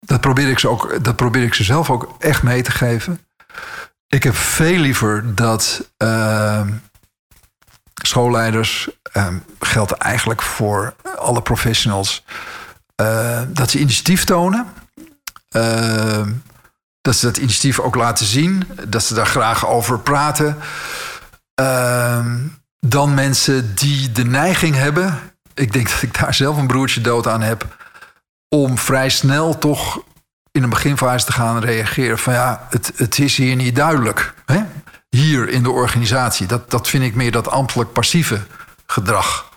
dat, 0.00 0.20
probeer 0.20 0.48
ik 0.48 0.58
ze 0.58 0.68
ook, 0.68 1.04
dat 1.04 1.16
probeer 1.16 1.42
ik 1.42 1.54
ze 1.54 1.64
zelf 1.64 1.90
ook 1.90 2.16
echt 2.18 2.42
mee 2.42 2.62
te 2.62 2.70
geven. 2.70 3.20
Ik 4.08 4.22
heb 4.22 4.34
veel 4.34 4.78
liever 4.78 5.34
dat 5.34 5.90
ehm, 5.96 6.72
schoolleiders, 7.94 8.88
um, 9.14 9.44
geldt 9.58 9.92
eigenlijk 9.92 10.42
voor 10.42 10.94
alle 11.16 11.42
professionals, 11.42 12.24
uh, 13.00 13.40
dat 13.48 13.70
ze 13.70 13.78
initiatief 13.78 14.24
tonen. 14.24 14.66
Dat 17.00 17.16
ze 17.16 17.26
dat 17.26 17.36
initiatief 17.36 17.80
ook 17.80 17.94
laten 17.94 18.26
zien, 18.26 18.66
dat 18.88 19.04
ze 19.04 19.14
daar 19.14 19.26
graag 19.26 19.66
over 19.66 19.98
praten. 19.98 20.56
Dan 22.80 23.14
mensen 23.14 23.74
die 23.74 24.12
de 24.12 24.24
neiging 24.24 24.74
hebben, 24.74 25.18
ik 25.54 25.72
denk 25.72 25.90
dat 25.90 26.02
ik 26.02 26.20
daar 26.20 26.34
zelf 26.34 26.56
een 26.56 26.66
broertje 26.66 27.00
dood 27.00 27.28
aan 27.28 27.42
heb, 27.42 27.76
om 28.48 28.78
vrij 28.78 29.08
snel 29.08 29.58
toch 29.58 30.02
in 30.56 30.62
een 30.62 30.70
beginfase 30.70 31.26
te 31.26 31.32
gaan 31.32 31.58
reageren 31.58 32.18
van 32.18 32.32
ja, 32.32 32.66
het, 32.70 32.92
het 32.96 33.18
is 33.18 33.36
hier 33.36 33.56
niet 33.56 33.76
duidelijk. 33.76 34.34
Hè? 34.46 34.62
hier 35.16 35.48
in 35.48 35.62
de 35.62 35.70
organisatie. 35.70 36.46
Dat, 36.46 36.70
dat 36.70 36.88
vind 36.88 37.04
ik 37.04 37.14
meer 37.14 37.32
dat 37.32 37.48
ambtelijk 37.48 37.92
passieve 37.92 38.40
gedrag. 38.86 39.54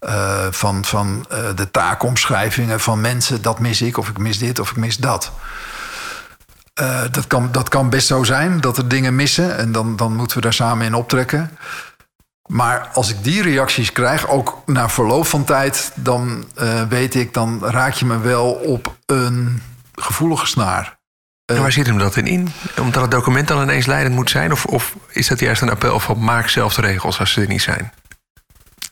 Uh, 0.00 0.46
van 0.50 0.84
van 0.84 1.26
uh, 1.32 1.38
de 1.54 1.70
taakomschrijvingen 1.70 2.80
van 2.80 3.00
mensen. 3.00 3.42
Dat 3.42 3.58
mis 3.58 3.82
ik, 3.82 3.98
of 3.98 4.08
ik 4.08 4.18
mis 4.18 4.38
dit, 4.38 4.58
of 4.58 4.70
ik 4.70 4.76
mis 4.76 4.96
dat. 4.96 5.32
Uh, 6.80 7.00
dat, 7.10 7.26
kan, 7.26 7.48
dat 7.52 7.68
kan 7.68 7.90
best 7.90 8.06
zo 8.06 8.24
zijn, 8.24 8.60
dat 8.60 8.78
er 8.78 8.88
dingen 8.88 9.14
missen. 9.14 9.56
En 9.56 9.72
dan, 9.72 9.96
dan 9.96 10.16
moeten 10.16 10.36
we 10.36 10.42
daar 10.42 10.52
samen 10.52 10.86
in 10.86 10.94
optrekken. 10.94 11.50
Maar 12.46 12.88
als 12.92 13.10
ik 13.10 13.24
die 13.24 13.42
reacties 13.42 13.92
krijg, 13.92 14.28
ook 14.28 14.62
na 14.66 14.88
verloop 14.88 15.26
van 15.26 15.44
tijd... 15.44 15.92
dan 15.94 16.44
weet 16.88 17.14
ik, 17.14 17.34
dan 17.34 17.64
raak 17.64 17.92
je 17.92 18.04
me 18.04 18.18
wel 18.18 18.50
op 18.50 18.96
een 19.06 19.62
gevoelige 19.94 20.46
snaar. 20.46 20.98
En 21.44 21.60
waar 21.60 21.72
zit 21.72 21.86
hem 21.86 21.98
dat 21.98 22.16
in 22.16 22.26
in? 22.26 22.52
Omdat 22.80 23.02
het 23.02 23.10
document 23.10 23.48
dan 23.48 23.62
ineens 23.62 23.86
leidend 23.86 24.14
moet 24.14 24.30
zijn? 24.30 24.52
Of, 24.52 24.64
of 24.64 24.96
is 25.08 25.28
dat 25.28 25.40
juist 25.40 25.62
een 25.62 25.70
appel 25.70 26.00
van 26.00 26.24
maak 26.24 26.48
zelf 26.48 26.74
de 26.74 26.80
regels 26.80 27.18
als 27.20 27.32
ze 27.32 27.40
er 27.40 27.48
niet 27.48 27.62
zijn? 27.62 27.92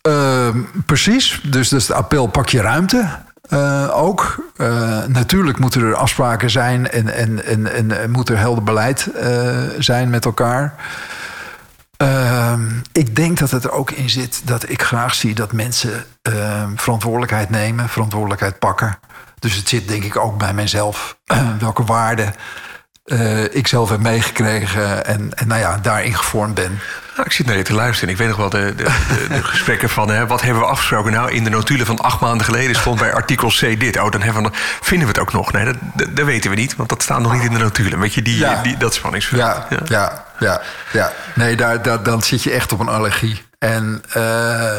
Uh, 0.08 0.48
precies. 0.87 1.40
Dus, 1.44 1.68
dus 1.68 1.88
het 1.88 1.96
appel 1.96 2.26
pak 2.26 2.48
je 2.48 2.61
ruimte. 2.61 3.08
Uh, 3.48 3.88
ook. 3.92 4.50
Uh, 4.56 5.04
natuurlijk 5.06 5.58
moeten 5.58 5.82
er 5.82 5.94
afspraken 5.94 6.50
zijn 6.50 6.90
en, 6.90 7.14
en, 7.14 7.44
en, 7.44 8.00
en 8.00 8.11
moet 8.11 8.28
er 8.28 8.38
helder 8.38 8.64
beleid 8.64 9.08
uh, 9.14 9.58
zijn 9.78 10.11
met 10.11 10.24
elkaar. 10.24 10.74
Ehm, 11.96 12.68
ik 12.92 13.16
denk 13.16 13.38
dat 13.38 13.50
het 13.50 13.64
er 13.64 13.70
ook 13.70 13.90
in 13.90 14.11
zit 14.11 14.42
dat 14.44 14.68
ik 14.68 14.82
graag 14.82 15.14
zie 15.14 15.34
dat 15.34 15.52
mensen 15.52 16.04
ehm, 16.22 16.76
verantwoordelijkheid 16.76 17.50
nemen, 17.50 17.88
verantwoordelijkheid 17.88 18.58
pakken. 18.58 18.98
Dus 19.38 19.55
het 19.55 19.68
zit 19.68 19.88
denk 19.88 20.05
ik 20.05 20.16
ook 20.16 20.38
bij 20.38 20.54
mijzelf. 20.54 21.19
welke 21.58 21.85
waarden 21.85 22.35
uh, 23.08 23.54
ik 23.54 23.67
zelf 23.67 23.88
heb 23.88 24.00
meegekregen 24.00 25.06
en, 25.06 25.31
en 25.35 25.48
nou 25.48 25.60
ja, 25.60 25.79
daarin 25.83 26.15
gevormd 26.15 26.54
ben. 26.54 26.81
Nou, 27.15 27.27
ik 27.27 27.33
zit 27.33 27.46
naar 27.46 27.56
je 27.56 27.62
te 27.62 27.75
luisteren. 27.75 28.12
Ik 28.12 28.19
weet 28.19 28.29
nog 28.29 28.37
wel 28.37 28.50
de, 28.50 28.75
de, 28.77 28.85
de, 28.85 29.27
de 29.29 29.42
gesprekken 29.52 29.88
van... 29.88 30.10
Hè, 30.10 30.27
wat 30.27 30.42
hebben 30.42 30.62
we 30.62 30.69
afgesproken? 30.69 31.12
Nou, 31.12 31.33
in 31.33 31.44
de 31.44 31.50
notulen 31.50 31.87
van 31.87 31.98
acht 31.98 32.21
maanden 32.21 32.44
geleden 32.44 32.77
stond 32.77 32.98
bij 32.98 33.12
artikel 33.12 33.48
C 33.48 33.81
dit. 33.81 33.98
Oh, 33.98 34.10
dan 34.10 34.23
hebben 34.23 34.42
we, 34.42 34.50
vinden 34.81 35.06
we 35.06 35.12
het 35.12 35.23
ook 35.23 35.33
nog. 35.33 35.52
Nee, 35.52 35.65
dat, 35.65 35.77
dat, 36.10 36.25
weten 36.25 36.50
we 36.50 36.56
niet, 36.56 36.77
want 36.77 36.88
dat 36.88 37.02
staat 37.02 37.21
nog 37.21 37.33
niet 37.33 37.44
in 37.44 37.52
de 37.52 37.58
notulen. 37.58 37.98
Weet 38.00 38.15
je, 38.15 38.23
die, 38.23 38.38
ja. 38.38 38.62
die, 38.62 38.77
dat 38.77 38.94
spanningsveld. 38.94 39.40
Ja, 39.40 39.67
ja, 39.71 39.81
ja, 39.88 40.25
ja, 40.38 40.62
ja. 40.92 41.12
Nee, 41.35 41.56
daar, 41.56 41.83
daar, 41.83 42.02
dan 42.02 42.23
zit 42.23 42.42
je 42.42 42.50
echt 42.50 42.73
op 42.73 42.81
een 42.81 42.88
allergie. 42.88 43.42
En... 43.58 44.02
Uh, 44.17 44.77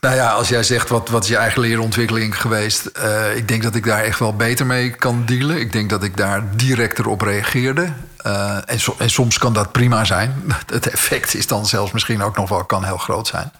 Nou 0.00 0.14
ja, 0.14 0.30
als 0.30 0.48
jij 0.48 0.62
zegt 0.62 0.88
wat, 0.88 1.08
wat 1.08 1.22
is 1.22 1.28
je 1.28 1.36
eigen 1.36 1.60
leerontwikkeling 1.60 2.40
geweest. 2.40 2.90
Uh, 2.96 3.36
ik 3.36 3.48
denk 3.48 3.62
dat 3.62 3.74
ik 3.74 3.84
daar 3.84 4.02
echt 4.02 4.18
wel 4.18 4.36
beter 4.36 4.66
mee 4.66 4.90
kan 4.90 5.24
dealen. 5.24 5.60
Ik 5.60 5.72
denk 5.72 5.90
dat 5.90 6.02
ik 6.02 6.16
daar 6.16 6.56
directer 6.56 7.08
op 7.08 7.20
reageerde. 7.20 7.92
Uh, 8.26 8.58
en, 8.70 8.80
so, 8.80 8.94
en, 8.98 9.10
soms 9.10 9.38
kan 9.38 9.52
dat 9.52 9.72
prima 9.72 10.04
zijn. 10.04 10.44
Het 10.66 10.88
effect 10.88 11.34
is 11.34 11.46
dan 11.46 11.66
zelfs 11.66 11.92
misschien 11.92 12.22
ook 12.22 12.36
nog 12.36 12.48
wel 12.48 12.64
kan 12.64 12.84
heel 12.84 12.98
groot 12.98 13.26
zijn. 13.26 13.52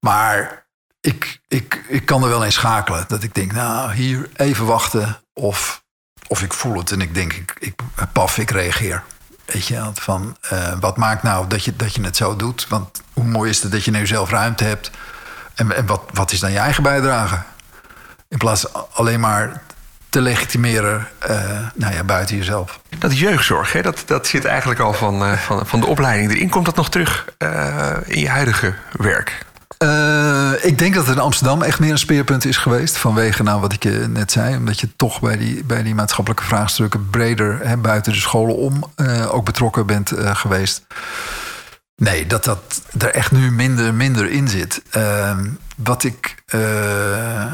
Maar 0.00 0.66
ik, 1.00 1.40
ik, 1.48 1.84
ik 1.88 2.06
kan 2.06 2.22
er 2.22 2.28
wel 2.28 2.44
in 2.44 2.52
schakelen. 2.52 3.04
Dat 3.08 3.22
ik 3.22 3.34
denk, 3.34 3.52
nou, 3.52 3.92
hier 3.92 4.28
even 4.36 4.66
wachten. 4.66 5.18
Of, 5.32 5.82
of 6.26 6.42
ik 6.42 6.52
voel 6.52 6.78
het 6.78 6.90
en 6.90 7.00
ik 7.00 7.14
denk, 7.14 7.32
ik, 7.58 7.80
paf, 8.12 8.38
ik 8.38 8.50
reageer. 8.50 9.02
Weet 9.44 9.66
je, 9.66 9.90
van 9.94 10.36
uh, 10.52 10.72
wat 10.80 10.96
maakt 10.96 11.22
nou 11.22 11.46
dat 11.46 11.64
je, 11.64 11.76
dat 11.76 11.94
je 11.94 12.02
het 12.02 12.16
zo 12.16 12.36
doet? 12.36 12.66
Want 12.68 13.02
hoe 13.12 13.24
mooi 13.24 13.50
is 13.50 13.62
het 13.62 13.72
dat 13.72 13.84
je 13.84 13.90
nu 13.90 14.06
zelf 14.06 14.30
ruimte 14.30 14.64
hebt? 14.64 14.90
En, 15.60 15.76
en 15.76 15.86
wat, 15.86 16.00
wat 16.12 16.32
is 16.32 16.40
dan 16.40 16.52
je 16.52 16.58
eigen 16.58 16.82
bijdrage? 16.82 17.38
In 18.28 18.38
plaats 18.38 18.66
alleen 18.92 19.20
maar 19.20 19.62
te 20.08 20.20
legitimeren 20.20 21.06
uh, 21.30 21.36
nou 21.74 21.94
ja, 21.94 22.04
buiten 22.04 22.36
jezelf. 22.36 22.80
Dat 22.98 23.18
jeugdzorg, 23.18 23.72
hè, 23.72 23.82
dat, 23.82 24.02
dat 24.06 24.26
zit 24.26 24.44
eigenlijk 24.44 24.80
al 24.80 24.92
van, 24.92 25.22
uh, 25.22 25.32
van, 25.32 25.66
van 25.66 25.80
de 25.80 25.86
opleiding 25.86 26.30
erin. 26.30 26.48
Komt 26.48 26.64
dat 26.64 26.76
nog 26.76 26.90
terug 26.90 27.24
uh, 27.38 27.96
in 28.04 28.20
je 28.20 28.28
huidige 28.28 28.74
werk? 28.92 29.48
ik 30.62 30.78
denk 30.78 30.94
dat 30.94 31.06
het 31.06 31.16
in 31.16 31.22
Amsterdam 31.22 31.62
echt 31.62 31.78
meer 31.78 31.90
een 31.90 31.98
speerpunt 31.98 32.44
is 32.44 32.56
geweest. 32.56 32.96
Vanwege 32.96 33.42
nou, 33.42 33.60
wat 33.60 33.72
ik 33.72 33.82
je 33.82 34.06
net 34.08 34.32
zei. 34.32 34.56
Omdat 34.56 34.80
je 34.80 34.88
toch 34.96 35.20
bij 35.20 35.36
die, 35.36 35.64
bij 35.64 35.82
die 35.82 35.94
maatschappelijke 35.94 36.44
vraagstukken 36.44 37.10
breder 37.10 37.58
hè, 37.62 37.76
buiten 37.76 38.12
de 38.12 38.18
scholen 38.18 38.56
om 38.56 38.84
ook 39.30 39.44
betrokken 39.44 39.86
bent 39.86 40.12
geweest. 40.16 40.86
Nee, 42.00 42.26
dat 42.26 42.44
dat 42.44 42.82
er 42.98 43.10
echt 43.10 43.32
nu 43.32 43.50
minder, 43.50 43.94
minder 43.94 44.30
in 44.30 44.48
zit. 44.48 44.82
Ehm, 44.90 45.48
wat 45.76 46.04
ik. 46.04 46.42
Uh, 46.54 47.52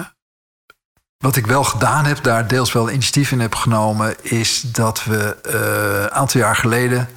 wat 1.16 1.36
ik 1.36 1.47
wel 1.47 1.64
gedaan 1.64 2.05
heb, 2.05 2.22
daar 2.22 2.49
deels 2.49 2.72
wel 2.72 2.90
initiatief 2.90 3.32
in 3.32 3.40
heb 3.40 3.55
genomen, 3.55 4.16
is 4.22 4.61
dat 4.61 5.05
we 5.05 5.36
uh, 5.47 6.03
een 6.03 6.11
aantal 6.11 6.40
jaar 6.40 6.57
geleden. 6.57 7.09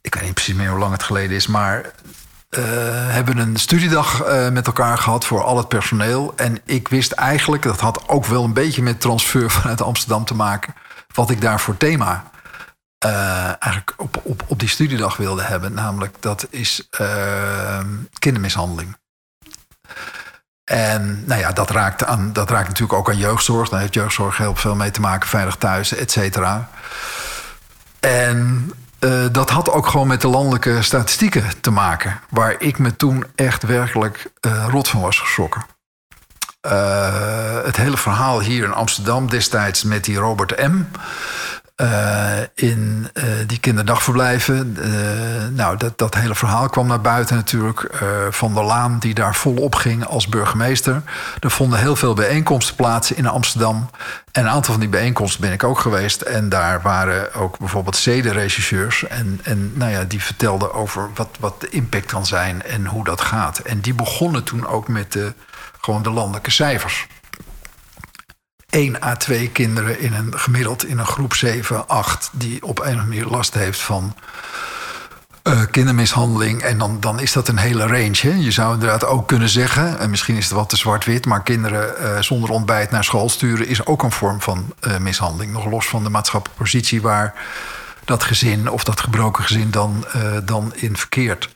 Ik 0.00 0.14
weet 0.14 0.24
niet 0.24 0.34
precies 0.34 0.54
meer 0.54 0.70
hoe 0.70 0.78
lang 0.78 0.92
het 0.92 1.02
geleden 1.02 1.36
is, 1.36 1.46
maar. 1.46 1.92
Uh, 2.58 2.62
hebben 3.08 3.38
een 3.38 3.56
studiedag 3.56 4.24
met 4.52 4.66
elkaar 4.66 4.98
gehad 4.98 5.24
voor 5.24 5.44
al 5.44 5.56
het 5.56 5.68
personeel. 5.68 6.32
En 6.36 6.58
ik 6.64 6.88
wist 6.88 7.12
eigenlijk, 7.12 7.62
dat 7.62 7.80
had 7.80 8.08
ook 8.08 8.26
wel 8.26 8.44
een 8.44 8.52
beetje 8.52 8.82
met 8.82 9.00
transfer 9.00 9.50
vanuit 9.60 9.82
Amsterdam 9.82 10.24
te 10.24 10.34
maken, 10.34 10.74
wat 11.14 11.30
ik 11.30 11.40
daar 11.40 11.60
voor 11.60 11.76
thema 11.76 12.24
uh, 13.04 13.44
eigenlijk 13.46 13.94
op, 13.96 14.20
op, 14.22 14.42
op 14.46 14.58
die 14.58 14.68
studiedag 14.68 15.16
wilde 15.16 15.42
hebben. 15.42 15.74
Namelijk, 15.74 16.16
dat 16.20 16.46
is 16.50 16.88
uh, 17.00 17.78
kindermishandeling. 18.18 18.96
En 20.64 21.24
nou 21.26 21.40
ja, 21.40 21.52
dat 21.52 21.70
raakt, 21.70 22.04
aan, 22.04 22.32
dat 22.32 22.50
raakt 22.50 22.68
natuurlijk 22.68 22.98
ook 22.98 23.08
aan 23.08 23.16
jeugdzorg. 23.16 23.68
Daar 23.68 23.80
heeft 23.80 23.94
jeugdzorg 23.94 24.36
heel 24.36 24.56
veel 24.56 24.74
mee 24.74 24.90
te 24.90 25.00
maken, 25.00 25.28
veilig 25.28 25.56
thuis, 25.56 25.94
et 25.94 26.10
cetera. 26.10 26.68
En 28.00 28.72
uh, 29.00 29.24
dat 29.32 29.50
had 29.50 29.70
ook 29.70 29.86
gewoon 29.86 30.06
met 30.06 30.20
de 30.20 30.28
landelijke 30.28 30.82
statistieken 30.82 31.44
te 31.60 31.70
maken. 31.70 32.20
Waar 32.30 32.54
ik 32.60 32.78
me 32.78 32.96
toen 32.96 33.26
echt 33.34 33.62
werkelijk 33.62 34.30
rot 34.68 34.88
van 34.88 35.00
was 35.00 35.18
geschrokken. 35.18 35.64
het 37.64 37.76
hele 37.76 37.96
verhaal 37.96 38.40
hier 38.40 38.64
in 38.64 38.72
Amsterdam 38.72 39.30
destijds 39.30 39.82
met 39.82 40.04
die 40.04 40.16
Robert 40.16 40.68
M. 40.68 40.84
Uh, 41.80 42.38
in 42.54 43.08
uh, 43.14 43.24
die 43.46 43.58
kinderdagverblijven. 43.58 44.76
Uh, 44.78 44.86
nou, 45.50 45.76
dat, 45.76 45.98
dat 45.98 46.14
hele 46.14 46.34
verhaal 46.34 46.68
kwam 46.68 46.86
naar 46.86 47.00
buiten 47.00 47.36
natuurlijk. 47.36 47.90
van 48.30 48.54
der 48.54 48.64
Laan, 48.64 48.98
die 48.98 49.14
daar 49.14 49.34
volop 49.34 49.74
ging 49.74 50.06
als 50.06 50.28
burgemeester. 50.28 51.02
Er 51.40 51.50
vonden 51.50 51.78
heel 51.78 51.96
veel 51.96 52.14
bijeenkomsten 52.14 52.76
plaats 52.76 53.12
in 53.12 53.26
Amsterdam. 53.26 53.90
En 54.32 54.42
een 54.44 54.50
aantal 54.50 54.72
van 54.72 54.80
die 54.80 54.88
bijeenkomsten 54.88 55.40
ben 55.40 55.52
ik 55.52 55.64
ook 55.64 55.78
geweest. 55.78 56.20
En 56.20 56.48
daar 56.48 56.82
waren 56.82 57.34
ook 57.34 57.58
bijvoorbeeld 57.58 57.96
zedenregisseurs. 57.96 59.06
En, 59.06 59.40
en 59.42 59.72
nou 59.74 59.90
ja, 59.90 60.04
die 60.04 60.22
vertelden 60.22 60.74
over 60.74 61.10
wat, 61.14 61.28
wat 61.40 61.60
de 61.60 61.68
impact 61.68 62.06
kan 62.06 62.26
zijn 62.26 62.62
en 62.62 62.86
hoe 62.86 63.04
dat 63.04 63.20
gaat. 63.20 63.58
En 63.58 63.80
die 63.80 63.94
begonnen 63.94 64.44
toen 64.44 64.66
ook 64.66 64.88
met 64.88 65.12
de, 65.12 65.32
gewoon 65.80 66.02
de 66.02 66.10
landelijke 66.10 66.50
cijfers. 66.50 67.06
1 68.74 69.02
à 69.02 69.16
2 69.16 69.48
kinderen 69.48 70.00
in 70.00 70.12
een 70.12 70.38
gemiddeld 70.38 70.86
in 70.86 70.98
een 70.98 71.06
groep 71.06 71.34
7, 71.34 71.88
8 71.88 72.30
die 72.32 72.62
op 72.62 72.78
een 72.78 72.84
of 72.84 72.90
andere 72.90 73.06
manier 73.06 73.26
last 73.26 73.54
heeft 73.54 73.80
van 73.80 74.14
uh, 75.42 75.60
kindermishandeling. 75.70 76.62
En 76.62 76.78
dan, 76.78 77.00
dan 77.00 77.20
is 77.20 77.32
dat 77.32 77.48
een 77.48 77.56
hele 77.56 77.86
range. 77.86 78.18
Hè? 78.20 78.34
Je 78.34 78.50
zou 78.50 78.74
inderdaad 78.74 79.04
ook 79.04 79.28
kunnen 79.28 79.48
zeggen, 79.48 79.98
en 79.98 80.10
misschien 80.10 80.36
is 80.36 80.44
het 80.44 80.52
wat 80.52 80.68
te 80.68 80.76
zwart-wit, 80.76 81.26
maar 81.26 81.42
kinderen 81.42 81.94
uh, 82.00 82.20
zonder 82.20 82.50
ontbijt 82.50 82.90
naar 82.90 83.04
school 83.04 83.28
sturen 83.28 83.66
is 83.66 83.86
ook 83.86 84.02
een 84.02 84.12
vorm 84.12 84.40
van 84.40 84.74
uh, 84.80 84.96
mishandeling. 84.98 85.52
Nog 85.52 85.64
los 85.64 85.86
van 85.86 86.02
de 86.02 86.10
maatschappelijke 86.10 86.62
positie 86.62 87.02
waar 87.02 87.34
dat 88.04 88.22
gezin 88.24 88.70
of 88.70 88.84
dat 88.84 89.00
gebroken 89.00 89.44
gezin 89.44 89.70
dan, 89.70 90.04
dan 90.44 90.72
in 90.74 90.96
verkeert. 90.96 91.48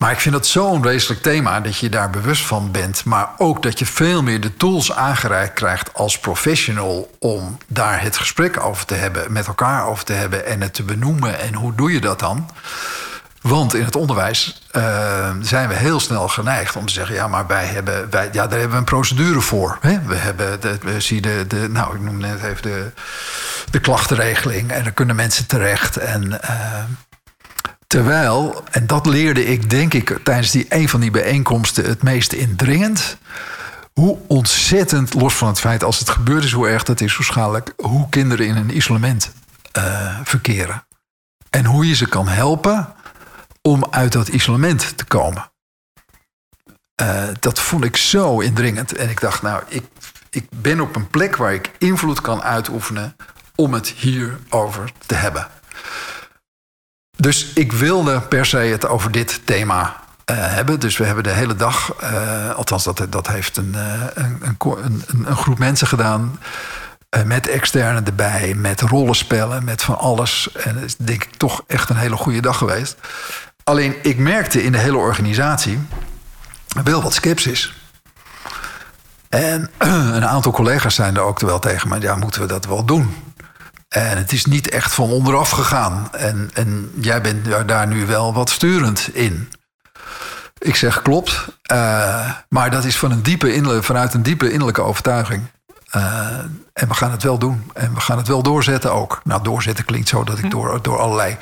Maar 0.00 0.12
ik 0.12 0.20
vind 0.20 0.34
dat 0.34 0.46
zo'n 0.46 0.82
wezenlijk 0.82 1.22
thema 1.22 1.60
dat 1.60 1.76
je 1.76 1.88
daar 1.88 2.10
bewust 2.10 2.46
van 2.46 2.70
bent. 2.70 3.04
Maar 3.04 3.28
ook 3.36 3.62
dat 3.62 3.78
je 3.78 3.86
veel 3.86 4.22
meer 4.22 4.40
de 4.40 4.56
tools 4.56 4.92
aangereikt 4.92 5.54
krijgt 5.54 5.94
als 5.94 6.18
professional 6.18 7.10
om 7.18 7.58
daar 7.66 8.02
het 8.02 8.16
gesprek 8.16 8.64
over 8.64 8.86
te 8.86 8.94
hebben, 8.94 9.32
met 9.32 9.46
elkaar 9.46 9.86
over 9.86 10.04
te 10.04 10.12
hebben 10.12 10.46
en 10.46 10.60
het 10.60 10.74
te 10.74 10.82
benoemen. 10.82 11.40
En 11.40 11.54
hoe 11.54 11.74
doe 11.74 11.92
je 11.92 12.00
dat 12.00 12.18
dan? 12.18 12.50
Want 13.40 13.74
in 13.74 13.84
het 13.84 13.96
onderwijs 13.96 14.62
uh, 14.76 15.30
zijn 15.40 15.68
we 15.68 15.74
heel 15.74 16.00
snel 16.00 16.28
geneigd 16.28 16.76
om 16.76 16.86
te 16.86 16.92
zeggen: 16.92 17.14
ja, 17.14 17.28
maar 17.28 17.46
wij 17.46 17.66
hebben, 17.66 18.10
wij, 18.10 18.28
ja, 18.32 18.46
daar 18.46 18.58
hebben 18.58 18.70
we 18.70 18.76
een 18.76 18.84
procedure 18.84 19.40
voor. 19.40 19.78
Hè? 19.80 20.02
We 20.02 20.14
hebben, 20.14 20.60
de, 20.60 20.78
we 20.82 21.00
zien 21.00 21.22
de, 21.22 21.44
de, 21.48 21.68
nou, 21.68 21.94
ik 21.94 22.00
noem 22.00 22.18
net 22.18 22.42
even 22.42 22.62
de, 22.62 22.90
de 23.70 23.80
klachtenregeling 23.80 24.70
en 24.70 24.82
daar 24.82 24.92
kunnen 24.92 25.16
mensen 25.16 25.46
terecht. 25.46 25.96
En. 25.96 26.40
Uh, 26.44 26.82
Terwijl, 27.90 28.64
en 28.70 28.86
dat 28.86 29.06
leerde 29.06 29.44
ik 29.44 29.70
denk 29.70 29.94
ik 29.94 30.18
tijdens 30.24 30.50
die, 30.50 30.66
een 30.68 30.88
van 30.88 31.00
die 31.00 31.10
bijeenkomsten 31.10 31.84
het 31.84 32.02
meest 32.02 32.32
indringend. 32.32 33.16
Hoe 33.92 34.18
ontzettend, 34.26 35.14
los 35.14 35.34
van 35.34 35.48
het 35.48 35.60
feit 35.60 35.84
als 35.84 35.98
het 35.98 36.10
gebeurd 36.10 36.44
is, 36.44 36.52
hoe 36.52 36.68
erg 36.68 36.82
dat 36.82 37.00
is, 37.00 37.14
hoe 37.14 37.62
hoe 37.76 38.08
kinderen 38.08 38.46
in 38.46 38.56
een 38.56 38.76
isolement 38.76 39.32
uh, 39.78 40.18
verkeren. 40.24 40.86
En 41.50 41.64
hoe 41.64 41.88
je 41.88 41.94
ze 41.94 42.08
kan 42.08 42.28
helpen 42.28 42.94
om 43.62 43.86
uit 43.90 44.12
dat 44.12 44.28
isolement 44.28 44.96
te 44.96 45.04
komen. 45.04 45.50
Uh, 47.02 47.22
dat 47.40 47.60
vond 47.60 47.84
ik 47.84 47.96
zo 47.96 48.40
indringend. 48.40 48.96
En 48.96 49.10
ik 49.10 49.20
dacht, 49.20 49.42
nou, 49.42 49.62
ik, 49.68 49.84
ik 50.30 50.46
ben 50.50 50.80
op 50.80 50.96
een 50.96 51.08
plek 51.08 51.36
waar 51.36 51.54
ik 51.54 51.70
invloed 51.78 52.20
kan 52.20 52.42
uitoefenen 52.42 53.16
om 53.54 53.72
het 53.72 53.88
hierover 53.88 54.92
te 55.06 55.14
hebben. 55.14 55.48
Dus 57.20 57.52
ik 57.54 57.72
wilde 57.72 58.20
per 58.20 58.46
se 58.46 58.56
het 58.56 58.86
over 58.86 59.10
dit 59.10 59.40
thema 59.44 59.82
uh, 60.30 60.36
hebben. 60.38 60.80
Dus 60.80 60.96
we 60.96 61.04
hebben 61.04 61.24
de 61.24 61.30
hele 61.30 61.56
dag, 61.56 61.94
uh, 62.02 62.50
althans 62.50 62.84
dat, 62.84 63.06
dat 63.08 63.26
heeft 63.26 63.56
een, 63.56 63.74
uh, 63.76 64.02
een, 64.14 64.56
een, 64.58 65.04
een, 65.26 65.36
groep 65.36 65.58
mensen 65.58 65.86
gedaan. 65.86 66.38
met 67.24 67.48
externen 67.48 68.06
erbij, 68.06 68.54
met 68.54 68.80
rollenspellen, 68.80 69.64
met 69.64 69.82
van 69.82 69.98
alles. 69.98 70.52
En 70.52 70.74
het 70.74 70.84
is 70.84 70.96
denk 70.96 71.24
ik 71.24 71.34
toch 71.36 71.62
echt 71.66 71.90
een 71.90 71.96
hele 71.96 72.16
goede 72.16 72.40
dag 72.40 72.58
geweest. 72.58 72.96
Alleen 73.64 73.94
ik 74.02 74.18
merkte 74.18 74.62
in 74.62 74.72
de 74.72 74.78
hele 74.78 74.96
organisatie 74.96 75.78
wel 76.84 77.02
wat 77.02 77.14
sceptisch. 77.14 77.74
En 79.28 79.70
een 80.16 80.26
aantal 80.26 80.52
collega's 80.52 80.94
zijn 80.94 81.16
er 81.16 81.22
ook 81.22 81.40
wel 81.40 81.58
tegen 81.58 81.88
me. 81.88 82.00
Ja, 82.00 82.16
moeten 82.16 82.40
we 82.40 82.46
dat 82.46 82.66
wel 82.66 82.84
doen? 82.84 83.14
En 83.90 84.16
het 84.16 84.32
is 84.32 84.44
niet 84.44 84.68
echt 84.68 84.92
van 84.92 85.10
onderaf 85.10 85.50
gegaan. 85.50 86.08
En, 86.12 86.50
en 86.54 86.90
jij 87.00 87.20
bent 87.20 87.68
daar 87.68 87.86
nu 87.86 88.06
wel 88.06 88.34
wat 88.34 88.50
sturend 88.50 89.08
in. 89.12 89.48
Ik 90.58 90.76
zeg 90.76 91.02
klopt. 91.02 91.46
Uh, 91.72 92.30
maar 92.48 92.70
dat 92.70 92.84
is 92.84 92.98
van 92.98 93.10
een 93.10 93.22
diepe 93.22 93.82
vanuit 93.82 94.14
een 94.14 94.22
diepe 94.22 94.50
innerlijke 94.50 94.82
overtuiging. 94.82 95.42
Uh, 95.96 96.02
en 96.72 96.88
we 96.88 96.94
gaan 96.94 97.10
het 97.10 97.22
wel 97.22 97.38
doen. 97.38 97.70
En 97.74 97.94
we 97.94 98.00
gaan 98.00 98.16
het 98.18 98.28
wel 98.28 98.42
doorzetten 98.42 98.92
ook. 98.92 99.20
Nou, 99.24 99.42
doorzetten 99.42 99.84
klinkt 99.84 100.08
zo 100.08 100.24
dat 100.24 100.38
ik 100.38 100.50
door, 100.50 100.82
door 100.82 100.98
allerlei 100.98 101.36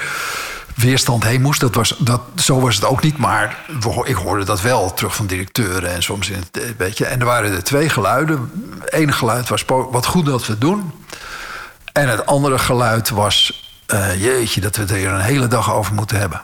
weerstand 0.74 1.24
heen 1.24 1.42
moest. 1.42 1.60
Dat 1.60 1.74
was, 1.74 1.94
dat, 1.98 2.20
zo 2.36 2.60
was 2.60 2.74
het 2.74 2.84
ook 2.84 3.02
niet. 3.02 3.18
Maar 3.18 3.58
ik 4.04 4.16
hoorde 4.16 4.44
dat 4.44 4.60
wel 4.60 4.94
terug 4.94 5.14
van 5.14 5.26
directeuren 5.26 5.94
en 5.94 6.02
soms 6.02 6.30
in 6.30 6.44
het 6.50 6.76
beetje. 6.76 7.04
En 7.04 7.20
er 7.20 7.26
waren 7.26 7.52
er 7.52 7.64
twee 7.64 7.88
geluiden. 7.88 8.50
Ene 8.84 9.12
geluid 9.12 9.48
was 9.48 9.64
wat 9.66 10.06
goed 10.06 10.26
dat 10.26 10.46
we 10.46 10.52
het 10.52 10.60
doen. 10.60 10.92
En 11.92 12.08
het 12.08 12.26
andere 12.26 12.58
geluid 12.58 13.10
was: 13.10 13.64
uh, 13.94 14.22
jeetje, 14.22 14.60
dat 14.60 14.76
we 14.76 14.82
het 14.82 14.90
hier 14.90 15.08
een 15.08 15.20
hele 15.20 15.48
dag 15.48 15.72
over 15.72 15.94
moeten 15.94 16.18
hebben. 16.18 16.40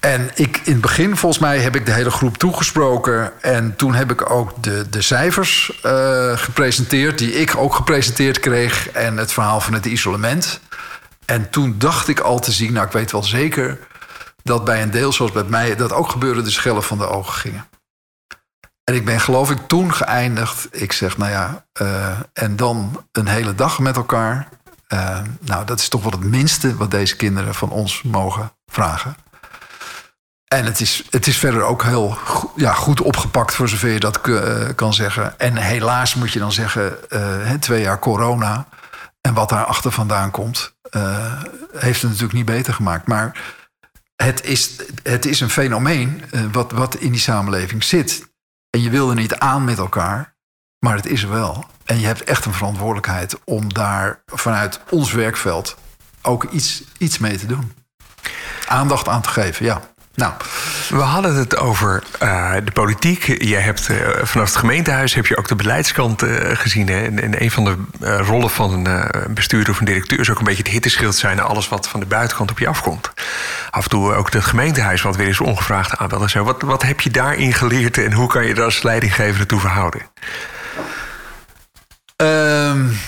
En 0.00 0.30
ik, 0.34 0.60
in 0.64 0.72
het 0.72 0.80
begin, 0.80 1.16
volgens 1.16 1.42
mij, 1.42 1.58
heb 1.58 1.76
ik 1.76 1.86
de 1.86 1.92
hele 1.92 2.10
groep 2.10 2.36
toegesproken. 2.36 3.42
En 3.42 3.76
toen 3.76 3.94
heb 3.94 4.10
ik 4.10 4.30
ook 4.30 4.62
de, 4.62 4.88
de 4.90 5.02
cijfers 5.02 5.80
uh, 5.86 6.38
gepresenteerd, 6.38 7.18
die 7.18 7.32
ik 7.32 7.56
ook 7.56 7.74
gepresenteerd 7.74 8.40
kreeg. 8.40 8.90
En 8.90 9.16
het 9.16 9.32
verhaal 9.32 9.60
van 9.60 9.72
het 9.72 9.86
isolement. 9.86 10.60
En 11.24 11.50
toen 11.50 11.74
dacht 11.78 12.08
ik 12.08 12.20
al 12.20 12.38
te 12.38 12.52
zien, 12.52 12.72
nou, 12.72 12.86
ik 12.86 12.92
weet 12.92 13.12
wel 13.12 13.22
zeker 13.22 13.78
dat 14.42 14.64
bij 14.64 14.82
een 14.82 14.90
deel, 14.90 15.12
zoals 15.12 15.32
bij 15.32 15.44
mij, 15.44 15.76
dat 15.76 15.92
ook 15.92 16.10
gebeurde, 16.10 16.42
de 16.42 16.50
schellen 16.50 16.82
van 16.82 16.98
de 16.98 17.08
ogen 17.08 17.34
gingen. 17.34 17.66
En 18.84 18.94
ik 18.94 19.04
ben 19.04 19.20
geloof 19.20 19.50
ik 19.50 19.58
toen 19.66 19.94
geëindigd. 19.94 20.68
Ik 20.70 20.92
zeg, 20.92 21.18
nou 21.18 21.30
ja, 21.30 21.64
uh, 21.82 22.18
en 22.32 22.56
dan 22.56 23.04
een 23.12 23.28
hele 23.28 23.54
dag 23.54 23.78
met 23.78 23.96
elkaar. 23.96 24.48
Uh, 24.88 25.20
nou, 25.40 25.64
dat 25.64 25.80
is 25.80 25.88
toch 25.88 26.02
wel 26.02 26.10
het 26.10 26.24
minste 26.24 26.76
wat 26.76 26.90
deze 26.90 27.16
kinderen 27.16 27.54
van 27.54 27.70
ons 27.70 28.02
mogen 28.02 28.52
vragen. 28.66 29.16
En 30.44 30.64
het 30.64 30.80
is, 30.80 31.04
het 31.10 31.26
is 31.26 31.38
verder 31.38 31.62
ook 31.62 31.82
heel 31.82 32.18
ja, 32.56 32.72
goed 32.72 33.00
opgepakt, 33.00 33.54
voor 33.54 33.68
zover 33.68 33.88
je 33.88 34.00
dat 34.00 34.26
uh, 34.28 34.68
kan 34.74 34.94
zeggen. 34.94 35.38
En 35.38 35.56
helaas 35.56 36.14
moet 36.14 36.32
je 36.32 36.38
dan 36.38 36.52
zeggen, 36.52 36.98
twee 37.60 37.82
jaar 37.82 37.98
corona. 37.98 38.66
En 39.20 39.34
wat 39.34 39.48
daar 39.48 39.64
achter 39.64 39.92
vandaan 39.92 40.30
komt, 40.30 40.76
heeft 41.72 42.02
het 42.02 42.10
natuurlijk 42.10 42.32
niet 42.32 42.44
beter 42.44 42.74
gemaakt. 42.74 43.06
Maar 43.06 43.40
het 44.16 44.44
is, 44.44 44.76
het 45.02 45.26
is 45.26 45.40
een 45.40 45.50
fenomeen 45.50 46.22
wat, 46.52 46.72
wat 46.72 46.94
in 46.94 47.10
die 47.10 47.20
samenleving 47.20 47.84
zit. 47.84 48.33
En 48.74 48.80
je 48.80 48.90
wil 48.90 49.10
er 49.10 49.16
niet 49.16 49.34
aan 49.34 49.64
met 49.64 49.78
elkaar, 49.78 50.34
maar 50.78 50.96
het 50.96 51.06
is 51.06 51.22
er 51.22 51.28
wel. 51.28 51.64
En 51.84 52.00
je 52.00 52.06
hebt 52.06 52.24
echt 52.24 52.44
een 52.44 52.52
verantwoordelijkheid 52.52 53.38
om 53.44 53.72
daar 53.72 54.22
vanuit 54.26 54.80
ons 54.90 55.12
werkveld 55.12 55.76
ook 56.22 56.44
iets, 56.44 56.84
iets 56.98 57.18
mee 57.18 57.38
te 57.38 57.46
doen. 57.46 57.72
Aandacht 58.66 59.08
aan 59.08 59.22
te 59.22 59.28
geven, 59.28 59.64
ja. 59.64 59.80
Nou. 60.14 60.32
We 60.88 61.00
hadden 61.00 61.34
het 61.34 61.56
over 61.56 62.02
uh, 62.22 62.54
de 62.64 62.70
politiek. 62.70 63.42
Jij 63.42 63.60
hebt 63.60 63.90
uh, 63.90 63.96
vanaf 64.22 64.46
het 64.46 64.56
gemeentehuis 64.56 65.14
heb 65.14 65.26
je 65.26 65.36
ook 65.36 65.48
de 65.48 65.54
beleidskant 65.54 66.22
uh, 66.22 66.50
gezien. 66.52 66.88
Hè? 66.88 67.04
En, 67.04 67.22
en, 67.22 67.42
een 67.42 67.50
van 67.50 67.64
de 67.64 68.16
rollen 68.16 68.50
van 68.50 68.86
een 68.86 69.34
bestuurder 69.34 69.72
of 69.72 69.78
een 69.78 69.84
directeur 69.84 70.20
is 70.20 70.30
ook 70.30 70.38
een 70.38 70.44
beetje 70.44 70.62
het 70.62 70.72
hitteschild 70.72 71.16
zijn 71.16 71.36
naar 71.36 71.46
alles 71.46 71.68
wat 71.68 71.88
van 71.88 72.00
de 72.00 72.06
buitenkant 72.06 72.50
op 72.50 72.58
je 72.58 72.68
afkomt. 72.68 73.12
Af 73.70 73.84
en 73.84 73.90
toe 73.90 74.14
ook 74.14 74.32
het 74.32 74.44
gemeentehuis, 74.44 75.02
wat 75.02 75.16
weer 75.16 75.26
eens 75.26 75.40
ongevraagd 75.40 75.96
aanbellen. 75.96 76.30
Zo. 76.30 76.44
Wat, 76.44 76.62
wat 76.62 76.82
heb 76.82 77.00
je 77.00 77.10
daarin 77.10 77.52
geleerd 77.52 77.98
en 77.98 78.12
hoe 78.12 78.28
kan 78.28 78.46
je 78.46 78.54
daar 78.54 78.64
als 78.64 78.82
leidinggever 78.82 79.46
toe 79.46 79.60
verhouden? 79.60 80.02
Um, 82.16 82.98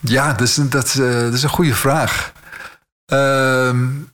ja, 0.00 0.32
dat 0.32 0.40
is, 0.40 0.54
dat, 0.54 0.94
dat 0.96 1.32
is 1.32 1.42
een 1.42 1.48
goede 1.48 1.74
vraag. 1.74 2.32
Um, 3.06 4.13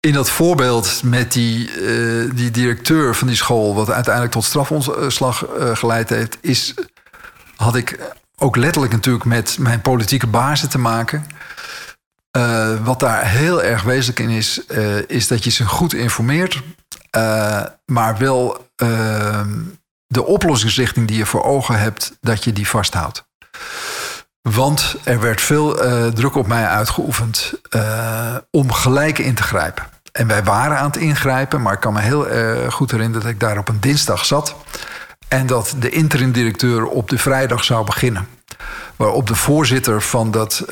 in 0.00 0.12
dat 0.12 0.30
voorbeeld 0.30 1.02
met 1.04 1.32
die, 1.32 1.80
uh, 1.80 2.30
die 2.34 2.50
directeur 2.50 3.14
van 3.14 3.26
die 3.26 3.36
school, 3.36 3.74
wat 3.74 3.90
uiteindelijk 3.90 4.34
tot 4.34 4.44
strafontslag 4.44 5.46
uh, 5.48 5.76
geleid 5.76 6.08
heeft, 6.08 6.38
is, 6.40 6.74
had 7.56 7.76
ik 7.76 8.14
ook 8.36 8.56
letterlijk 8.56 8.92
natuurlijk 8.92 9.24
met 9.24 9.56
mijn 9.58 9.80
politieke 9.80 10.26
bazen 10.26 10.68
te 10.68 10.78
maken. 10.78 11.26
Uh, 12.36 12.84
wat 12.84 13.00
daar 13.00 13.26
heel 13.26 13.62
erg 13.62 13.82
wezenlijk 13.82 14.20
in 14.20 14.28
is, 14.28 14.66
is 15.06 15.28
dat 15.28 15.44
je 15.44 15.50
ze 15.50 15.66
goed 15.66 15.94
informeert, 15.94 16.62
maar 17.84 18.18
wel 18.18 18.68
de 20.06 20.24
oplossingsrichting 20.24 21.08
die 21.08 21.16
je 21.16 21.26
voor 21.26 21.42
ogen 21.44 21.78
hebt, 21.78 22.16
dat 22.20 22.44
je 22.44 22.52
die 22.52 22.68
vasthoudt. 22.68 23.24
Want 24.42 24.96
er 25.04 25.20
werd 25.20 25.40
veel 25.40 25.84
uh, 25.84 26.06
druk 26.06 26.34
op 26.34 26.46
mij 26.46 26.66
uitgeoefend 26.66 27.52
uh, 27.70 28.34
om 28.50 28.72
gelijk 28.72 29.18
in 29.18 29.34
te 29.34 29.42
grijpen. 29.42 29.84
En 30.12 30.26
wij 30.26 30.44
waren 30.44 30.78
aan 30.78 30.86
het 30.86 30.96
ingrijpen, 30.96 31.62
maar 31.62 31.72
ik 31.72 31.80
kan 31.80 31.92
me 31.92 32.00
heel 32.00 32.32
uh, 32.32 32.72
goed 32.72 32.90
herinneren 32.90 33.22
dat 33.22 33.30
ik 33.30 33.40
daar 33.40 33.58
op 33.58 33.68
een 33.68 33.80
dinsdag 33.80 34.24
zat. 34.24 34.54
En 35.28 35.46
dat 35.46 35.74
de 35.78 35.90
interim-directeur 35.90 36.86
op 36.86 37.08
de 37.08 37.18
vrijdag 37.18 37.64
zou 37.64 37.84
beginnen. 37.84 38.28
Waarop 38.96 39.26
de 39.26 39.34
voorzitter 39.34 40.02
van, 40.02 40.30
dat, 40.30 40.64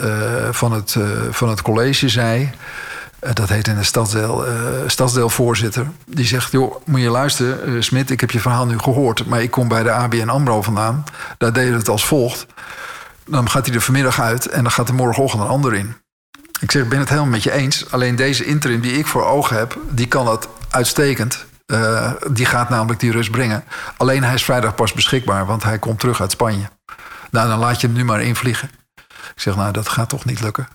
van, 0.50 0.72
het, 0.72 0.96
van 1.30 1.48
het 1.48 1.62
college 1.62 2.08
zei. 2.08 2.50
dat 3.32 3.48
heet 3.48 3.68
in 3.68 3.76
de 3.76 3.82
stadsdeel, 3.82 4.44
stadsdeelvoorzitter. 4.86 5.86
Die 6.06 6.26
zegt: 6.26 6.52
Joh, 6.52 6.74
moet 6.84 7.00
je 7.00 7.10
luisteren, 7.10 7.84
Smit, 7.84 8.10
ik 8.10 8.20
heb 8.20 8.30
je 8.30 8.40
verhaal 8.40 8.66
nu 8.66 8.78
gehoord. 8.78 9.26
Maar 9.26 9.42
ik 9.42 9.50
kom 9.50 9.68
bij 9.68 9.82
de 9.82 9.90
ABN 9.90 10.28
Amro 10.28 10.62
vandaan. 10.62 11.04
Daar 11.38 11.52
deden 11.52 11.74
het 11.74 11.88
als 11.88 12.04
volgt. 12.06 12.46
Dan 13.28 13.50
gaat 13.50 13.66
hij 13.66 13.74
er 13.74 13.80
vanmiddag 13.80 14.20
uit 14.20 14.46
en 14.46 14.62
dan 14.62 14.72
gaat 14.72 14.88
er 14.88 14.94
morgenochtend 14.94 15.42
een 15.42 15.48
ander 15.48 15.74
in. 15.74 15.96
Ik 16.60 16.70
zeg, 16.70 16.82
ik 16.82 16.88
ben 16.88 16.98
het 16.98 17.08
helemaal 17.08 17.30
met 17.30 17.42
je 17.42 17.52
eens. 17.52 17.90
Alleen 17.90 18.16
deze 18.16 18.44
interim 18.44 18.80
die 18.80 18.92
ik 18.92 19.06
voor 19.06 19.24
ogen 19.24 19.56
heb, 19.56 19.78
die 19.90 20.08
kan 20.08 20.24
dat 20.24 20.48
uitstekend. 20.70 21.46
Uh, 21.66 22.12
die 22.30 22.46
gaat 22.46 22.68
namelijk 22.68 23.00
die 23.00 23.12
rust 23.12 23.30
brengen. 23.30 23.64
Alleen 23.96 24.24
hij 24.24 24.34
is 24.34 24.44
vrijdag 24.44 24.74
pas 24.74 24.92
beschikbaar, 24.92 25.46
want 25.46 25.62
hij 25.62 25.78
komt 25.78 26.00
terug 26.00 26.20
uit 26.20 26.30
Spanje. 26.30 26.70
Nou, 27.30 27.48
dan 27.48 27.58
laat 27.58 27.80
je 27.80 27.86
hem 27.86 27.96
nu 27.96 28.04
maar 28.04 28.22
invliegen. 28.22 28.70
Ik 29.34 29.40
zeg, 29.40 29.56
nou, 29.56 29.72
dat 29.72 29.88
gaat 29.88 30.08
toch 30.08 30.24
niet 30.24 30.40
lukken. 30.40 30.68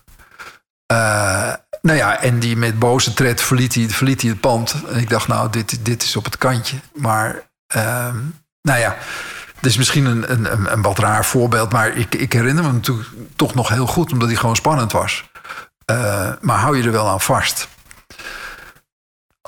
Uh, 0.92 1.52
nou 1.82 1.98
ja, 1.98 2.20
en 2.20 2.38
die 2.38 2.56
met 2.56 2.78
boze 2.78 3.14
tred 3.14 3.42
verliet 3.42 3.74
hij, 3.74 3.88
verliet 3.88 4.20
hij 4.20 4.30
het 4.30 4.40
pand. 4.40 4.74
En 4.88 4.98
ik 4.98 5.10
dacht, 5.10 5.28
nou, 5.28 5.50
dit, 5.50 5.84
dit 5.84 6.02
is 6.02 6.16
op 6.16 6.24
het 6.24 6.38
kantje. 6.38 6.76
Maar, 6.94 7.42
uh, 7.76 8.14
nou 8.62 8.78
ja, 8.78 8.96
dit 9.64 9.72
is 9.72 9.78
misschien 9.78 10.04
een, 10.04 10.30
een, 10.30 10.72
een 10.72 10.82
wat 10.82 10.98
raar 10.98 11.24
voorbeeld, 11.24 11.72
maar 11.72 11.96
ik, 11.96 12.14
ik 12.14 12.32
herinner 12.32 12.64
me 12.64 12.72
natuurlijk 12.72 13.08
toch 13.36 13.54
nog 13.54 13.68
heel 13.68 13.86
goed, 13.86 14.12
omdat 14.12 14.28
hij 14.28 14.36
gewoon 14.36 14.56
spannend 14.56 14.92
was. 14.92 15.24
Uh, 15.90 16.30
maar 16.40 16.58
hou 16.58 16.76
je 16.76 16.82
er 16.82 16.92
wel 16.92 17.08
aan 17.08 17.20
vast. 17.20 17.68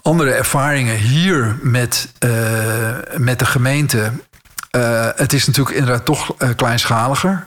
Andere 0.03 0.33
ervaringen 0.33 0.97
hier 0.97 1.59
met, 1.62 2.12
uh, 2.25 2.97
met 3.17 3.39
de 3.39 3.47
gemeente. 3.47 4.12
Uh, 4.77 5.09
het 5.17 5.33
is 5.33 5.47
natuurlijk 5.47 5.77
inderdaad 5.77 6.05
toch 6.05 6.35
kleinschaliger. 6.57 7.47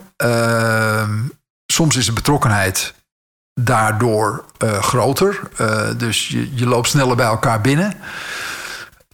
soms 1.66 1.96
is 1.96 2.06
de 2.06 2.14
betrokkenheid 2.14 2.94
daardoor 3.62 4.46
groter. 4.80 5.40
dus 5.98 6.28
je, 6.28 6.56
je 6.56 6.66
loopt 6.66 6.88
sneller 6.88 7.16
bij 7.16 7.26
elkaar 7.26 7.62
binnen. 7.62 7.94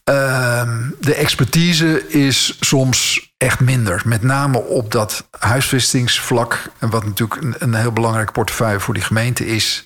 Ehm, 0.06 0.90
de 1.00 1.16
expertise 1.16 2.08
is 2.08 2.58
soms 2.60 3.30
echt 3.38 3.60
minder. 3.60 4.02
Met 4.06 4.22
name 4.22 4.58
op 4.58 4.92
dat 4.92 5.28
huisvestingsvlak. 5.40 6.70
Wat 6.80 7.06
natuurlijk 7.06 7.42
een, 7.42 7.56
een 7.60 7.74
heel 7.74 7.92
belangrijk 7.92 8.32
portefeuille 8.32 8.80
voor 8.80 8.94
die 8.94 9.04
gemeente 9.04 9.46
is. 9.46 9.84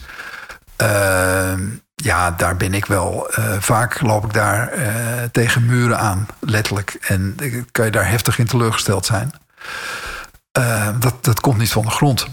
Ehm, 0.76 1.62
ja, 1.96 2.32
daar 2.32 2.58
ben 2.58 2.74
ik 2.74 2.86
wel. 2.86 3.32
Uh, 3.40 3.56
vaak 3.60 4.02
loop 4.02 4.26
ik 4.26 4.34
daar 4.34 4.78
uh, 4.78 5.24
tegen 5.32 5.66
muren 5.66 6.00
aan, 6.00 6.28
letterlijk. 6.40 6.98
En 7.02 7.36
kan 7.72 7.86
je 7.86 7.92
daar 7.92 8.10
heftig 8.10 8.40
in 8.40 8.46
teleurgesteld 8.46 9.06
zijn. 9.06 9.32
Uh, 10.58 10.90
dat, 11.00 11.24
dat 11.24 11.40
komt 11.40 11.58
niet 11.58 11.72
van 11.72 11.84
de 11.86 11.90
grond. 11.92 12.28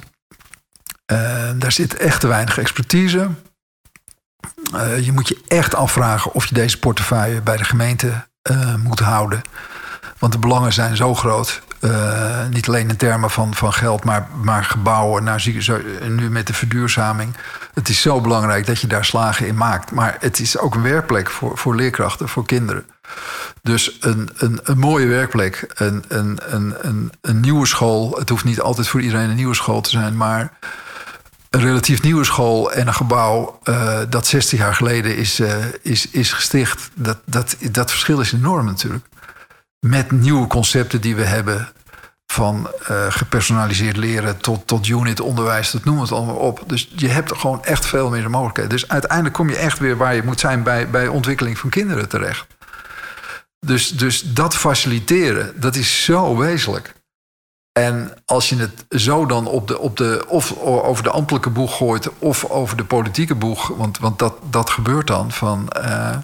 daar 1.57 1.72
zit 1.72 1.97
echt 1.97 2.20
te 2.20 2.26
weinig 2.26 2.59
expertise. 2.59 3.28
Uh, 4.74 5.05
je 5.05 5.12
moet 5.12 5.28
je 5.28 5.40
echt 5.49 5.74
afvragen 5.74 6.32
of 6.32 6.47
je 6.47 6.55
deze 6.55 6.78
portefeuille 6.78 7.40
bij 7.40 7.57
de 7.57 7.64
gemeente 7.64 8.26
uh, 8.51 8.74
moet 8.74 9.01
houden. 9.01 9.42
Want 10.18 10.32
de 10.32 10.38
belangen 10.38 10.72
zijn 10.72 10.97
zo 10.97 11.14
groot. 11.14 11.62
Uh, 11.80 12.47
niet 12.51 12.68
alleen 12.68 12.88
in 12.88 12.97
termen 12.97 13.30
van, 13.30 13.55
van 13.55 13.72
geld, 13.72 14.05
maar, 14.05 14.28
maar 14.42 14.64
gebouwen. 14.64 15.24
Nou, 15.24 15.40
nu 16.09 16.30
met 16.30 16.47
de 16.47 16.55
verduurzaming. 16.55 17.34
Het 17.74 17.88
is 17.88 18.01
zo 18.01 18.20
belangrijk 18.20 18.66
dat 18.66 18.80
je 18.80 18.86
daar 18.86 19.05
slagen 19.05 19.47
in 19.47 19.57
maakt. 19.57 19.90
Maar 19.90 20.16
het 20.20 20.38
is 20.38 20.59
ook 20.59 20.74
een 20.74 20.82
werkplek 20.82 21.30
voor, 21.30 21.59
voor 21.59 21.74
leerkrachten, 21.74 22.28
voor 22.28 22.47
kinderen. 22.47 22.86
Dus 23.62 23.97
een, 24.01 24.30
een, 24.36 24.61
een 24.62 24.78
mooie 24.78 25.07
werkplek, 25.07 25.72
een, 25.74 26.05
een, 26.09 26.38
een, 26.47 27.12
een 27.20 27.40
nieuwe 27.40 27.66
school. 27.66 28.16
Het 28.18 28.28
hoeft 28.28 28.44
niet 28.44 28.61
altijd 28.61 28.88
voor 28.88 29.01
iedereen 29.01 29.30
een 29.30 29.36
nieuwe 29.36 29.55
school 29.55 29.80
te 29.80 29.90
zijn, 29.90 30.16
maar 30.16 30.53
een 31.57 31.62
relatief 31.62 32.02
nieuwe 32.02 32.24
school 32.24 32.72
en 32.72 32.86
een 32.86 32.94
gebouw 32.94 33.59
uh, 33.64 33.98
dat 34.09 34.26
60 34.26 34.59
jaar 34.59 34.74
geleden 34.74 35.16
is, 35.16 35.40
uh, 35.40 35.54
is, 35.82 36.11
is 36.11 36.32
gesticht. 36.32 36.90
Dat, 36.94 37.18
dat, 37.24 37.57
dat 37.70 37.90
verschil 37.90 38.20
is 38.20 38.32
enorm 38.32 38.66
natuurlijk. 38.66 39.04
Met 39.80 40.11
nieuwe 40.11 40.46
concepten 40.46 41.00
die 41.00 41.16
we 41.16 41.24
hebben. 41.24 41.68
Van 42.32 42.70
uh, 42.90 43.07
gepersonaliseerd 43.09 43.96
leren 43.96 44.36
tot, 44.36 44.66
tot 44.66 44.88
unit 44.88 45.20
onderwijs, 45.20 45.70
dat 45.70 45.84
noem 45.84 46.00
het 46.00 46.12
allemaal 46.12 46.34
op. 46.36 46.62
Dus 46.66 46.92
je 46.96 47.09
hebt 47.09 47.38
gewoon 47.38 47.64
echt 47.64 47.86
veel 47.86 48.11
meer 48.11 48.30
mogelijkheden. 48.30 48.70
Dus 48.70 48.88
uiteindelijk 48.88 49.34
kom 49.34 49.48
je 49.48 49.57
echt 49.57 49.78
weer 49.78 49.96
waar 49.96 50.14
je 50.14 50.22
moet 50.22 50.40
zijn 50.40 50.62
bij, 50.62 50.90
bij 50.90 51.09
ontwikkeling 51.09 51.59
van 51.59 51.70
kinderen 51.70 52.09
terecht. 52.09 52.46
Dus, 53.66 53.90
dus 53.90 54.22
dat 54.22 54.57
faciliteren, 54.57 55.61
dat 55.61 55.76
is 55.76 56.04
zo 56.04 56.36
wezenlijk. 56.36 56.95
En 57.76 58.12
als 58.24 58.48
je 58.48 58.56
het 58.56 58.84
zo 58.88 59.26
dan 59.26 59.46
op 59.46 59.68
de, 59.68 59.78
op 59.78 59.96
de, 59.96 60.24
of 60.28 60.58
over 60.62 61.02
de 61.02 61.10
ambtelijke 61.10 61.50
boeg 61.50 61.76
gooit 61.76 62.18
of 62.18 62.44
over 62.44 62.76
de 62.76 62.84
politieke 62.84 63.34
boeg, 63.34 63.68
want, 63.68 63.98
want 63.98 64.18
dat, 64.18 64.34
dat 64.50 64.70
gebeurt 64.70 65.06
dan 65.06 65.32
van. 65.32 65.68
Uh, 65.78 66.16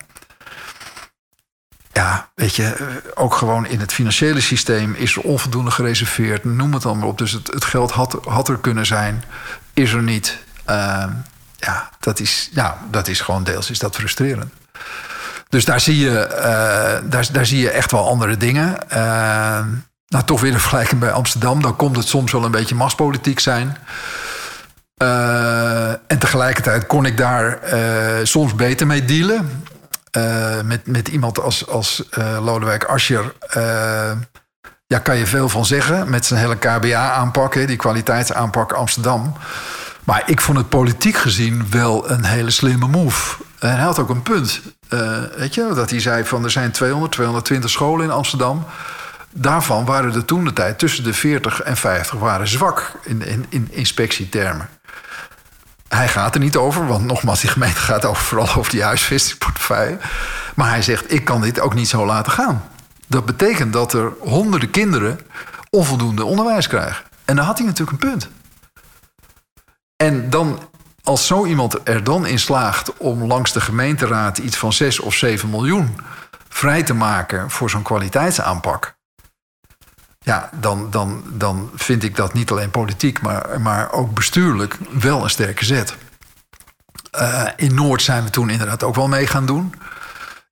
ja, 1.93 2.29
weet 2.35 2.57
je, 2.57 3.01
ook 3.15 3.35
gewoon 3.35 3.67
in 3.67 3.81
het 3.81 3.93
financiële 3.93 4.41
systeem 4.41 4.95
is 4.95 5.17
er 5.17 5.23
onvoldoende 5.23 5.71
gereserveerd. 5.71 6.45
Noem 6.45 6.73
het 6.73 6.83
dan 6.83 6.99
maar 6.99 7.09
op. 7.09 7.19
Dus 7.19 7.33
het, 7.33 7.47
het 7.47 7.65
geld 7.65 7.91
had, 7.91 8.19
had 8.25 8.49
er 8.49 8.59
kunnen 8.59 8.87
zijn, 8.87 9.25
is 9.73 9.93
er 9.93 10.03
niet. 10.03 10.39
Uh, 10.71 11.05
ja, 11.57 11.91
dat 12.01 12.21
is, 12.21 12.51
ja, 12.53 12.79
dat 12.91 13.09
is 13.09 13.21
gewoon 13.21 13.45
deels 13.45 13.71
is 13.71 13.79
dat 13.79 13.97
frustrerend. 13.97 14.53
Dus 15.49 15.65
daar 15.65 15.81
zie 15.81 15.99
je, 15.99 16.29
uh, 16.31 17.11
daar, 17.11 17.29
daar 17.33 17.47
zie 17.47 17.61
je 17.61 17.71
echt 17.71 17.91
wel 17.91 18.09
andere 18.09 18.37
dingen. 18.37 18.79
Nou, 20.13 20.25
toch 20.25 20.41
weer 20.41 20.53
een 20.53 20.61
vergelijking 20.61 21.01
bij 21.01 21.13
Amsterdam. 21.13 21.63
Dan 21.63 21.77
komt 21.77 21.97
het 21.97 22.09
soms 22.09 22.33
wel 22.33 22.45
een 22.45 22.51
beetje 22.51 22.75
machtspolitiek 22.75 23.41
zijn. 23.41 23.77
Uh, 25.03 25.89
en 25.89 26.19
tegelijkertijd 26.19 26.87
kon 26.87 27.07
ik 27.07 27.17
daar 27.17 27.59
uh, 27.75 28.25
soms 28.25 28.55
beter 28.55 28.87
mee 28.87 29.05
dealen. 29.05 29.65
met, 30.65 30.87
met 30.87 31.09
iemand 31.09 31.41
als, 31.41 31.67
als 31.67 32.03
Lodewijk 32.41 32.85
Asscher 32.85 33.33
ja, 34.87 34.99
kan 35.03 35.17
je 35.17 35.27
veel 35.27 35.49
van 35.49 35.67
zeggen 35.67 36.11
met 36.11 36.27
zijn 36.27 36.41
hele 36.41 36.57
KBA-aanpak, 36.57 37.67
die 37.67 37.77
kwaliteitsaanpak 37.77 38.73
Amsterdam. 38.73 39.33
Maar 40.05 40.23
ik 40.27 40.41
vond 40.41 40.59
het 40.59 40.69
politiek 40.69 41.17
gezien 41.17 41.67
wel 41.71 42.11
een 42.11 42.25
hele 42.25 42.51
slimme 42.51 42.89
move. 42.89 43.43
En 43.59 43.71
hij 43.71 43.85
had 43.85 43.99
ook 43.99 44.09
een 44.09 44.23
punt. 44.23 44.61
Weet 45.37 45.55
je, 45.55 45.73
dat 45.75 45.91
hij 45.91 46.01
zei 46.01 46.25
van 46.25 46.45
er 46.45 46.51
zijn 46.51 46.71
200, 46.71 47.13
220 47.13 47.71
scholen 47.71 48.05
in 48.05 48.11
Amsterdam. 48.11 48.67
Daarvan 49.35 49.85
waren 49.85 50.15
er 50.15 50.25
toen 50.25 50.45
de 50.45 50.53
tijd 50.53 50.79
tussen 50.79 51.05
de 51.05 51.15
40 51.15 51.61
en 51.61 51.77
50 51.77 52.19
waren 52.19 52.49
zwak 52.49 52.93
in, 53.03 53.23
in, 53.23 53.47
in 53.49 53.69
inspectietermen. 53.71 54.69
Hij 55.89 56.09
gaat 56.09 56.35
er 56.35 56.41
niet 56.41 56.57
over, 56.57 56.87
want 56.87 57.05
nogmaals, 57.05 57.41
die 57.41 57.51
gemeente 57.51 57.81
gaat 57.81 58.05
over, 58.05 58.23
vooral 58.23 58.55
over 58.57 58.71
die 58.71 58.83
huisvestingportefeuille. 58.83 59.99
Maar 60.55 60.69
hij 60.69 60.83
zegt, 60.83 61.13
ik 61.13 61.25
kan 61.25 61.41
dit 61.41 61.61
ook 61.61 61.75
niet 61.75 61.89
zo 61.89 62.07
laten 62.07 62.33
gaan. 62.33 62.65
Dat 63.07 63.27
betekent 63.27 63.73
dat 63.73 63.93
er 63.93 64.13
honderden 64.21 64.71
kinderen 64.71 65.21
onvoldoende 65.71 66.25
onderwijs 66.25 66.67
krijgen. 66.67 67.05
En 67.25 67.37
dan 67.37 67.45
had 67.45 67.59
hij 67.59 67.67
natuurlijk 67.67 68.03
een 68.03 68.09
punt. 68.11 68.29
En 69.97 70.31
dan, 70.31 70.69
als 71.03 71.27
zo 71.27 71.47
iemand 71.47 71.89
er 71.89 72.05
dan 72.05 72.27
in 72.27 72.39
slaagt 72.39 72.97
om 72.97 73.25
langs 73.25 73.53
de 73.53 73.61
gemeenteraad 73.61 74.39
iets 74.39 74.57
van 74.57 74.73
6 74.73 75.01
of 75.01 75.15
7 75.15 75.51
miljoen 75.51 75.97
vrij 76.49 76.83
te 76.83 76.95
maken 76.95 77.51
voor 77.51 77.71
zo'n 77.71 77.83
kwaliteitsaanpak. 77.83 78.95
Ja, 80.23 80.51
dan, 80.61 80.91
dan, 80.91 81.25
dan 81.33 81.71
vind 81.75 82.03
ik 82.03 82.17
dat 82.17 82.33
niet 82.33 82.51
alleen 82.51 82.71
politiek, 82.71 83.21
maar, 83.21 83.61
maar 83.61 83.93
ook 83.93 84.15
bestuurlijk 84.15 84.79
wel 84.91 85.23
een 85.23 85.31
sterke 85.31 85.65
zet. 85.65 85.97
Uh, 87.21 87.45
in 87.57 87.75
Noord 87.75 88.03
zijn 88.03 88.25
we 88.25 88.31
toen 88.31 88.51
inderdaad 88.51 88.83
ook 88.83 88.95
wel 88.95 89.09
mee 89.09 89.27
gaan 89.27 89.47
doen. 89.47 89.75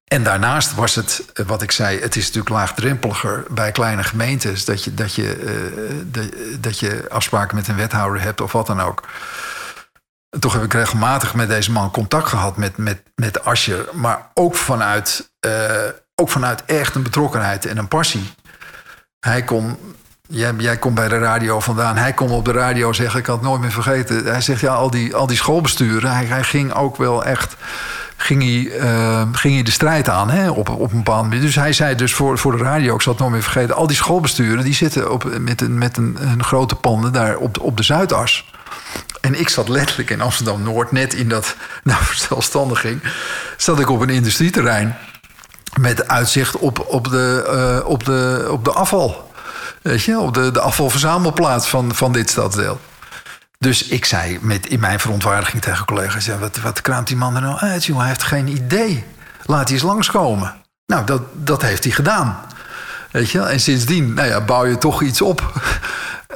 En 0.04 0.22
daarnaast 0.22 0.74
was 0.74 0.94
het, 0.94 1.24
eh, 1.34 1.46
wat 1.46 1.62
ik 1.62 1.70
zei, 1.70 2.00
het 2.00 2.16
is 2.16 2.24
natuurlijk 2.24 2.54
laagdrempeliger 2.54 3.44
bij 3.50 3.72
kleine 3.72 4.02
gemeentes 4.02 4.64
dat 4.64 4.84
je, 4.84 4.94
dat 4.94 5.14
je, 5.14 5.40
uh, 6.14 6.24
dat 6.60 6.78
je 6.78 7.06
afspraken 7.08 7.56
met 7.56 7.68
een 7.68 7.76
wethouder 7.76 8.22
hebt 8.22 8.40
of 8.40 8.52
wat 8.52 8.66
dan 8.66 8.80
ook. 8.80 9.08
Toch 10.38 10.52
heb 10.52 10.62
ik 10.62 10.72
regelmatig 10.72 11.34
met 11.34 11.48
deze 11.48 11.72
man 11.72 11.90
contact 11.90 12.28
gehad 12.28 12.56
met, 12.56 12.76
met, 12.76 13.02
met 13.14 13.44
Asje, 13.44 13.88
maar 13.92 14.30
ook 14.34 14.54
vanuit, 14.56 15.32
ook 16.14 16.28
vanuit 16.28 16.64
echt 16.64 16.94
een 16.94 17.02
betrokkenheid 17.02 17.66
en 17.66 17.78
een 17.78 17.88
passie. 17.88 18.32
Hij 19.20 19.42
kon, 19.42 19.76
jij, 20.26 20.54
jij 20.58 20.76
komt 20.76 20.94
bij 20.94 21.08
de 21.08 21.18
radio 21.18 21.60
vandaan, 21.60 21.96
hij 21.96 22.12
kon 22.12 22.30
op 22.30 22.44
de 22.44 22.52
radio 22.52 22.92
zeggen, 22.92 23.20
ik 23.20 23.26
had 23.26 23.36
het 23.36 23.44
nooit 23.44 23.60
meer 23.60 23.70
vergeten. 23.70 24.24
Hij 24.24 24.40
zegt 24.40 24.60
ja, 24.60 24.74
al 24.74 24.90
die, 24.90 25.14
al 25.14 25.26
die 25.26 25.36
schoolbesturen, 25.36 26.14
hij, 26.14 26.24
hij 26.24 26.42
ging 26.42 26.72
ook 26.72 26.96
wel 26.96 27.24
echt 27.24 27.56
ging 28.22 28.42
hij, 28.42 28.80
uh, 28.80 29.22
ging 29.32 29.54
hij 29.54 29.62
de 29.62 29.70
strijd 29.70 30.08
aan 30.08 30.30
hè, 30.30 30.50
op, 30.50 30.68
op 30.68 30.90
een 30.90 30.96
bepaald. 30.96 31.30
Dus 31.30 31.54
hij 31.54 31.72
zei 31.72 31.94
dus 31.94 32.14
voor, 32.14 32.38
voor 32.38 32.56
de 32.56 32.62
radio, 32.62 32.94
ik 32.94 33.02
zal 33.02 33.12
het 33.12 33.22
nog 33.22 33.30
meer 33.30 33.42
vergeten... 33.42 33.74
al 33.74 33.86
die 33.86 33.96
schoolbesturen 33.96 34.64
die 34.64 34.74
zitten 34.74 35.12
op, 35.12 35.38
met, 35.38 35.60
een, 35.60 35.78
met 35.78 35.96
een, 35.96 36.16
een 36.20 36.44
grote 36.44 36.74
panden 36.74 37.12
daar 37.12 37.36
op, 37.36 37.60
op 37.60 37.76
de 37.76 37.82
Zuidas. 37.82 38.52
En 39.20 39.40
ik 39.40 39.48
zat 39.48 39.68
letterlijk 39.68 40.10
in 40.10 40.20
Amsterdam-Noord, 40.20 40.92
net 40.92 41.14
in 41.14 41.28
dat 41.28 41.56
nou, 41.84 42.04
verzelfstandiging... 42.04 43.00
zat 43.56 43.80
ik 43.80 43.90
op 43.90 44.00
een 44.00 44.08
industrieterrein 44.08 44.96
met 45.78 46.08
uitzicht 46.08 46.56
op, 46.56 46.84
op, 46.88 47.10
de, 47.10 47.78
uh, 47.82 47.88
op, 47.88 48.04
de, 48.04 48.46
op 48.50 48.64
de 48.64 48.72
afval. 48.72 49.30
Weet 49.82 50.02
je, 50.02 50.18
op 50.18 50.34
de, 50.34 50.50
de 50.50 50.60
afvalverzamelplaats 50.60 51.68
van, 51.68 51.94
van 51.94 52.12
dit 52.12 52.30
stadsdeel. 52.30 52.80
Dus 53.58 53.86
ik 53.86 54.04
zei 54.04 54.38
met, 54.40 54.66
in 54.66 54.80
mijn 54.80 55.00
verontwaardiging 55.00 55.62
tegen 55.62 55.86
collega's... 55.86 56.24
Ja, 56.24 56.38
wat, 56.38 56.56
wat 56.56 56.80
kraamt 56.80 57.06
die 57.06 57.16
man 57.16 57.34
er 57.34 57.42
nou 57.42 57.58
uit? 57.58 57.86
Hij 57.86 58.06
heeft 58.06 58.22
geen 58.22 58.48
idee. 58.48 59.04
Laat 59.44 59.64
hij 59.64 59.72
eens 59.72 59.86
langskomen. 59.86 60.54
Nou, 60.86 61.04
dat, 61.04 61.22
dat 61.32 61.62
heeft 61.62 61.84
hij 61.84 61.92
gedaan. 61.92 62.40
Weet 63.10 63.30
je? 63.30 63.40
En 63.40 63.60
sindsdien 63.60 64.14
nou 64.14 64.28
ja, 64.28 64.40
bouw 64.40 64.66
je 64.66 64.78
toch 64.78 65.02
iets 65.02 65.20
op. 65.20 65.42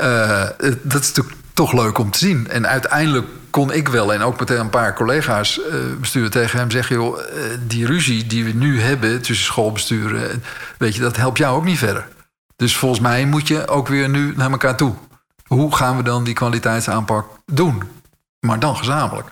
Uh, 0.01 0.43
dat 0.83 1.03
is 1.03 1.13
natuurlijk 1.13 1.37
toch 1.55 1.73
leuk 1.73 1.99
om 1.99 2.11
te 2.11 2.19
zien. 2.19 2.49
En 2.49 2.67
uiteindelijk 2.67 3.27
kon 3.51 3.73
ik 3.73 3.89
wel, 3.89 4.13
en 4.13 4.23
ook 4.23 4.39
met 4.39 4.51
een 4.51 4.71
paar 4.71 4.95
collega's 4.95 5.59
uh, 5.59 5.75
besturen 6.01 6.31
tegen 6.31 6.59
hem 6.59 6.71
zeggen: 6.71 6.97
joh, 6.97 7.19
uh, 7.19 7.25
die 7.67 7.87
ruzie 7.87 8.27
die 8.27 8.45
we 8.45 8.53
nu 8.53 8.81
hebben 8.81 9.23
tussen 9.23 9.47
schoolbesturen, 9.47 10.43
weet 10.79 10.95
je, 10.95 11.01
dat 11.01 11.17
helpt 11.17 11.39
jou 11.39 11.57
ook 11.57 11.65
niet 11.65 11.79
verder. 11.79 12.09
Dus 12.57 12.77
volgens 12.77 13.01
mij 13.01 13.27
moet 13.27 13.49
je 13.49 13.69
ook 13.69 13.89
weer 13.89 14.09
nu 14.09 14.33
naar 14.37 14.51
elkaar 14.51 14.77
toe 14.77 14.95
hoe 15.47 15.75
gaan 15.77 15.97
we 15.97 16.03
dan 16.03 16.25
die 16.25 16.35
kwaliteitsaanpak 16.35 17.27
doen? 17.47 17.83
Maar 18.41 18.59
dan 18.59 18.77
gezamenlijk. 18.77 19.29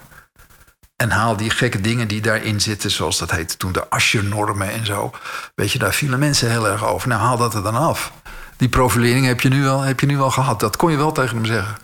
En 0.97 1.11
haal 1.11 1.37
die 1.37 1.51
gekke 1.51 1.81
dingen 1.81 2.09
die 2.09 2.21
daarin 2.21 2.61
zitten, 2.61 2.91
zoals 2.91 3.19
dat 3.19 3.31
heette 3.31 3.57
toen 3.57 3.73
de 3.73 3.91
Asje-normen 3.91 4.71
en 4.71 4.87
zo. 4.87 5.11
Weet 5.55 5.73
je, 5.73 5.79
daar 5.79 5.93
vielen 5.93 6.19
mensen 6.19 6.51
heel 6.51 6.69
erg 6.69 6.85
over. 6.87 7.09
Nou, 7.09 7.21
haal 7.21 7.37
dat 7.37 7.55
er 7.55 7.63
dan 7.63 7.75
af. 7.75 8.13
Die 8.57 8.69
profilering 8.69 9.27
heb 9.27 9.41
je 9.41 9.49
nu 9.49 9.63
wel, 9.63 9.81
heb 9.81 10.01
je 10.01 10.07
nu 10.07 10.17
wel 10.17 10.31
gehad. 10.31 10.61
Dat 10.61 10.77
kon 10.77 10.91
je 10.91 10.97
wel 10.97 11.13
tegen 11.13 11.37
hem 11.37 11.47
zeggen. 11.47 11.77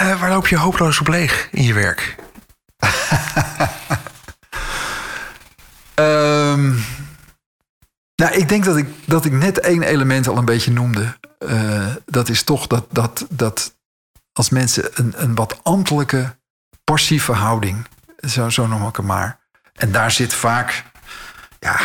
Uh, 0.00 0.20
waar 0.20 0.30
loop 0.30 0.48
je 0.48 0.58
hopeloos 0.58 1.00
op 1.00 1.08
leeg 1.08 1.48
in 1.50 1.62
je 1.62 1.72
werk? 1.72 2.16
um, 5.94 6.84
nou, 8.22 8.32
ik 8.32 8.48
denk 8.48 8.64
dat 8.64 8.76
ik, 8.76 8.88
dat 9.06 9.24
ik 9.24 9.32
net 9.32 9.60
één 9.60 9.82
element 9.82 10.28
al 10.28 10.36
een 10.36 10.44
beetje 10.44 10.72
noemde. 10.72 11.18
Uh, 11.38 11.94
dat 12.06 12.28
is 12.28 12.42
toch 12.42 12.66
dat, 12.66 12.86
dat, 12.90 13.26
dat 13.30 13.74
als 14.32 14.48
mensen 14.48 14.90
een, 14.94 15.12
een 15.16 15.34
wat 15.34 15.60
ambtelijke, 15.62 16.36
passieve 16.84 17.32
houding, 17.32 17.86
zo, 18.16 18.48
zo 18.48 18.66
noem 18.66 18.86
ik 18.86 18.96
het 18.96 19.06
maar. 19.06 19.38
En 19.74 19.92
daar 19.92 20.10
zit 20.10 20.34
vaak, 20.34 20.84
ja, 21.60 21.78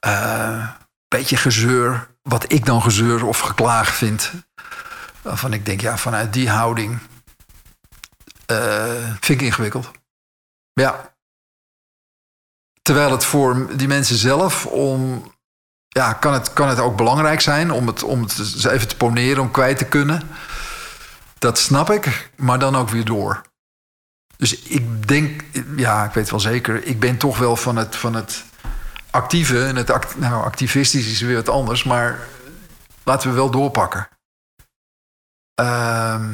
een 0.00 0.12
uh, 0.12 0.68
beetje 1.08 1.36
gezeur, 1.36 2.08
wat 2.22 2.52
ik 2.52 2.64
dan 2.64 2.82
gezeur 2.82 3.24
of 3.24 3.38
geklaag 3.38 3.94
vind. 3.94 4.32
Waarvan 5.26 5.52
ik 5.52 5.66
denk, 5.66 5.80
ja, 5.80 5.98
vanuit 5.98 6.32
die 6.32 6.50
houding 6.50 6.98
uh, 8.50 9.14
vind 9.20 9.40
ik 9.40 9.46
ingewikkeld. 9.46 9.90
Ja, 10.72 11.16
Terwijl 12.86 13.10
het 13.10 13.24
voor 13.24 13.76
die 13.76 13.88
mensen 13.88 14.16
zelf 14.16 14.66
om. 14.66 15.24
Ja, 15.88 16.12
kan 16.12 16.32
het, 16.32 16.52
kan 16.52 16.68
het 16.68 16.78
ook 16.78 16.96
belangrijk 16.96 17.40
zijn 17.40 17.70
om 17.70 17.86
het, 17.86 18.02
om 18.02 18.22
het 18.22 18.64
even 18.64 18.88
te 18.88 18.96
poneren, 18.96 19.42
om 19.42 19.50
kwijt 19.50 19.78
te 19.78 19.84
kunnen. 19.84 20.22
Dat 21.38 21.58
snap 21.58 21.90
ik, 21.90 22.30
maar 22.36 22.58
dan 22.58 22.76
ook 22.76 22.88
weer 22.88 23.04
door. 23.04 23.42
Dus 24.36 24.62
ik 24.62 25.08
denk, 25.08 25.42
ja, 25.76 26.04
ik 26.04 26.12
weet 26.12 26.30
wel 26.30 26.40
zeker, 26.40 26.84
ik 26.84 27.00
ben 27.00 27.16
toch 27.16 27.38
wel 27.38 27.56
van 27.56 27.76
het, 27.76 27.96
van 27.96 28.14
het 28.14 28.44
actieve. 29.10 29.64
En 29.64 29.76
het 29.76 29.90
act, 29.90 30.18
nou, 30.18 30.44
activistisch 30.44 31.10
is 31.10 31.20
weer 31.20 31.36
wat 31.36 31.48
anders, 31.48 31.84
maar 31.84 32.18
laten 33.04 33.28
we 33.28 33.34
wel 33.34 33.50
doorpakken. 33.50 34.08
Uh, 35.60 36.24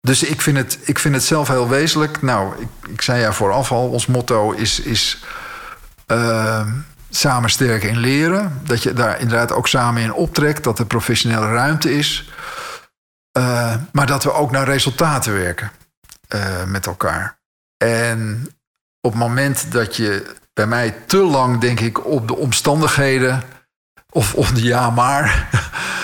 dus 0.00 0.22
ik 0.22 0.40
vind, 0.40 0.56
het, 0.56 0.78
ik 0.82 0.98
vind 0.98 1.14
het 1.14 1.24
zelf 1.24 1.48
heel 1.48 1.68
wezenlijk. 1.68 2.22
Nou, 2.22 2.60
ik, 2.60 2.68
ik 2.88 3.02
zei 3.02 3.20
ja 3.20 3.32
vooraf 3.32 3.72
al, 3.72 3.88
ons 3.88 4.06
motto 4.06 4.50
is, 4.50 4.80
is 4.80 5.24
uh, 6.06 6.66
samen 7.10 7.50
sterk 7.50 7.82
in 7.82 7.98
leren. 7.98 8.60
Dat 8.64 8.82
je 8.82 8.92
daar 8.92 9.20
inderdaad 9.20 9.52
ook 9.52 9.68
samen 9.68 10.02
in 10.02 10.12
optrekt, 10.12 10.64
dat 10.64 10.78
er 10.78 10.86
professionele 10.86 11.52
ruimte 11.52 11.94
is. 11.94 12.30
Uh, 13.38 13.74
maar 13.92 14.06
dat 14.06 14.24
we 14.24 14.32
ook 14.32 14.50
naar 14.50 14.64
resultaten 14.64 15.32
werken 15.32 15.70
uh, 16.34 16.64
met 16.64 16.86
elkaar. 16.86 17.38
En 17.76 18.48
op 19.00 19.10
het 19.10 19.20
moment 19.20 19.72
dat 19.72 19.96
je 19.96 20.34
bij 20.52 20.66
mij 20.66 20.90
te 21.06 21.16
lang, 21.16 21.60
denk 21.60 21.80
ik, 21.80 22.06
op 22.06 22.28
de 22.28 22.36
omstandigheden 22.36 23.42
of 24.10 24.34
op 24.34 24.54
de 24.54 24.62
ja 24.62 24.90
maar 24.90 25.48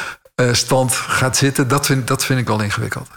stand 0.52 0.92
gaat 0.92 1.36
zitten, 1.36 1.68
dat 1.68 1.86
vind, 1.86 2.06
dat 2.06 2.24
vind 2.24 2.40
ik 2.40 2.46
wel 2.46 2.60
ingewikkeld. 2.60 3.08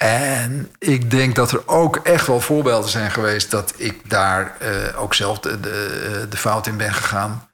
En 0.00 0.72
ik 0.78 1.10
denk 1.10 1.34
dat 1.34 1.52
er 1.52 1.68
ook 1.68 1.96
echt 1.96 2.26
wel 2.26 2.40
voorbeelden 2.40 2.90
zijn 2.90 3.10
geweest 3.10 3.50
dat 3.50 3.74
ik 3.76 4.10
daar 4.10 4.56
uh, 4.62 5.00
ook 5.00 5.14
zelf 5.14 5.38
de, 5.38 5.60
de, 5.60 6.26
de, 6.28 6.36
fout 6.36 6.66
in 6.66 6.76
ben 6.76 6.94
gegaan. 6.94 7.48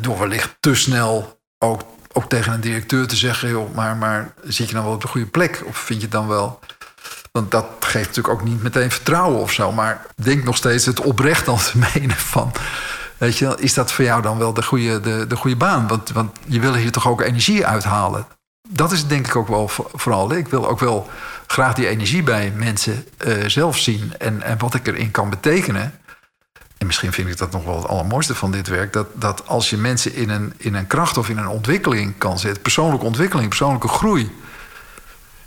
Door 0.00 0.18
wellicht 0.18 0.56
te 0.60 0.74
snel 0.74 1.40
ook, 1.58 1.82
ook 2.12 2.28
tegen 2.28 2.52
een 2.52 2.60
directeur 2.60 3.06
te 3.06 3.16
zeggen: 3.16 3.48
joh, 3.48 3.74
maar, 3.74 3.96
maar 3.96 4.34
zit 4.42 4.68
je 4.68 4.74
dan 4.74 4.84
wel 4.84 4.92
op 4.92 5.00
de 5.00 5.08
goede 5.08 5.26
plek? 5.26 5.62
Of 5.66 5.76
vind 5.76 5.98
je 5.98 6.04
het 6.04 6.14
dan 6.14 6.28
wel. 6.28 6.60
Want 7.32 7.50
dat 7.50 7.66
geeft 7.80 8.06
natuurlijk 8.06 8.34
ook 8.34 8.44
niet 8.44 8.62
meteen 8.62 8.90
vertrouwen 8.90 9.40
of 9.40 9.52
zo. 9.52 9.72
Maar 9.72 10.06
denk 10.14 10.44
nog 10.44 10.56
steeds 10.56 10.86
het 10.86 11.00
oprecht 11.00 11.44
te 11.44 11.78
menen 11.94 12.16
van. 12.16 12.52
Is 13.56 13.74
dat 13.74 13.92
voor 13.92 14.04
jou 14.04 14.22
dan 14.22 14.38
wel 14.38 14.52
de 14.52 14.62
goede, 14.62 15.00
de, 15.00 15.26
de 15.26 15.36
goede 15.36 15.56
baan? 15.56 15.88
Want, 15.88 16.10
want 16.10 16.38
je 16.46 16.60
wil 16.60 16.74
hier 16.74 16.92
toch 16.92 17.08
ook 17.08 17.20
energie 17.20 17.66
uithalen 17.66 18.26
dat 18.68 18.92
is 18.92 19.06
denk 19.06 19.26
ik 19.26 19.36
ook 19.36 19.48
wel 19.48 19.68
vooral. 19.92 20.34
Ik 20.34 20.48
wil 20.48 20.68
ook 20.68 20.80
wel 20.80 21.10
graag 21.46 21.74
die 21.74 21.88
energie 21.88 22.22
bij 22.22 22.52
mensen 22.56 23.06
uh, 23.26 23.46
zelf 23.46 23.78
zien 23.78 24.12
en, 24.18 24.42
en 24.42 24.58
wat 24.58 24.74
ik 24.74 24.86
erin 24.86 25.10
kan 25.10 25.30
betekenen. 25.30 25.94
En 26.78 26.86
misschien 26.86 27.12
vind 27.12 27.28
ik 27.28 27.36
dat 27.36 27.52
nog 27.52 27.64
wel 27.64 27.76
het 27.76 27.88
allermooiste 27.88 28.34
van 28.34 28.50
dit 28.50 28.68
werk. 28.68 28.92
Dat, 28.92 29.06
dat 29.14 29.46
als 29.46 29.70
je 29.70 29.76
mensen 29.76 30.14
in 30.14 30.30
een, 30.30 30.52
in 30.56 30.74
een 30.74 30.86
kracht 30.86 31.18
of 31.18 31.28
in 31.28 31.38
een 31.38 31.48
ontwikkeling 31.48 32.18
kan 32.18 32.38
zetten, 32.38 32.62
persoonlijke 32.62 33.06
ontwikkeling, 33.06 33.48
persoonlijke 33.48 33.88
groei. 33.88 34.30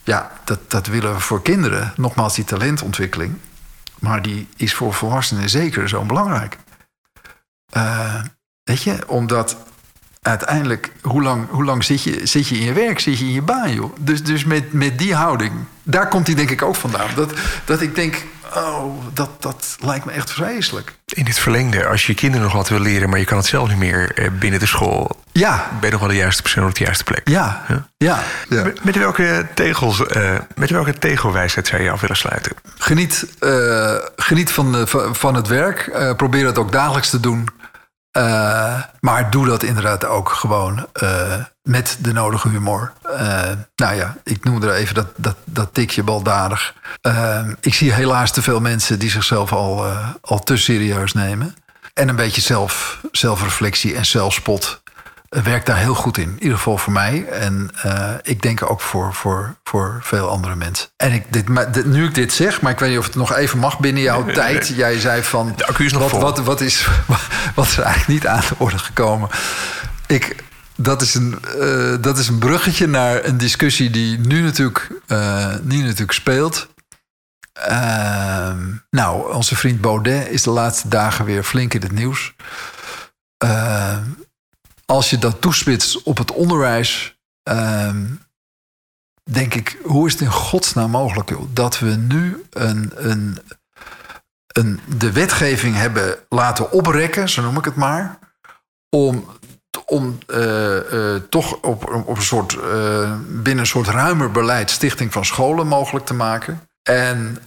Ja, 0.03 0.31
dat, 0.43 0.59
dat 0.67 0.87
willen 0.87 1.13
we 1.13 1.19
voor 1.19 1.41
kinderen. 1.41 1.93
Nogmaals, 1.95 2.35
die 2.35 2.43
talentontwikkeling. 2.43 3.37
Maar 3.99 4.21
die 4.21 4.47
is 4.55 4.73
voor 4.73 4.93
volwassenen 4.93 5.49
zeker 5.49 5.89
zo 5.89 6.03
belangrijk. 6.03 6.57
Uh, 7.77 8.23
weet 8.63 8.83
je, 8.83 9.07
omdat 9.07 9.57
uiteindelijk, 10.21 10.91
hoe 11.01 11.21
lang, 11.21 11.49
hoe 11.49 11.63
lang 11.63 11.83
zit, 11.83 12.03
je, 12.03 12.25
zit 12.25 12.47
je 12.47 12.55
in 12.55 12.65
je 12.65 12.73
werk, 12.73 12.99
zit 12.99 13.19
je 13.19 13.25
in 13.25 13.31
je 13.31 13.41
baan, 13.41 13.73
joh? 13.73 13.95
Dus, 13.99 14.23
dus 14.23 14.45
met, 14.45 14.73
met 14.73 14.97
die 14.97 15.15
houding, 15.15 15.51
daar 15.83 16.07
komt 16.07 16.27
hij 16.27 16.35
denk 16.35 16.49
ik 16.49 16.61
ook 16.61 16.75
vandaan. 16.75 17.09
Dat, 17.15 17.33
dat 17.65 17.81
ik 17.81 17.95
denk, 17.95 18.23
oh, 18.55 18.95
dat, 19.13 19.29
dat 19.39 19.77
lijkt 19.79 20.05
me 20.05 20.11
echt 20.11 20.31
vreselijk. 20.31 20.97
In 21.05 21.25
het 21.25 21.39
verlengde, 21.39 21.87
als 21.87 22.05
je 22.05 22.11
je 22.11 22.17
kinderen 22.17 22.45
nog 22.45 22.55
wat 22.55 22.69
wil 22.69 22.79
leren, 22.79 23.09
maar 23.09 23.19
je 23.19 23.25
kan 23.25 23.37
het 23.37 23.45
zelf 23.45 23.67
niet 23.67 23.77
meer 23.77 24.11
eh, 24.15 24.31
binnen 24.39 24.59
de 24.59 24.65
school. 24.65 25.23
Ja. 25.31 25.67
Ben 25.71 25.85
je 25.85 25.91
nog 25.91 25.99
wel 25.99 26.09
de 26.09 26.15
juiste 26.15 26.41
persoon 26.41 26.67
op 26.67 26.75
de 26.75 26.83
juiste 26.83 27.03
plek? 27.03 27.29
Ja. 27.29 27.65
ja. 27.67 27.85
ja. 27.97 28.63
Met, 28.63 28.83
met, 28.83 28.95
welke 28.95 29.47
tegels, 29.53 29.99
uh, 29.99 30.31
met 30.55 30.69
welke 30.69 30.93
tegelwijsheid 30.93 31.67
zou 31.67 31.81
je 31.81 31.91
af 31.91 32.01
willen 32.01 32.17
sluiten? 32.17 32.51
Geniet, 32.77 33.27
uh, 33.39 33.95
geniet 34.15 34.51
van, 34.51 34.87
van 35.11 35.35
het 35.35 35.47
werk. 35.47 36.13
probeer 36.17 36.45
het 36.45 36.57
ook 36.57 36.71
dagelijks 36.71 37.09
te 37.09 37.19
doen. 37.19 37.49
Uh, 38.17 38.81
maar 38.99 39.29
doe 39.29 39.45
dat 39.45 39.63
inderdaad 39.63 40.05
ook 40.05 40.29
gewoon 40.29 40.87
uh, 41.03 41.33
met 41.63 41.97
de 42.01 42.13
nodige 42.13 42.49
humor. 42.49 42.91
Uh, 43.15 43.51
nou 43.75 43.95
ja, 43.95 44.17
ik 44.23 44.43
noemde 44.43 44.67
er 44.67 44.73
even 44.73 44.95
dat, 44.95 45.07
dat, 45.15 45.35
dat 45.43 45.73
tikje 45.73 46.03
baldadig. 46.03 46.73
ik 47.61 47.73
zie 47.73 47.93
helaas 47.93 48.31
te 48.31 48.41
veel 48.41 48.59
mensen 48.59 48.99
die 48.99 49.09
zichzelf 49.09 49.51
al, 49.51 49.85
al 50.21 50.39
te 50.39 50.57
serieus 50.57 51.13
nemen. 51.13 51.55
En 51.93 52.09
een 52.09 52.15
beetje 52.15 52.41
zelf, 52.41 52.99
zelfreflectie 53.11 53.95
en 53.95 54.05
zelfspot 54.05 54.81
werkt 55.43 55.65
daar 55.65 55.77
heel 55.77 55.93
goed 55.93 56.17
in. 56.17 56.29
In 56.29 56.43
ieder 56.43 56.57
geval 56.57 56.77
voor 56.77 56.93
mij. 56.93 57.25
En 57.25 57.69
ik 58.23 58.41
denk 58.41 58.69
ook 58.71 58.81
voor, 58.81 59.13
voor, 59.13 59.55
voor 59.63 59.99
veel 60.01 60.29
andere 60.29 60.55
mensen. 60.55 60.87
En 60.97 61.11
ik, 61.11 61.23
dit, 61.33 61.85
nu 61.85 62.05
ik 62.05 62.13
dit 62.13 62.33
zeg, 62.33 62.61
maar 62.61 62.71
ik 62.71 62.79
weet 62.79 62.89
niet 62.89 62.97
of 62.97 63.05
het 63.05 63.15
nog 63.15 63.35
even 63.35 63.59
mag 63.59 63.79
binnen 63.79 64.03
jouw 64.03 64.25
tijd. 64.25 64.67
Jij 64.75 64.99
zei 64.99 65.23
van. 65.23 65.53
De 65.55 65.67
accu 65.67 65.85
is 65.85 65.91
nog 65.91 66.01
wat, 66.01 66.09
vol. 66.09 66.19
Wat, 66.19 66.39
wat, 66.39 66.61
is, 66.61 66.87
wat 67.55 67.65
is 67.65 67.77
er 67.77 67.83
eigenlijk 67.83 68.07
niet 68.07 68.27
aan 68.27 68.39
de 68.49 68.55
orde 68.57 68.77
gekomen? 68.77 69.29
Ik, 70.07 70.35
dat, 70.75 71.01
is 71.01 71.15
een, 71.15 71.39
uh, 71.55 71.95
dat 72.01 72.17
is 72.17 72.27
een 72.27 72.39
bruggetje 72.39 72.87
naar 72.87 73.25
een 73.25 73.37
discussie 73.37 73.89
die 73.89 74.17
nu 74.17 74.41
natuurlijk, 74.41 74.91
uh, 75.07 75.55
nu 75.61 75.81
natuurlijk 75.81 76.11
speelt. 76.11 76.67
Uh, 77.69 78.55
nou, 78.89 79.33
onze 79.33 79.55
vriend 79.55 79.81
Baudet 79.81 80.27
is 80.27 80.43
de 80.43 80.49
laatste 80.49 80.87
dagen 80.87 81.25
weer 81.25 81.43
flink 81.43 81.73
in 81.73 81.81
het 81.81 81.91
nieuws. 81.91 82.35
Uh, 83.45 83.97
als 84.85 85.09
je 85.09 85.17
dat 85.17 85.41
toespitst 85.41 86.03
op 86.03 86.17
het 86.17 86.31
onderwijs, 86.31 87.17
uh, 87.49 87.95
denk 89.31 89.53
ik, 89.53 89.77
hoe 89.83 90.07
is 90.07 90.13
het 90.13 90.21
in 90.21 90.31
godsnaam 90.31 90.91
mogelijk 90.91 91.29
joh, 91.29 91.49
dat 91.53 91.79
we 91.79 91.95
nu 91.95 92.45
een, 92.49 92.91
een, 92.95 93.37
een, 94.47 94.79
de 94.97 95.11
wetgeving 95.11 95.75
hebben 95.75 96.17
laten 96.29 96.71
oprekken, 96.71 97.29
zo 97.29 97.41
noem 97.41 97.57
ik 97.57 97.65
het 97.65 97.75
maar, 97.75 98.19
om, 98.89 99.25
om 99.85 100.17
uh, 100.27 100.91
uh, 100.93 101.15
toch 101.29 101.53
op, 101.61 102.03
op 102.05 102.17
een 102.17 102.23
soort, 102.23 102.53
uh, 102.53 103.11
binnen 103.27 103.57
een 103.57 103.65
soort 103.65 103.87
ruimer 103.87 104.31
beleid 104.31 104.71
stichting 104.71 105.13
van 105.13 105.25
scholen 105.25 105.67
mogelijk 105.67 106.05
te 106.05 106.13
maken. 106.13 106.61
En 106.83 107.37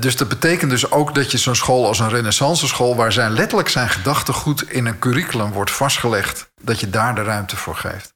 dus 0.00 0.16
dat 0.16 0.28
betekent 0.28 0.70
dus 0.70 0.90
ook 0.90 1.14
dat 1.14 1.30
je 1.30 1.38
zo'n 1.38 1.54
school 1.54 1.86
als 1.86 1.98
een 1.98 2.08
renaissance 2.08 2.66
school... 2.66 2.96
waar 2.96 3.12
zijn 3.12 3.32
letterlijk 3.32 3.68
zijn 3.68 3.88
gedachtegoed 3.88 4.70
in 4.70 4.86
een 4.86 4.98
curriculum 4.98 5.52
wordt 5.52 5.70
vastgelegd... 5.70 6.50
dat 6.62 6.80
je 6.80 6.90
daar 6.90 7.14
de 7.14 7.22
ruimte 7.22 7.56
voor 7.56 7.76
geeft. 7.76 8.14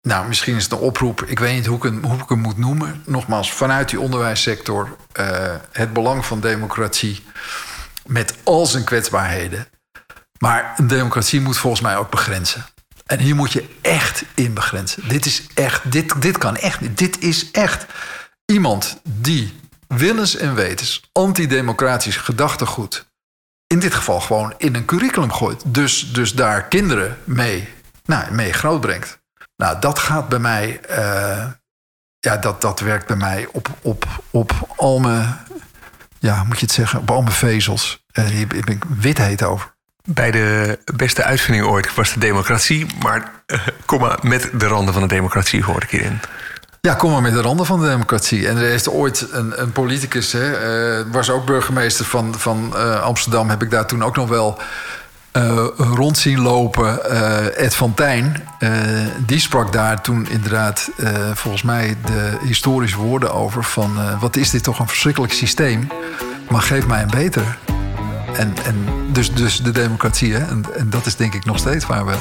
Nou, 0.00 0.28
misschien 0.28 0.56
is 0.56 0.62
het 0.62 0.72
een 0.72 0.78
oproep, 0.78 1.22
ik 1.22 1.38
weet 1.38 1.54
niet 1.54 1.66
hoe 1.66 1.76
ik, 1.76 1.82
hem, 1.82 2.04
hoe 2.04 2.18
ik 2.18 2.28
hem 2.28 2.38
moet 2.38 2.58
noemen. 2.58 3.02
Nogmaals, 3.06 3.52
vanuit 3.52 3.88
die 3.88 4.00
onderwijssector... 4.00 4.96
Het 5.72 5.92
belang 5.92 6.26
van 6.26 6.40
democratie 6.40 7.24
met 8.06 8.34
al 8.42 8.66
zijn 8.66 8.84
kwetsbaarheden. 8.84 9.66
Maar 10.44 10.74
een 10.76 10.86
democratie 10.86 11.40
moet 11.40 11.58
volgens 11.58 11.82
mij 11.82 11.96
ook 11.96 12.10
begrenzen. 12.10 12.64
En 13.06 13.18
hier 13.18 13.34
moet 13.34 13.52
je 13.52 13.76
echt 13.80 14.24
in 14.34 14.54
begrenzen. 14.54 15.08
Dit 15.08 15.26
is 15.26 15.46
echt, 15.54 15.92
dit, 15.92 16.22
dit 16.22 16.38
kan 16.38 16.56
echt 16.56 16.80
niet. 16.80 16.98
Dit 16.98 17.22
is 17.22 17.50
echt 17.50 17.86
iemand 18.44 19.00
die 19.02 19.60
willens 19.86 20.36
en 20.36 20.54
wetens 20.54 21.10
antidemocratisch 21.12 22.16
gedachtegoed... 22.16 23.10
in 23.66 23.78
dit 23.78 23.94
geval 23.94 24.20
gewoon 24.20 24.54
in 24.58 24.74
een 24.74 24.84
curriculum 24.84 25.32
gooit. 25.32 25.62
Dus, 25.66 26.12
dus 26.12 26.32
daar 26.32 26.64
kinderen 26.64 27.18
mee, 27.24 27.68
nou, 28.04 28.32
mee 28.32 28.52
grootbrengt. 28.52 29.20
Nou, 29.56 29.80
dat 29.80 29.98
gaat 29.98 30.28
bij 30.28 30.38
mij... 30.38 30.80
Uh, 30.90 31.46
ja, 32.18 32.36
dat, 32.36 32.60
dat 32.60 32.80
werkt 32.80 33.06
bij 33.06 33.16
mij 33.16 33.48
op, 33.52 33.68
op, 33.82 34.06
op 34.30 34.74
al 34.76 34.98
mijn... 34.98 35.38
Ja, 36.18 36.44
moet 36.44 36.58
je 36.58 36.66
het 36.66 36.74
zeggen? 36.74 37.00
Op 37.00 37.10
al 37.10 37.22
mijn 37.22 37.34
vezels. 37.34 38.04
Uh, 38.12 38.24
hier 38.24 38.46
ben 38.46 38.66
ik 38.66 38.84
wit 38.84 39.18
heet 39.18 39.42
over. 39.42 39.78
Bij 40.14 40.30
de 40.30 40.78
beste 40.94 41.22
uitvinding 41.22 41.66
ooit 41.66 41.94
was 41.94 42.12
de 42.12 42.20
democratie... 42.20 42.86
maar 43.02 43.30
uh, 43.46 43.58
kom 43.84 44.00
maar 44.00 44.18
met 44.22 44.50
de 44.52 44.66
randen 44.66 44.92
van 44.92 45.02
de 45.02 45.08
democratie 45.08 45.64
hoor 45.64 45.82
ik 45.82 45.90
hierin. 45.90 46.20
Ja, 46.80 46.94
kom 46.94 47.10
maar 47.10 47.22
met 47.22 47.32
de 47.32 47.40
randen 47.40 47.66
van 47.66 47.80
de 47.80 47.88
democratie. 47.88 48.48
En 48.48 48.56
er 48.56 48.72
is 48.72 48.88
ooit 48.88 49.26
een, 49.30 49.60
een 49.60 49.72
politicus, 49.72 50.32
hè, 50.32 50.98
uh, 50.98 51.04
was 51.12 51.30
ook 51.30 51.46
burgemeester 51.46 52.04
van, 52.04 52.34
van 52.38 52.72
uh, 52.74 53.02
Amsterdam, 53.02 53.48
heb 53.48 53.62
ik 53.62 53.70
daar 53.70 53.86
toen 53.86 54.04
ook 54.04 54.16
nog 54.16 54.28
wel 54.28 54.58
uh, 55.32 55.66
rond 55.76 56.18
zien 56.18 56.40
lopen. 56.40 57.10
Ed 57.56 57.74
van 57.74 57.94
Tijn, 57.94 58.46
die 59.26 59.40
sprak 59.40 59.72
daar 59.72 60.00
toen 60.00 60.28
inderdaad 60.28 60.90
volgens 61.34 61.62
mij 61.62 61.96
de 62.04 62.38
historische 62.44 62.98
woorden 62.98 63.34
over 63.34 63.64
van 63.64 64.18
wat 64.20 64.36
is 64.36 64.50
dit 64.50 64.62
toch 64.62 64.78
een 64.78 64.88
verschrikkelijk 64.88 65.32
systeem, 65.32 65.88
maar 66.48 66.62
geef 66.62 66.86
mij 66.86 67.02
een 67.02 67.10
beter. 67.10 67.58
En, 68.36 68.54
en 68.64 68.86
dus, 69.12 69.34
dus 69.34 69.62
de 69.62 69.70
democratie, 69.70 70.32
hè? 70.32 70.38
En, 70.38 70.64
en 70.76 70.90
dat 70.90 71.06
is 71.06 71.16
denk 71.16 71.34
ik 71.34 71.44
nog 71.44 71.58
steeds 71.58 71.86
waar 71.86 72.06
we, 72.06 72.14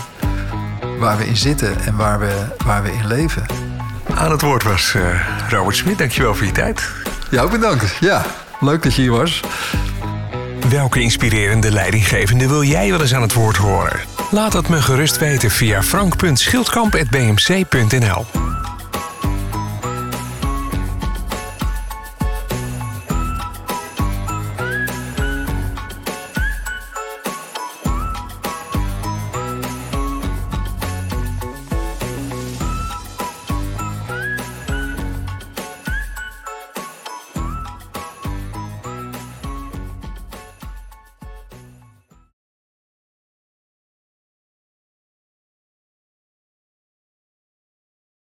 waar 0.99 1.17
we 1.17 1.27
in 1.27 1.37
zitten 1.37 1.85
en 1.85 1.95
waar 1.95 2.19
we, 2.19 2.45
waar 2.65 2.83
we 2.83 2.91
in 2.91 3.07
leven. 3.07 3.45
Aan 4.13 4.31
het 4.31 4.41
woord 4.41 4.63
was 4.63 4.93
uh, 4.95 5.03
Robert 5.49 5.75
Smit. 5.75 5.97
Dankjewel 5.97 6.35
voor 6.35 6.45
je 6.45 6.51
tijd. 6.51 6.89
Ja, 7.31 7.41
ook 7.41 7.51
bedankt. 7.51 7.95
Ja, 7.99 8.25
leuk 8.59 8.83
dat 8.83 8.95
je 8.95 9.01
hier 9.01 9.11
was. 9.11 9.41
Welke 10.69 11.01
inspirerende 11.01 11.71
leidinggevende 11.71 12.47
wil 12.47 12.63
jij 12.63 12.89
wel 12.89 13.01
eens 13.01 13.13
aan 13.13 13.21
het 13.21 13.33
woord 13.33 13.57
horen? 13.57 13.99
Laat 14.31 14.53
het 14.53 14.69
me 14.69 14.81
gerust 14.81 15.17
weten 15.17 15.51
via 15.51 15.83
frank.schildkamp.bmc.nl 15.83 18.48